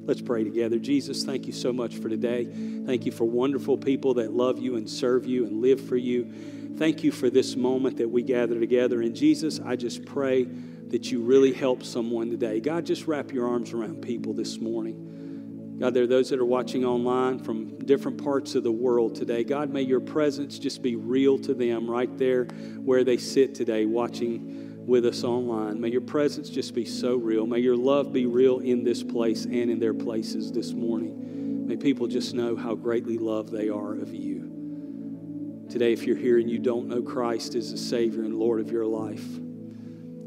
Let's 0.09 0.23
pray 0.23 0.43
together. 0.43 0.79
Jesus, 0.79 1.23
thank 1.23 1.47
you 1.47 1.53
so 1.53 1.71
much 1.71 1.97
for 1.97 2.09
today. 2.09 2.47
Thank 2.87 3.05
you 3.05 3.13
for 3.13 3.27
wonderful 3.27 3.77
people 3.77 4.15
that 4.15 4.33
love 4.33 4.59
you 4.59 4.77
and 4.77 4.89
serve 4.89 5.27
you 5.27 5.45
and 5.45 5.61
live 5.61 5.87
for 5.87 5.99
you. 5.99 6.33
Thank 6.79 7.05
you 7.05 7.13
for 7.13 7.29
this 7.29 7.57
moment 7.57 7.99
that 7.99 8.09
we 8.09 8.23
gather 8.23 8.59
together. 8.59 9.03
And 9.03 9.15
Jesus, 9.15 9.61
I 9.61 9.77
just 9.77 10.07
pray 10.07 10.45
that 10.45 11.13
you 11.13 11.21
really 11.21 11.53
help 11.53 11.85
someone 11.85 12.31
today. 12.31 12.59
God, 12.59 12.87
just 12.87 13.07
wrap 13.07 13.33
your 13.33 13.47
arms 13.49 13.75
around 13.75 14.01
people 14.01 14.33
this 14.33 14.59
morning. 14.59 15.77
God, 15.79 15.93
there 15.93 16.05
are 16.05 16.07
those 16.07 16.31
that 16.31 16.41
are 16.41 16.47
watching 16.47 16.87
online 16.87 17.39
from 17.39 17.77
different 17.85 18.25
parts 18.25 18.55
of 18.55 18.63
the 18.63 18.73
world 18.73 19.15
today. 19.15 19.45
God, 19.45 19.69
may 19.69 19.83
your 19.83 20.01
presence 20.01 20.59
just 20.59 20.81
be 20.81 20.97
real 20.97 21.39
to 21.41 21.53
them 21.53 21.89
right 21.89 22.17
there 22.17 22.45
where 22.83 23.05
they 23.05 23.19
sit 23.19 23.55
today 23.55 23.85
watching 23.85 24.68
with 24.89 25.05
us 25.05 25.23
online. 25.23 25.81
May 25.81 25.91
your 25.91 26.01
presence 26.01 26.49
just 26.49 26.75
be 26.75 26.87
so 26.87 27.15
real. 27.15 27.47
May 27.47 27.59
your 27.59 27.77
love 27.77 28.13
be 28.13 28.25
real 28.27 28.59
in 28.61 28.83
this 28.83 29.03
place 29.03 29.45
and 29.45 29.71
in 29.71 29.79
their 29.79 29.95
places 29.95 30.51
this 30.51 30.73
morning. 30.73 31.67
May 31.69 31.77
people 31.77 32.07
just 32.07 32.35
know 32.35 32.57
how 32.57 32.75
greatly 32.75 33.19
loved 33.19 33.53
they 33.53 33.69
are 33.69 33.93
of 33.93 34.15
you. 34.15 35.67
Today, 35.69 35.93
if 35.93 36.05
you're 36.05 36.17
here 36.17 36.39
and 36.39 36.51
you 36.51 36.59
don't 36.59 36.89
know 36.89 37.03
Christ 37.03 37.55
as 37.55 37.71
the 37.71 37.77
Savior 37.77 38.23
and 38.23 38.35
Lord 38.35 38.61
of 38.61 38.71
your 38.73 38.87
life, 38.87 39.25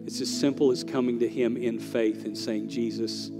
It's 0.05 0.21
as 0.21 0.29
simple 0.29 0.71
as 0.71 0.83
coming 0.83 1.19
to 1.19 1.27
Him 1.27 1.57
in 1.57 1.79
faith 1.79 2.25
and 2.25 2.37
saying, 2.37 2.69
Jesus, 2.69 3.31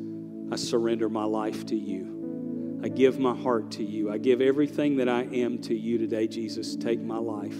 I 0.52 0.56
surrender 0.56 1.10
my 1.10 1.26
life 1.26 1.66
to 1.68 1.76
you. 1.76 2.80
I 2.84 2.88
give 2.88 3.20
my 3.20 3.36
heart 3.36 3.72
to 3.72 3.84
you. 3.84 4.12
I 4.12 4.18
give 4.18 4.42
everything 4.42 4.98
that 4.98 5.10
I 5.10 5.24
am 5.24 5.60
to 5.64 5.76
you 5.76 5.98
today, 5.98 6.28
Jesus. 6.28 6.76
Take 6.76 7.00
my 7.00 7.18
life. 7.18 7.58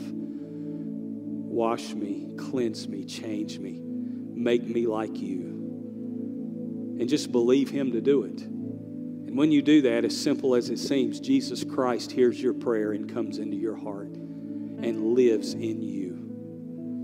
Wash 1.52 1.94
me, 1.94 2.34
cleanse 2.38 2.88
me, 2.88 3.04
change 3.04 3.60
me, 3.60 3.78
make 3.82 4.64
me 4.64 4.88
like 4.88 5.20
you. 5.20 6.98
And 6.98 7.10
just 7.10 7.34
believe 7.34 7.70
Him 7.70 7.92
to 7.92 8.00
do 8.00 8.24
it. 8.24 8.40
And 8.42 9.38
when 9.38 9.52
you 9.52 9.62
do 9.62 9.82
that, 9.82 10.06
as 10.06 10.16
simple 10.16 10.56
as 10.56 10.70
it 10.70 10.80
seems, 10.80 11.20
Jesus 11.20 11.66
Christ 11.66 12.14
hears 12.14 12.42
your 12.42 12.54
prayer 12.54 12.94
and 12.94 13.14
comes 13.14 13.38
into 13.38 13.58
your 13.58 13.76
heart 13.76 14.08
and 14.08 15.14
lives 15.14 15.54
in 15.54 15.82
you. 15.82 16.14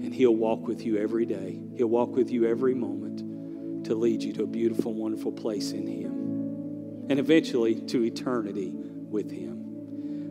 And 0.01 0.15
He'll 0.15 0.35
walk 0.35 0.65
with 0.65 0.85
you 0.85 0.97
every 0.97 1.25
day, 1.25 1.59
He'll 1.75 1.87
walk 1.87 2.15
with 2.15 2.31
you 2.31 2.47
every 2.47 2.73
moment 2.73 3.85
to 3.85 3.95
lead 3.95 4.23
you 4.23 4.31
to 4.31 4.43
a 4.43 4.47
beautiful, 4.47 4.93
wonderful 4.93 5.33
place 5.33 5.73
in 5.73 5.85
Him. 5.85 7.09
And 7.09 7.19
eventually 7.19 7.81
to 7.81 8.01
eternity 8.01 8.71
with 8.73 9.29
Him. 9.29 9.56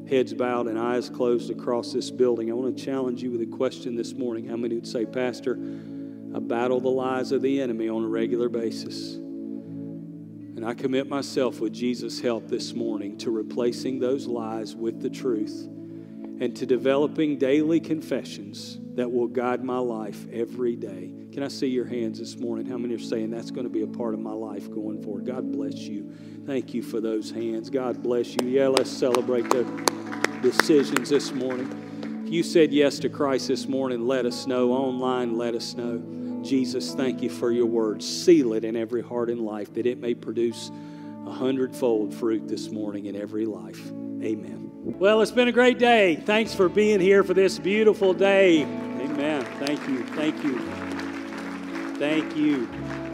Heads 0.09 0.35
bowed 0.35 0.69
and 0.69 0.79
eyes 0.79 1.11
closed 1.11 1.51
across 1.51 1.93
this 1.93 2.11
building. 2.11 2.51
I 2.51 2.55
want 2.55 2.77
to 2.77 2.85
challenge 2.85 3.23
you 3.23 3.33
with 3.33 3.43
a 3.43 3.47
question 3.47 3.97
this 3.97 4.15
morning. 4.15 4.47
How 4.47 4.57
many 4.57 4.77
would 4.77 4.87
say, 4.87 5.05
Pastor, 5.05 5.55
I 6.35 6.39
battle 6.39 6.81
the 6.81 6.89
lies 6.89 7.33
of 7.33 7.43
the 7.43 7.61
enemy 7.61 7.89
on 7.89 8.05
a 8.05 8.09
regular 8.09 8.49
basis? 8.49 9.17
And 10.57 10.65
I 10.65 10.75
commit 10.75 11.09
myself 11.09 11.61
with 11.61 11.73
Jesus' 11.73 12.21
help 12.21 12.49
this 12.49 12.73
morning 12.73 13.19
to 13.19 13.31
replacing 13.31 13.99
those 13.99 14.27
lies 14.27 14.77
with 14.77 15.01
the 15.03 15.11
truth 15.11 15.69
and 16.41 16.55
to 16.57 16.67
developing 16.67 17.39
daily 17.39 17.81
confessions 17.81 18.79
that 18.95 19.11
will 19.11 19.27
guide 19.27 19.65
my 19.65 19.79
life 19.79 20.27
every 20.33 20.77
day. 20.77 21.13
Can 21.33 21.43
I 21.43 21.49
see 21.49 21.67
your 21.67 21.85
hands 21.85 22.19
this 22.19 22.39
morning? 22.39 22.67
How 22.67 22.79
many 22.79 22.95
are 22.95 22.99
saying 22.99 23.31
that's 23.31 23.51
going 23.51 23.67
to 23.67 23.73
be 23.73 23.83
a 23.83 23.87
part 23.87 24.15
of 24.15 24.21
my 24.21 24.33
life 24.33 24.71
going 24.71 25.03
forward? 25.03 25.27
God 25.27 25.53
bless 25.53 25.75
you. 25.75 26.11
Thank 26.47 26.75
you 26.75 26.83
for 26.83 27.01
those 27.01 27.33
hands. 27.33 27.71
God 27.71 28.03
bless 28.03 28.37
you. 28.37 28.47
Yeah, 28.47 28.69
let's 28.69 28.91
celebrate 28.91 29.51
the 29.51 29.65
decisions 30.43 31.11
this 31.11 31.33
morning. 31.33 32.23
If 32.25 32.33
you 32.33 32.45
said 32.45 32.73
yes 32.73 33.01
to 33.01 33.09
Christ 33.09 33.49
this 33.49 33.67
morning, 33.67 34.07
let 34.07 34.27
us 34.27 34.47
know. 34.47 34.71
Online, 34.71 35.37
let 35.37 35.57
us 35.57 35.75
know. 35.75 36.01
Jesus, 36.43 36.95
thank 36.95 37.21
you 37.21 37.31
for 37.31 37.51
your 37.51 37.67
word. 37.67 38.01
Seal 38.01 38.53
it 38.53 38.65
in 38.65 38.77
every 38.77 39.03
heart 39.03 39.29
and 39.29 39.41
life 39.41 39.75
that 39.75 39.87
it 39.87 39.99
may 39.99 40.15
produce 40.15 40.71
a 41.27 41.33
hundredfold 41.33 42.15
fruit 42.15 42.47
this 42.47 42.71
morning 42.71 43.07
in 43.07 43.17
every 43.17 43.45
life. 43.45 43.85
Amen. 44.23 44.71
Well, 44.73 45.23
it's 45.23 45.33
been 45.33 45.49
a 45.49 45.53
great 45.53 45.81
day. 45.81 46.15
Thanks 46.15 46.55
for 46.55 46.69
being 46.69 47.01
here 47.01 47.25
for 47.25 47.35
this 47.35 47.59
beautiful 47.59 48.15
day. 48.15 48.63
Amen. 48.63 49.45
Thank 49.59 49.89
you. 49.89 50.07
Thank 50.07 50.45
you. 50.45 50.61
Thank 51.99 52.37
you. 52.37 53.06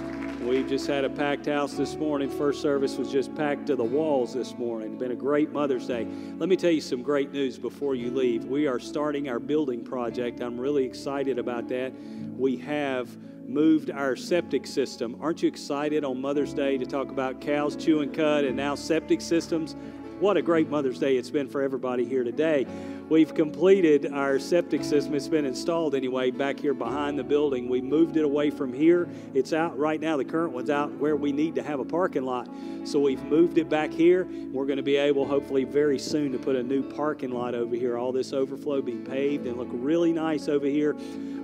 We've 0.47 0.69
just 0.69 0.89
had 0.89 1.05
a 1.05 1.11
packed 1.11 1.47
house 1.47 1.75
this 1.75 1.95
morning. 1.95 2.29
First 2.29 2.61
service 2.61 2.97
was 2.97 3.13
just 3.13 3.33
packed 3.37 3.67
to 3.69 3.77
the 3.77 3.85
walls 3.85 4.35
this 4.35 4.59
morning. 4.59 4.99
Been 4.99 5.13
a 5.13 5.17
great 5.17 5.53
Mother's 5.53 5.87
Day. 5.87 6.05
Let 6.37 6.49
me 6.49 6.57
tell 6.57 6.73
you 6.73 6.81
some 6.81 7.01
great 7.01 7.33
news 7.33 7.59
before 7.59 7.95
you 7.95 8.11
leave. 8.11 8.45
We 8.47 8.67
are 8.67 8.81
starting 8.81 9.29
our 9.29 9.39
building 9.39 9.85
project. 9.85 10.41
I'm 10.41 10.59
really 10.59 10.85
excited 10.85 11.39
about 11.39 11.69
that. 11.69 11.93
We 12.37 12.57
have 12.57 13.17
moved 13.49 13.93
our 13.93 14.17
septic 14.17 14.67
system. 14.67 15.17
Aren't 15.21 15.43
you 15.43 15.49
excited 15.49 16.05
on 16.05 16.21
Mother's 16.21 16.53
Day 16.53 16.77
to 16.77 16.87
talk 16.87 17.11
about 17.11 17.41
cows 17.41 17.77
chewing 17.77 18.13
cud 18.13 18.45
and 18.45 18.57
now 18.57 18.75
septic 18.75 19.21
systems? 19.21 19.77
what 20.23 20.37
a 20.37 20.43
great 20.43 20.71
Mother's 20.71 21.01
Day 21.01 21.17
it's 21.17 21.31
been 21.31 21.49
for 21.49 21.63
everybody 21.63 22.05
here 22.05 22.23
today. 22.23 22.65
We've 23.09 23.35
completed 23.35 24.11
our 24.13 24.39
septic 24.39 24.85
system. 24.85 25.15
It's 25.15 25.29
been 25.29 25.45
installed 25.45 25.95
anyway 25.95 26.31
back 26.31 26.59
here 26.59 26.73
behind 26.73 27.19
the 27.19 27.25
building. 27.25 27.69
We 27.69 27.83
moved 27.83 28.17
it 28.17 28.25
away 28.25 28.51
from 28.51 28.73
here. 28.73 29.09
It's 29.35 29.53
out 29.53 29.79
right 29.79 30.01
now. 30.01 30.17
The 30.17 30.25
current 30.25 30.53
one's 30.53 30.71
out 30.71 30.91
where 30.95 31.17
we 31.17 31.31
need 31.31 31.55
to 31.57 31.63
have 31.63 31.79
a 31.79 31.85
parking 31.85 32.25
lot. 32.25 32.49
So 32.85 32.99
we've 32.99 33.23
moved 33.25 33.59
it 33.59 33.69
back 33.69 33.93
here. 33.93 34.27
We're 34.51 34.67
going 34.67 34.79
to 34.79 34.83
be 34.83 34.97
able, 34.97 35.27
hopefully, 35.27 35.65
very 35.65 35.99
soon 35.99 36.33
to 36.33 36.39
put 36.39 36.57
a 36.57 36.63
new 36.63 36.83
parking 36.83 37.31
lot 37.31 37.55
over 37.55 37.77
here. 37.77 37.99
All 37.99 38.13
this 38.13 38.33
overflow 38.33 38.81
be 38.81 38.97
paved 38.97 39.47
and 39.47 39.59
look 39.59 39.69
really 39.71 40.13
nice 40.13 40.49
over 40.49 40.67
here. 40.67 40.97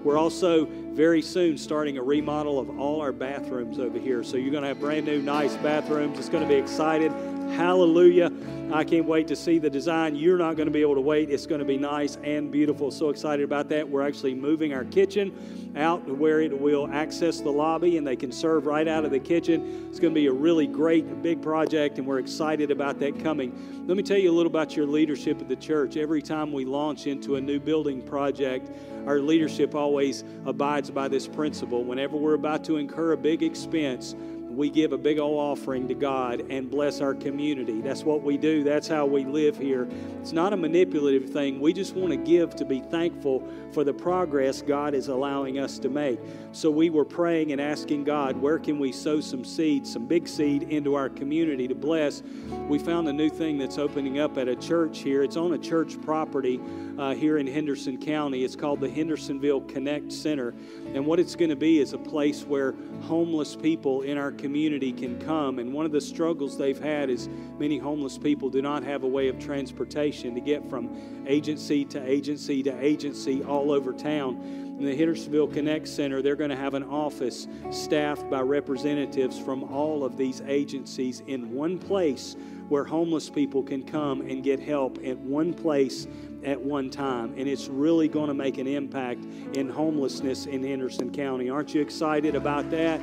We're 0.04 0.16
also 0.16 0.64
very 0.64 1.20
soon 1.20 1.59
starting 1.59 1.98
a 1.98 2.02
remodel 2.02 2.59
of 2.59 2.78
all 2.78 3.00
our 3.00 3.12
bathrooms 3.12 3.78
over 3.78 3.98
here. 3.98 4.24
So 4.24 4.36
you're 4.36 4.52
going 4.52 4.62
to 4.62 4.68
have 4.68 4.80
brand 4.80 5.06
new, 5.06 5.20
nice 5.20 5.54
bathrooms. 5.56 6.18
It's 6.18 6.28
going 6.28 6.42
to 6.42 6.48
be 6.48 6.54
excited. 6.54 7.12
Hallelujah. 7.50 8.30
I 8.72 8.84
can't 8.84 9.06
wait 9.06 9.28
to 9.28 9.36
see 9.36 9.59
the 9.59 9.70
design. 9.70 10.14
You're 10.14 10.38
not 10.38 10.56
going 10.56 10.66
to 10.66 10.72
be 10.72 10.82
able 10.82 10.94
to 10.96 11.00
wait. 11.00 11.30
It's 11.30 11.46
going 11.49 11.61
to 11.61 11.64
be 11.64 11.78
nice 11.78 12.18
and 12.22 12.53
beautiful. 12.53 12.90
So 12.90 13.09
excited 13.09 13.42
about 13.42 13.68
that. 13.70 13.88
We're 13.88 14.07
actually 14.07 14.34
moving 14.34 14.74
our 14.74 14.84
kitchen 14.84 15.72
out 15.76 16.07
to 16.07 16.14
where 16.14 16.40
it 16.40 16.59
will 16.59 16.88
access 16.92 17.40
the 17.40 17.51
lobby 17.51 17.96
and 17.96 18.07
they 18.07 18.16
can 18.16 18.30
serve 18.30 18.66
right 18.66 18.86
out 18.86 19.05
of 19.05 19.11
the 19.11 19.18
kitchen. 19.18 19.86
It's 19.88 19.99
going 19.99 20.12
to 20.12 20.20
be 20.20 20.26
a 20.26 20.32
really 20.32 20.66
great 20.66 21.22
big 21.22 21.40
project 21.40 21.99
and 21.99 22.07
we're 22.07 22.18
excited 22.18 22.70
about 22.70 22.99
that 23.01 23.18
coming. 23.18 23.86
Let 23.86 23.96
me 23.96 24.03
tell 24.03 24.18
you 24.18 24.30
a 24.30 24.36
little 24.36 24.51
about 24.51 24.76
your 24.76 24.86
leadership 24.86 25.40
at 25.40 25.49
the 25.49 25.57
church. 25.57 25.96
Every 25.96 26.20
time 26.20 26.53
we 26.53 26.66
launch 26.66 27.07
into 27.07 27.36
a 27.36 27.40
new 27.40 27.59
building 27.59 28.03
project, 28.03 28.70
our 29.07 29.20
leadership 29.20 29.74
always 29.74 30.24
abides 30.44 30.90
by 30.90 31.09
this 31.09 31.26
principle. 31.26 31.82
Whenever 31.82 32.16
we're 32.16 32.34
about 32.34 32.62
to 32.64 32.76
incur 32.76 33.12
a 33.12 33.16
big 33.16 33.42
expense, 33.42 34.14
we 34.59 34.68
give 34.68 34.92
a 34.92 34.98
big 34.98 35.20
old 35.20 35.38
offering 35.38 35.86
to 35.86 35.94
God 35.94 36.44
and 36.50 36.68
bless 36.68 37.00
our 37.00 37.14
community. 37.14 37.80
That's 37.80 38.02
what 38.02 38.24
we 38.24 38.36
do. 38.36 38.64
That's 38.64 38.88
how 38.88 39.06
we 39.06 39.24
live 39.24 39.56
here. 39.56 39.88
It's 40.20 40.32
not 40.32 40.52
a 40.52 40.56
manipulative 40.56 41.30
thing. 41.30 41.61
We 41.61 41.72
just 41.72 41.94
want 41.94 42.11
to 42.11 42.16
give 42.16 42.56
to 42.56 42.64
be 42.64 42.80
thankful 42.80 43.48
for 43.70 43.84
the 43.84 43.94
progress 43.94 44.61
God 44.61 44.94
is 44.94 45.06
allowing 45.06 45.61
us 45.61 45.78
to 45.78 45.88
make. 45.88 46.18
So 46.50 46.72
we 46.72 46.90
were 46.90 47.04
praying 47.04 47.52
and 47.52 47.61
asking 47.61 48.02
God, 48.02 48.36
where 48.36 48.59
can 48.59 48.80
we 48.80 48.90
sow 48.90 49.20
some 49.20 49.44
seed, 49.44 49.86
some 49.86 50.06
big 50.06 50.26
seed 50.26 50.64
into 50.64 50.96
our 50.96 51.09
community 51.09 51.68
to 51.68 51.76
bless? 51.76 52.24
We 52.66 52.80
found 52.80 53.06
a 53.06 53.12
new 53.12 53.30
thing 53.30 53.59
that's 53.59 53.78
opening 53.78 54.18
up 54.18 54.38
at 54.38 54.48
a 54.48 54.56
church 54.56 54.98
here. 54.98 55.22
It's 55.22 55.36
on 55.36 55.52
a 55.52 55.59
church 55.59 56.00
property 56.02 56.61
uh, 56.98 57.14
here 57.14 57.38
in 57.38 57.46
Henderson 57.46 57.96
County. 57.96 58.42
It's 58.42 58.56
called 58.56 58.80
the 58.80 58.90
Hendersonville 58.90 59.61
Connect 59.62 60.11
Center. 60.12 60.52
And 60.95 61.07
what 61.07 61.20
it's 61.20 61.36
going 61.36 61.51
to 61.51 61.57
be 61.57 61.80
is 61.80 61.93
a 61.93 61.99
place 61.99 62.45
where 62.45 62.74
homeless 63.03 63.55
people 63.55 64.03
in 64.03 64.16
our 64.16 64.32
community 64.32 64.93
can 64.93 65.20
come. 65.20 65.59
And 65.59 65.72
one 65.72 65.86
of 65.86 65.93
the 65.93 66.01
struggles 66.01 66.57
they've 66.57 66.80
had 66.80 67.11
is 67.11 67.28
many 67.59 67.78
homeless 67.78 68.18
people 68.18 68.49
do 68.49 68.62
not 68.62 68.82
have 68.82 69.03
a 69.03 69.07
way 69.07 69.28
of 69.28 69.39
transportation 69.39 70.34
to 70.34 70.41
get 70.41 70.68
from 70.68 71.24
agency 71.26 71.84
to 71.86 72.03
agency 72.03 72.62
to 72.62 72.84
agency 72.84 73.45
all 73.45 73.70
over 73.70 73.93
town. 73.93 74.66
In 74.78 74.84
the 74.84 74.95
Hendersonville 74.95 75.49
Connect 75.49 75.89
Center, 75.89 76.22
they're 76.22 76.36
going 76.36 76.51
to 76.51 76.57
have 76.57 76.74
an 76.74 76.84
office 76.84 77.49
staffed 77.70 78.30
by 78.30 78.41
representatives 78.41 79.36
from 79.36 79.64
all 79.64 80.05
of 80.05 80.16
these 80.16 80.41
agencies 80.43 81.20
in 81.26 81.53
one 81.53 81.78
place 81.78 82.36
where 82.68 82.84
homeless 82.84 83.28
people 83.28 83.62
can 83.62 83.82
come 83.82 84.20
and 84.20 84.45
get 84.45 84.61
help 84.61 84.99
at 85.05 85.18
one 85.18 85.53
place 85.53 86.07
at 86.45 86.61
one 86.61 86.91
time. 86.91 87.34
And 87.36 87.49
it's 87.49 87.68
really 87.68 88.09
going 88.09 88.28
to 88.28 88.34
make 88.34 88.59
an 88.59 88.66
impact 88.66 89.24
in 89.55 89.68
homelessness 89.68 90.47
in 90.47 90.62
Henderson 90.62 91.12
County. 91.12 91.51
Aren't 91.51 91.74
you 91.74 91.80
excited 91.80 92.34
about 92.34 92.70
that? 92.70 93.01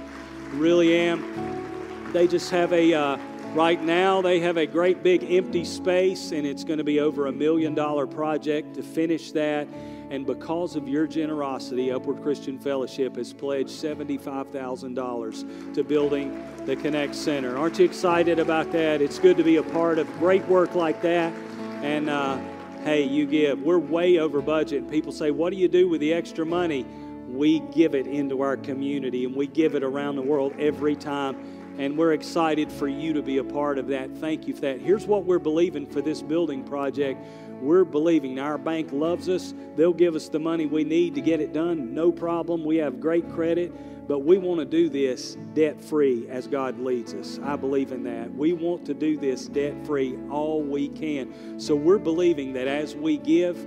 Really 0.51 0.95
am. 0.95 2.11
They 2.13 2.27
just 2.27 2.49
have 2.51 2.71
a, 2.71 2.93
uh, 2.93 3.17
right 3.53 3.81
now, 3.81 4.21
they 4.21 4.39
have 4.39 4.57
a 4.57 4.65
great 4.65 5.03
big 5.03 5.29
empty 5.31 5.65
space, 5.65 6.31
and 6.31 6.47
it's 6.47 6.63
going 6.63 6.77
to 6.77 6.83
be 6.83 6.99
over 6.99 7.27
a 7.27 7.31
million 7.31 7.75
dollar 7.75 8.07
project 8.07 8.75
to 8.75 8.83
finish 8.83 9.31
that. 9.33 9.67
And 10.11 10.25
because 10.25 10.75
of 10.75 10.88
your 10.88 11.07
generosity, 11.07 11.91
Upward 11.91 12.21
Christian 12.21 12.59
Fellowship 12.59 13.17
has 13.17 13.33
pledged 13.33 13.69
$75,000 13.69 15.73
to 15.73 15.83
building 15.83 16.47
the 16.65 16.75
Connect 16.75 17.15
Center. 17.15 17.57
Aren't 17.57 17.79
you 17.79 17.86
excited 17.86 18.38
about 18.38 18.71
that? 18.71 19.01
It's 19.01 19.17
good 19.17 19.36
to 19.38 19.43
be 19.43 19.55
a 19.55 19.63
part 19.63 19.97
of 19.97 20.07
great 20.19 20.45
work 20.45 20.75
like 20.75 21.01
that. 21.01 21.33
And, 21.81 22.09
uh, 22.09 22.38
hey, 22.86 23.01
you 23.01 23.25
give. 23.25 23.63
We're 23.63 23.79
way 23.79 24.19
over 24.19 24.41
budget. 24.41 24.89
People 24.89 25.11
say, 25.11 25.31
What 25.31 25.51
do 25.51 25.57
you 25.57 25.67
do 25.67 25.89
with 25.89 25.99
the 26.01 26.13
extra 26.13 26.45
money? 26.45 26.86
We 27.27 27.59
give 27.59 27.95
it 27.95 28.05
into 28.05 28.41
our 28.41 28.55
community 28.55 29.25
and 29.25 29.36
we 29.36 29.47
give 29.47 29.73
it 29.73 29.83
around 29.83 30.15
the 30.15 30.21
world 30.21 30.53
every 30.59 30.95
time. 30.95 31.36
And 31.79 31.97
we're 31.97 32.13
excited 32.13 32.71
for 32.71 32.88
you 32.88 33.11
to 33.13 33.23
be 33.23 33.39
a 33.39 33.43
part 33.43 33.79
of 33.79 33.88
that. 33.88 34.15
Thank 34.17 34.47
you 34.47 34.53
for 34.53 34.61
that. 34.61 34.79
Here's 34.79 35.05
what 35.07 35.25
we're 35.25 35.39
believing 35.39 35.86
for 35.88 35.99
this 35.99 36.21
building 36.21 36.63
project. 36.63 37.19
We're 37.61 37.85
believing 37.85 38.39
our 38.39 38.57
bank 38.57 38.91
loves 38.91 39.29
us. 39.29 39.53
They'll 39.75 39.93
give 39.93 40.15
us 40.15 40.29
the 40.29 40.39
money 40.39 40.65
we 40.65 40.83
need 40.83 41.15
to 41.15 41.21
get 41.21 41.39
it 41.39 41.53
done. 41.53 41.93
No 41.93 42.11
problem. 42.11 42.63
We 42.63 42.77
have 42.77 42.99
great 42.99 43.29
credit 43.31 43.73
but 44.07 44.19
we 44.19 44.37
want 44.37 44.59
to 44.59 44.65
do 44.65 44.89
this 44.89 45.37
debt 45.53 45.81
free 45.81 46.27
as 46.29 46.47
God 46.47 46.79
leads 46.79 47.13
us. 47.13 47.39
I 47.43 47.55
believe 47.55 47.91
in 47.91 48.03
that. 48.03 48.33
We 48.33 48.53
want 48.53 48.85
to 48.85 48.93
do 48.93 49.17
this 49.17 49.47
debt 49.47 49.73
free 49.85 50.17
all 50.29 50.61
we 50.61 50.89
can. 50.89 51.59
So 51.59 51.75
we're 51.75 51.97
believing 51.97 52.53
that 52.53 52.67
as 52.67 52.95
we 52.95 53.17
give, 53.17 53.57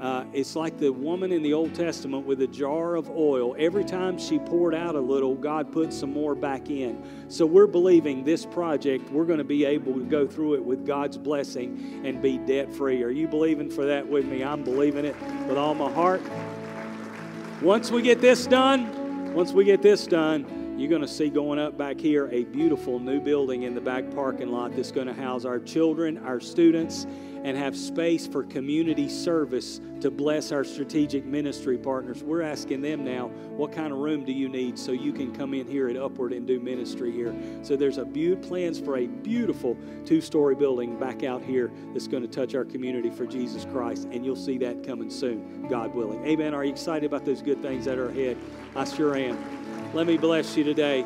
uh, 0.00 0.24
it's 0.32 0.54
like 0.54 0.78
the 0.78 0.92
woman 0.92 1.32
in 1.32 1.42
the 1.42 1.52
Old 1.52 1.74
Testament 1.74 2.26
with 2.26 2.40
a 2.42 2.46
jar 2.46 2.94
of 2.94 3.10
oil. 3.10 3.56
Every 3.58 3.84
time 3.84 4.18
she 4.18 4.38
poured 4.38 4.74
out 4.74 4.94
a 4.94 5.00
little, 5.00 5.34
God 5.34 5.72
put 5.72 5.92
some 5.92 6.12
more 6.12 6.34
back 6.34 6.70
in. 6.70 7.02
So 7.28 7.44
we're 7.44 7.66
believing 7.66 8.24
this 8.24 8.46
project, 8.46 9.10
we're 9.10 9.24
going 9.24 9.38
to 9.38 9.44
be 9.44 9.64
able 9.64 9.94
to 9.94 10.04
go 10.04 10.26
through 10.26 10.54
it 10.54 10.64
with 10.64 10.86
God's 10.86 11.18
blessing 11.18 12.02
and 12.04 12.22
be 12.22 12.38
debt 12.38 12.72
free. 12.72 13.02
Are 13.02 13.10
you 13.10 13.26
believing 13.26 13.70
for 13.70 13.84
that 13.86 14.06
with 14.06 14.24
me? 14.24 14.44
I'm 14.44 14.62
believing 14.62 15.04
it 15.04 15.16
with 15.48 15.58
all 15.58 15.74
my 15.74 15.90
heart. 15.90 16.22
Once 17.60 17.90
we 17.90 18.02
get 18.02 18.20
this 18.20 18.46
done, 18.46 18.94
Once 19.34 19.52
we 19.52 19.62
get 19.62 19.82
this 19.82 20.06
done, 20.06 20.74
you're 20.78 20.88
going 20.88 21.02
to 21.02 21.06
see 21.06 21.28
going 21.28 21.58
up 21.58 21.76
back 21.76 22.00
here 22.00 22.28
a 22.32 22.44
beautiful 22.44 22.98
new 22.98 23.20
building 23.20 23.64
in 23.64 23.74
the 23.74 23.80
back 23.80 24.10
parking 24.14 24.48
lot 24.48 24.74
that's 24.74 24.90
going 24.90 25.06
to 25.06 25.12
house 25.12 25.44
our 25.44 25.60
children, 25.60 26.18
our 26.18 26.40
students, 26.40 27.06
and 27.44 27.56
have 27.56 27.76
space 27.76 28.26
for 28.26 28.42
community 28.42 29.08
service 29.08 29.80
to 30.00 30.10
bless 30.10 30.52
our 30.52 30.64
strategic 30.64 31.24
ministry 31.24 31.76
partners. 31.76 32.22
We're 32.22 32.42
asking 32.42 32.82
them 32.82 33.04
now, 33.04 33.28
what 33.56 33.72
kind 33.72 33.92
of 33.92 33.98
room 33.98 34.24
do 34.24 34.32
you 34.32 34.48
need 34.48 34.78
so 34.78 34.92
you 34.92 35.12
can 35.12 35.34
come 35.34 35.54
in 35.54 35.66
here 35.66 35.88
at 35.88 35.96
Upward 35.96 36.32
and 36.32 36.46
do 36.46 36.60
ministry 36.60 37.10
here? 37.10 37.34
So 37.62 37.76
there's 37.76 37.98
a 37.98 38.04
be- 38.04 38.36
plans 38.36 38.78
for 38.78 38.98
a 38.98 39.06
beautiful 39.06 39.76
two-story 40.04 40.54
building 40.54 40.98
back 40.98 41.24
out 41.24 41.42
here 41.42 41.70
that's 41.92 42.08
going 42.08 42.22
to 42.22 42.28
touch 42.28 42.54
our 42.54 42.64
community 42.64 43.10
for 43.10 43.26
Jesus 43.26 43.64
Christ, 43.64 44.08
and 44.12 44.24
you'll 44.24 44.36
see 44.36 44.58
that 44.58 44.86
coming 44.86 45.10
soon, 45.10 45.66
God 45.68 45.94
willing. 45.94 46.24
Amen. 46.26 46.54
Are 46.54 46.64
you 46.64 46.70
excited 46.70 47.04
about 47.04 47.24
those 47.24 47.42
good 47.42 47.60
things 47.62 47.84
that 47.86 47.98
are 47.98 48.08
ahead? 48.08 48.36
I 48.76 48.84
sure 48.84 49.16
am. 49.16 49.38
Let 49.94 50.06
me 50.06 50.16
bless 50.16 50.56
you 50.56 50.64
today. 50.64 51.04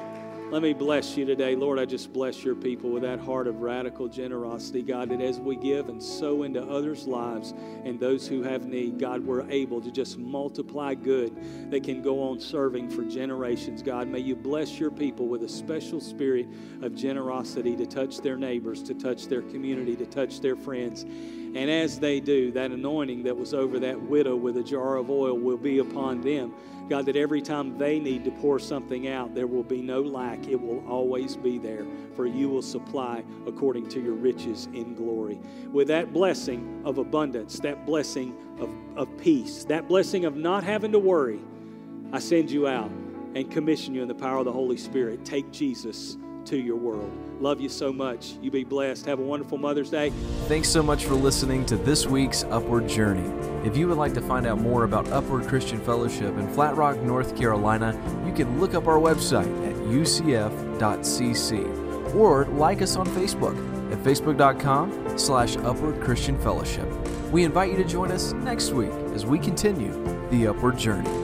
Let 0.52 0.60
me 0.60 0.74
bless 0.74 1.16
you 1.16 1.24
today. 1.24 1.56
Lord, 1.56 1.78
I 1.78 1.86
just 1.86 2.12
bless 2.12 2.44
your 2.44 2.54
people 2.54 2.90
with 2.90 3.04
that 3.04 3.18
heart 3.18 3.46
of 3.46 3.62
radical 3.62 4.06
generosity, 4.06 4.82
God, 4.82 5.08
that 5.08 5.22
as 5.22 5.40
we 5.40 5.56
give 5.56 5.88
and 5.88 6.02
sow 6.02 6.42
into 6.42 6.62
others' 6.62 7.06
lives 7.06 7.54
and 7.86 7.98
those 7.98 8.28
who 8.28 8.42
have 8.42 8.66
need, 8.66 8.98
God, 8.98 9.24
we're 9.24 9.50
able 9.50 9.80
to 9.80 9.90
just 9.90 10.18
multiply 10.18 10.92
good 10.92 11.70
that 11.70 11.84
can 11.84 12.02
go 12.02 12.22
on 12.22 12.38
serving 12.38 12.90
for 12.90 13.02
generations. 13.02 13.82
God, 13.82 14.08
may 14.08 14.18
you 14.18 14.36
bless 14.36 14.78
your 14.78 14.90
people 14.90 15.26
with 15.26 15.42
a 15.42 15.48
special 15.48 16.02
spirit 16.02 16.46
of 16.82 16.94
generosity 16.94 17.74
to 17.74 17.86
touch 17.86 18.18
their 18.18 18.36
neighbors, 18.36 18.82
to 18.82 18.92
touch 18.92 19.28
their 19.28 19.40
community, 19.40 19.96
to 19.96 20.04
touch 20.04 20.40
their 20.40 20.54
friends. 20.54 21.04
And 21.54 21.70
as 21.70 21.98
they 21.98 22.20
do, 22.20 22.50
that 22.52 22.72
anointing 22.72 23.22
that 23.22 23.38
was 23.38 23.54
over 23.54 23.78
that 23.78 23.98
widow 23.98 24.36
with 24.36 24.58
a 24.58 24.62
jar 24.62 24.96
of 24.96 25.08
oil 25.08 25.32
will 25.32 25.56
be 25.56 25.78
upon 25.78 26.20
them. 26.20 26.52
God, 26.92 27.06
that 27.06 27.16
every 27.16 27.40
time 27.40 27.78
they 27.78 27.98
need 27.98 28.22
to 28.24 28.30
pour 28.30 28.58
something 28.58 29.08
out, 29.08 29.34
there 29.34 29.46
will 29.46 29.62
be 29.62 29.80
no 29.80 30.02
lack. 30.02 30.46
It 30.46 30.60
will 30.60 30.86
always 30.86 31.36
be 31.36 31.56
there, 31.56 31.86
for 32.14 32.26
you 32.26 32.50
will 32.50 32.60
supply 32.60 33.24
according 33.46 33.88
to 33.88 34.00
your 34.02 34.12
riches 34.12 34.68
in 34.74 34.94
glory. 34.94 35.40
With 35.72 35.88
that 35.88 36.12
blessing 36.12 36.82
of 36.84 36.98
abundance, 36.98 37.58
that 37.60 37.86
blessing 37.86 38.36
of, 38.58 38.68
of 38.98 39.16
peace, 39.16 39.64
that 39.64 39.88
blessing 39.88 40.26
of 40.26 40.36
not 40.36 40.64
having 40.64 40.92
to 40.92 40.98
worry, 40.98 41.40
I 42.12 42.18
send 42.18 42.50
you 42.50 42.68
out 42.68 42.90
and 43.34 43.50
commission 43.50 43.94
you 43.94 44.02
in 44.02 44.08
the 44.08 44.14
power 44.14 44.40
of 44.40 44.44
the 44.44 44.52
Holy 44.52 44.76
Spirit. 44.76 45.24
Take 45.24 45.50
Jesus 45.50 46.18
to 46.44 46.58
your 46.58 46.76
world. 46.76 47.31
Love 47.42 47.60
you 47.60 47.68
so 47.68 47.92
much. 47.92 48.34
You 48.40 48.52
be 48.52 48.62
blessed. 48.62 49.04
Have 49.06 49.18
a 49.18 49.22
wonderful 49.22 49.58
Mother's 49.58 49.90
Day. 49.90 50.10
Thanks 50.46 50.68
so 50.68 50.80
much 50.80 51.06
for 51.06 51.14
listening 51.14 51.66
to 51.66 51.76
this 51.76 52.06
week's 52.06 52.44
Upward 52.44 52.88
Journey. 52.88 53.28
If 53.66 53.76
you 53.76 53.88
would 53.88 53.98
like 53.98 54.14
to 54.14 54.20
find 54.20 54.46
out 54.46 54.60
more 54.60 54.84
about 54.84 55.08
Upward 55.08 55.48
Christian 55.48 55.80
Fellowship 55.80 56.38
in 56.38 56.48
Flat 56.54 56.76
Rock, 56.76 56.98
North 56.98 57.36
Carolina, 57.36 58.00
you 58.24 58.32
can 58.32 58.60
look 58.60 58.74
up 58.74 58.86
our 58.86 58.98
website 58.98 59.50
at 59.68 59.74
ucf.cc 59.74 60.54
or 62.14 62.44
like 62.44 62.80
us 62.80 62.94
on 62.94 63.08
Facebook 63.08 63.56
at 63.92 63.98
facebook.com 63.98 65.18
slash 65.18 65.56
upward 65.56 66.00
christian 66.00 66.40
fellowship. 66.42 66.88
We 67.32 67.42
invite 67.42 67.72
you 67.72 67.76
to 67.78 67.84
join 67.84 68.12
us 68.12 68.34
next 68.34 68.70
week 68.70 68.92
as 69.14 69.26
we 69.26 69.40
continue 69.40 69.92
the 70.30 70.46
Upward 70.46 70.78
Journey. 70.78 71.21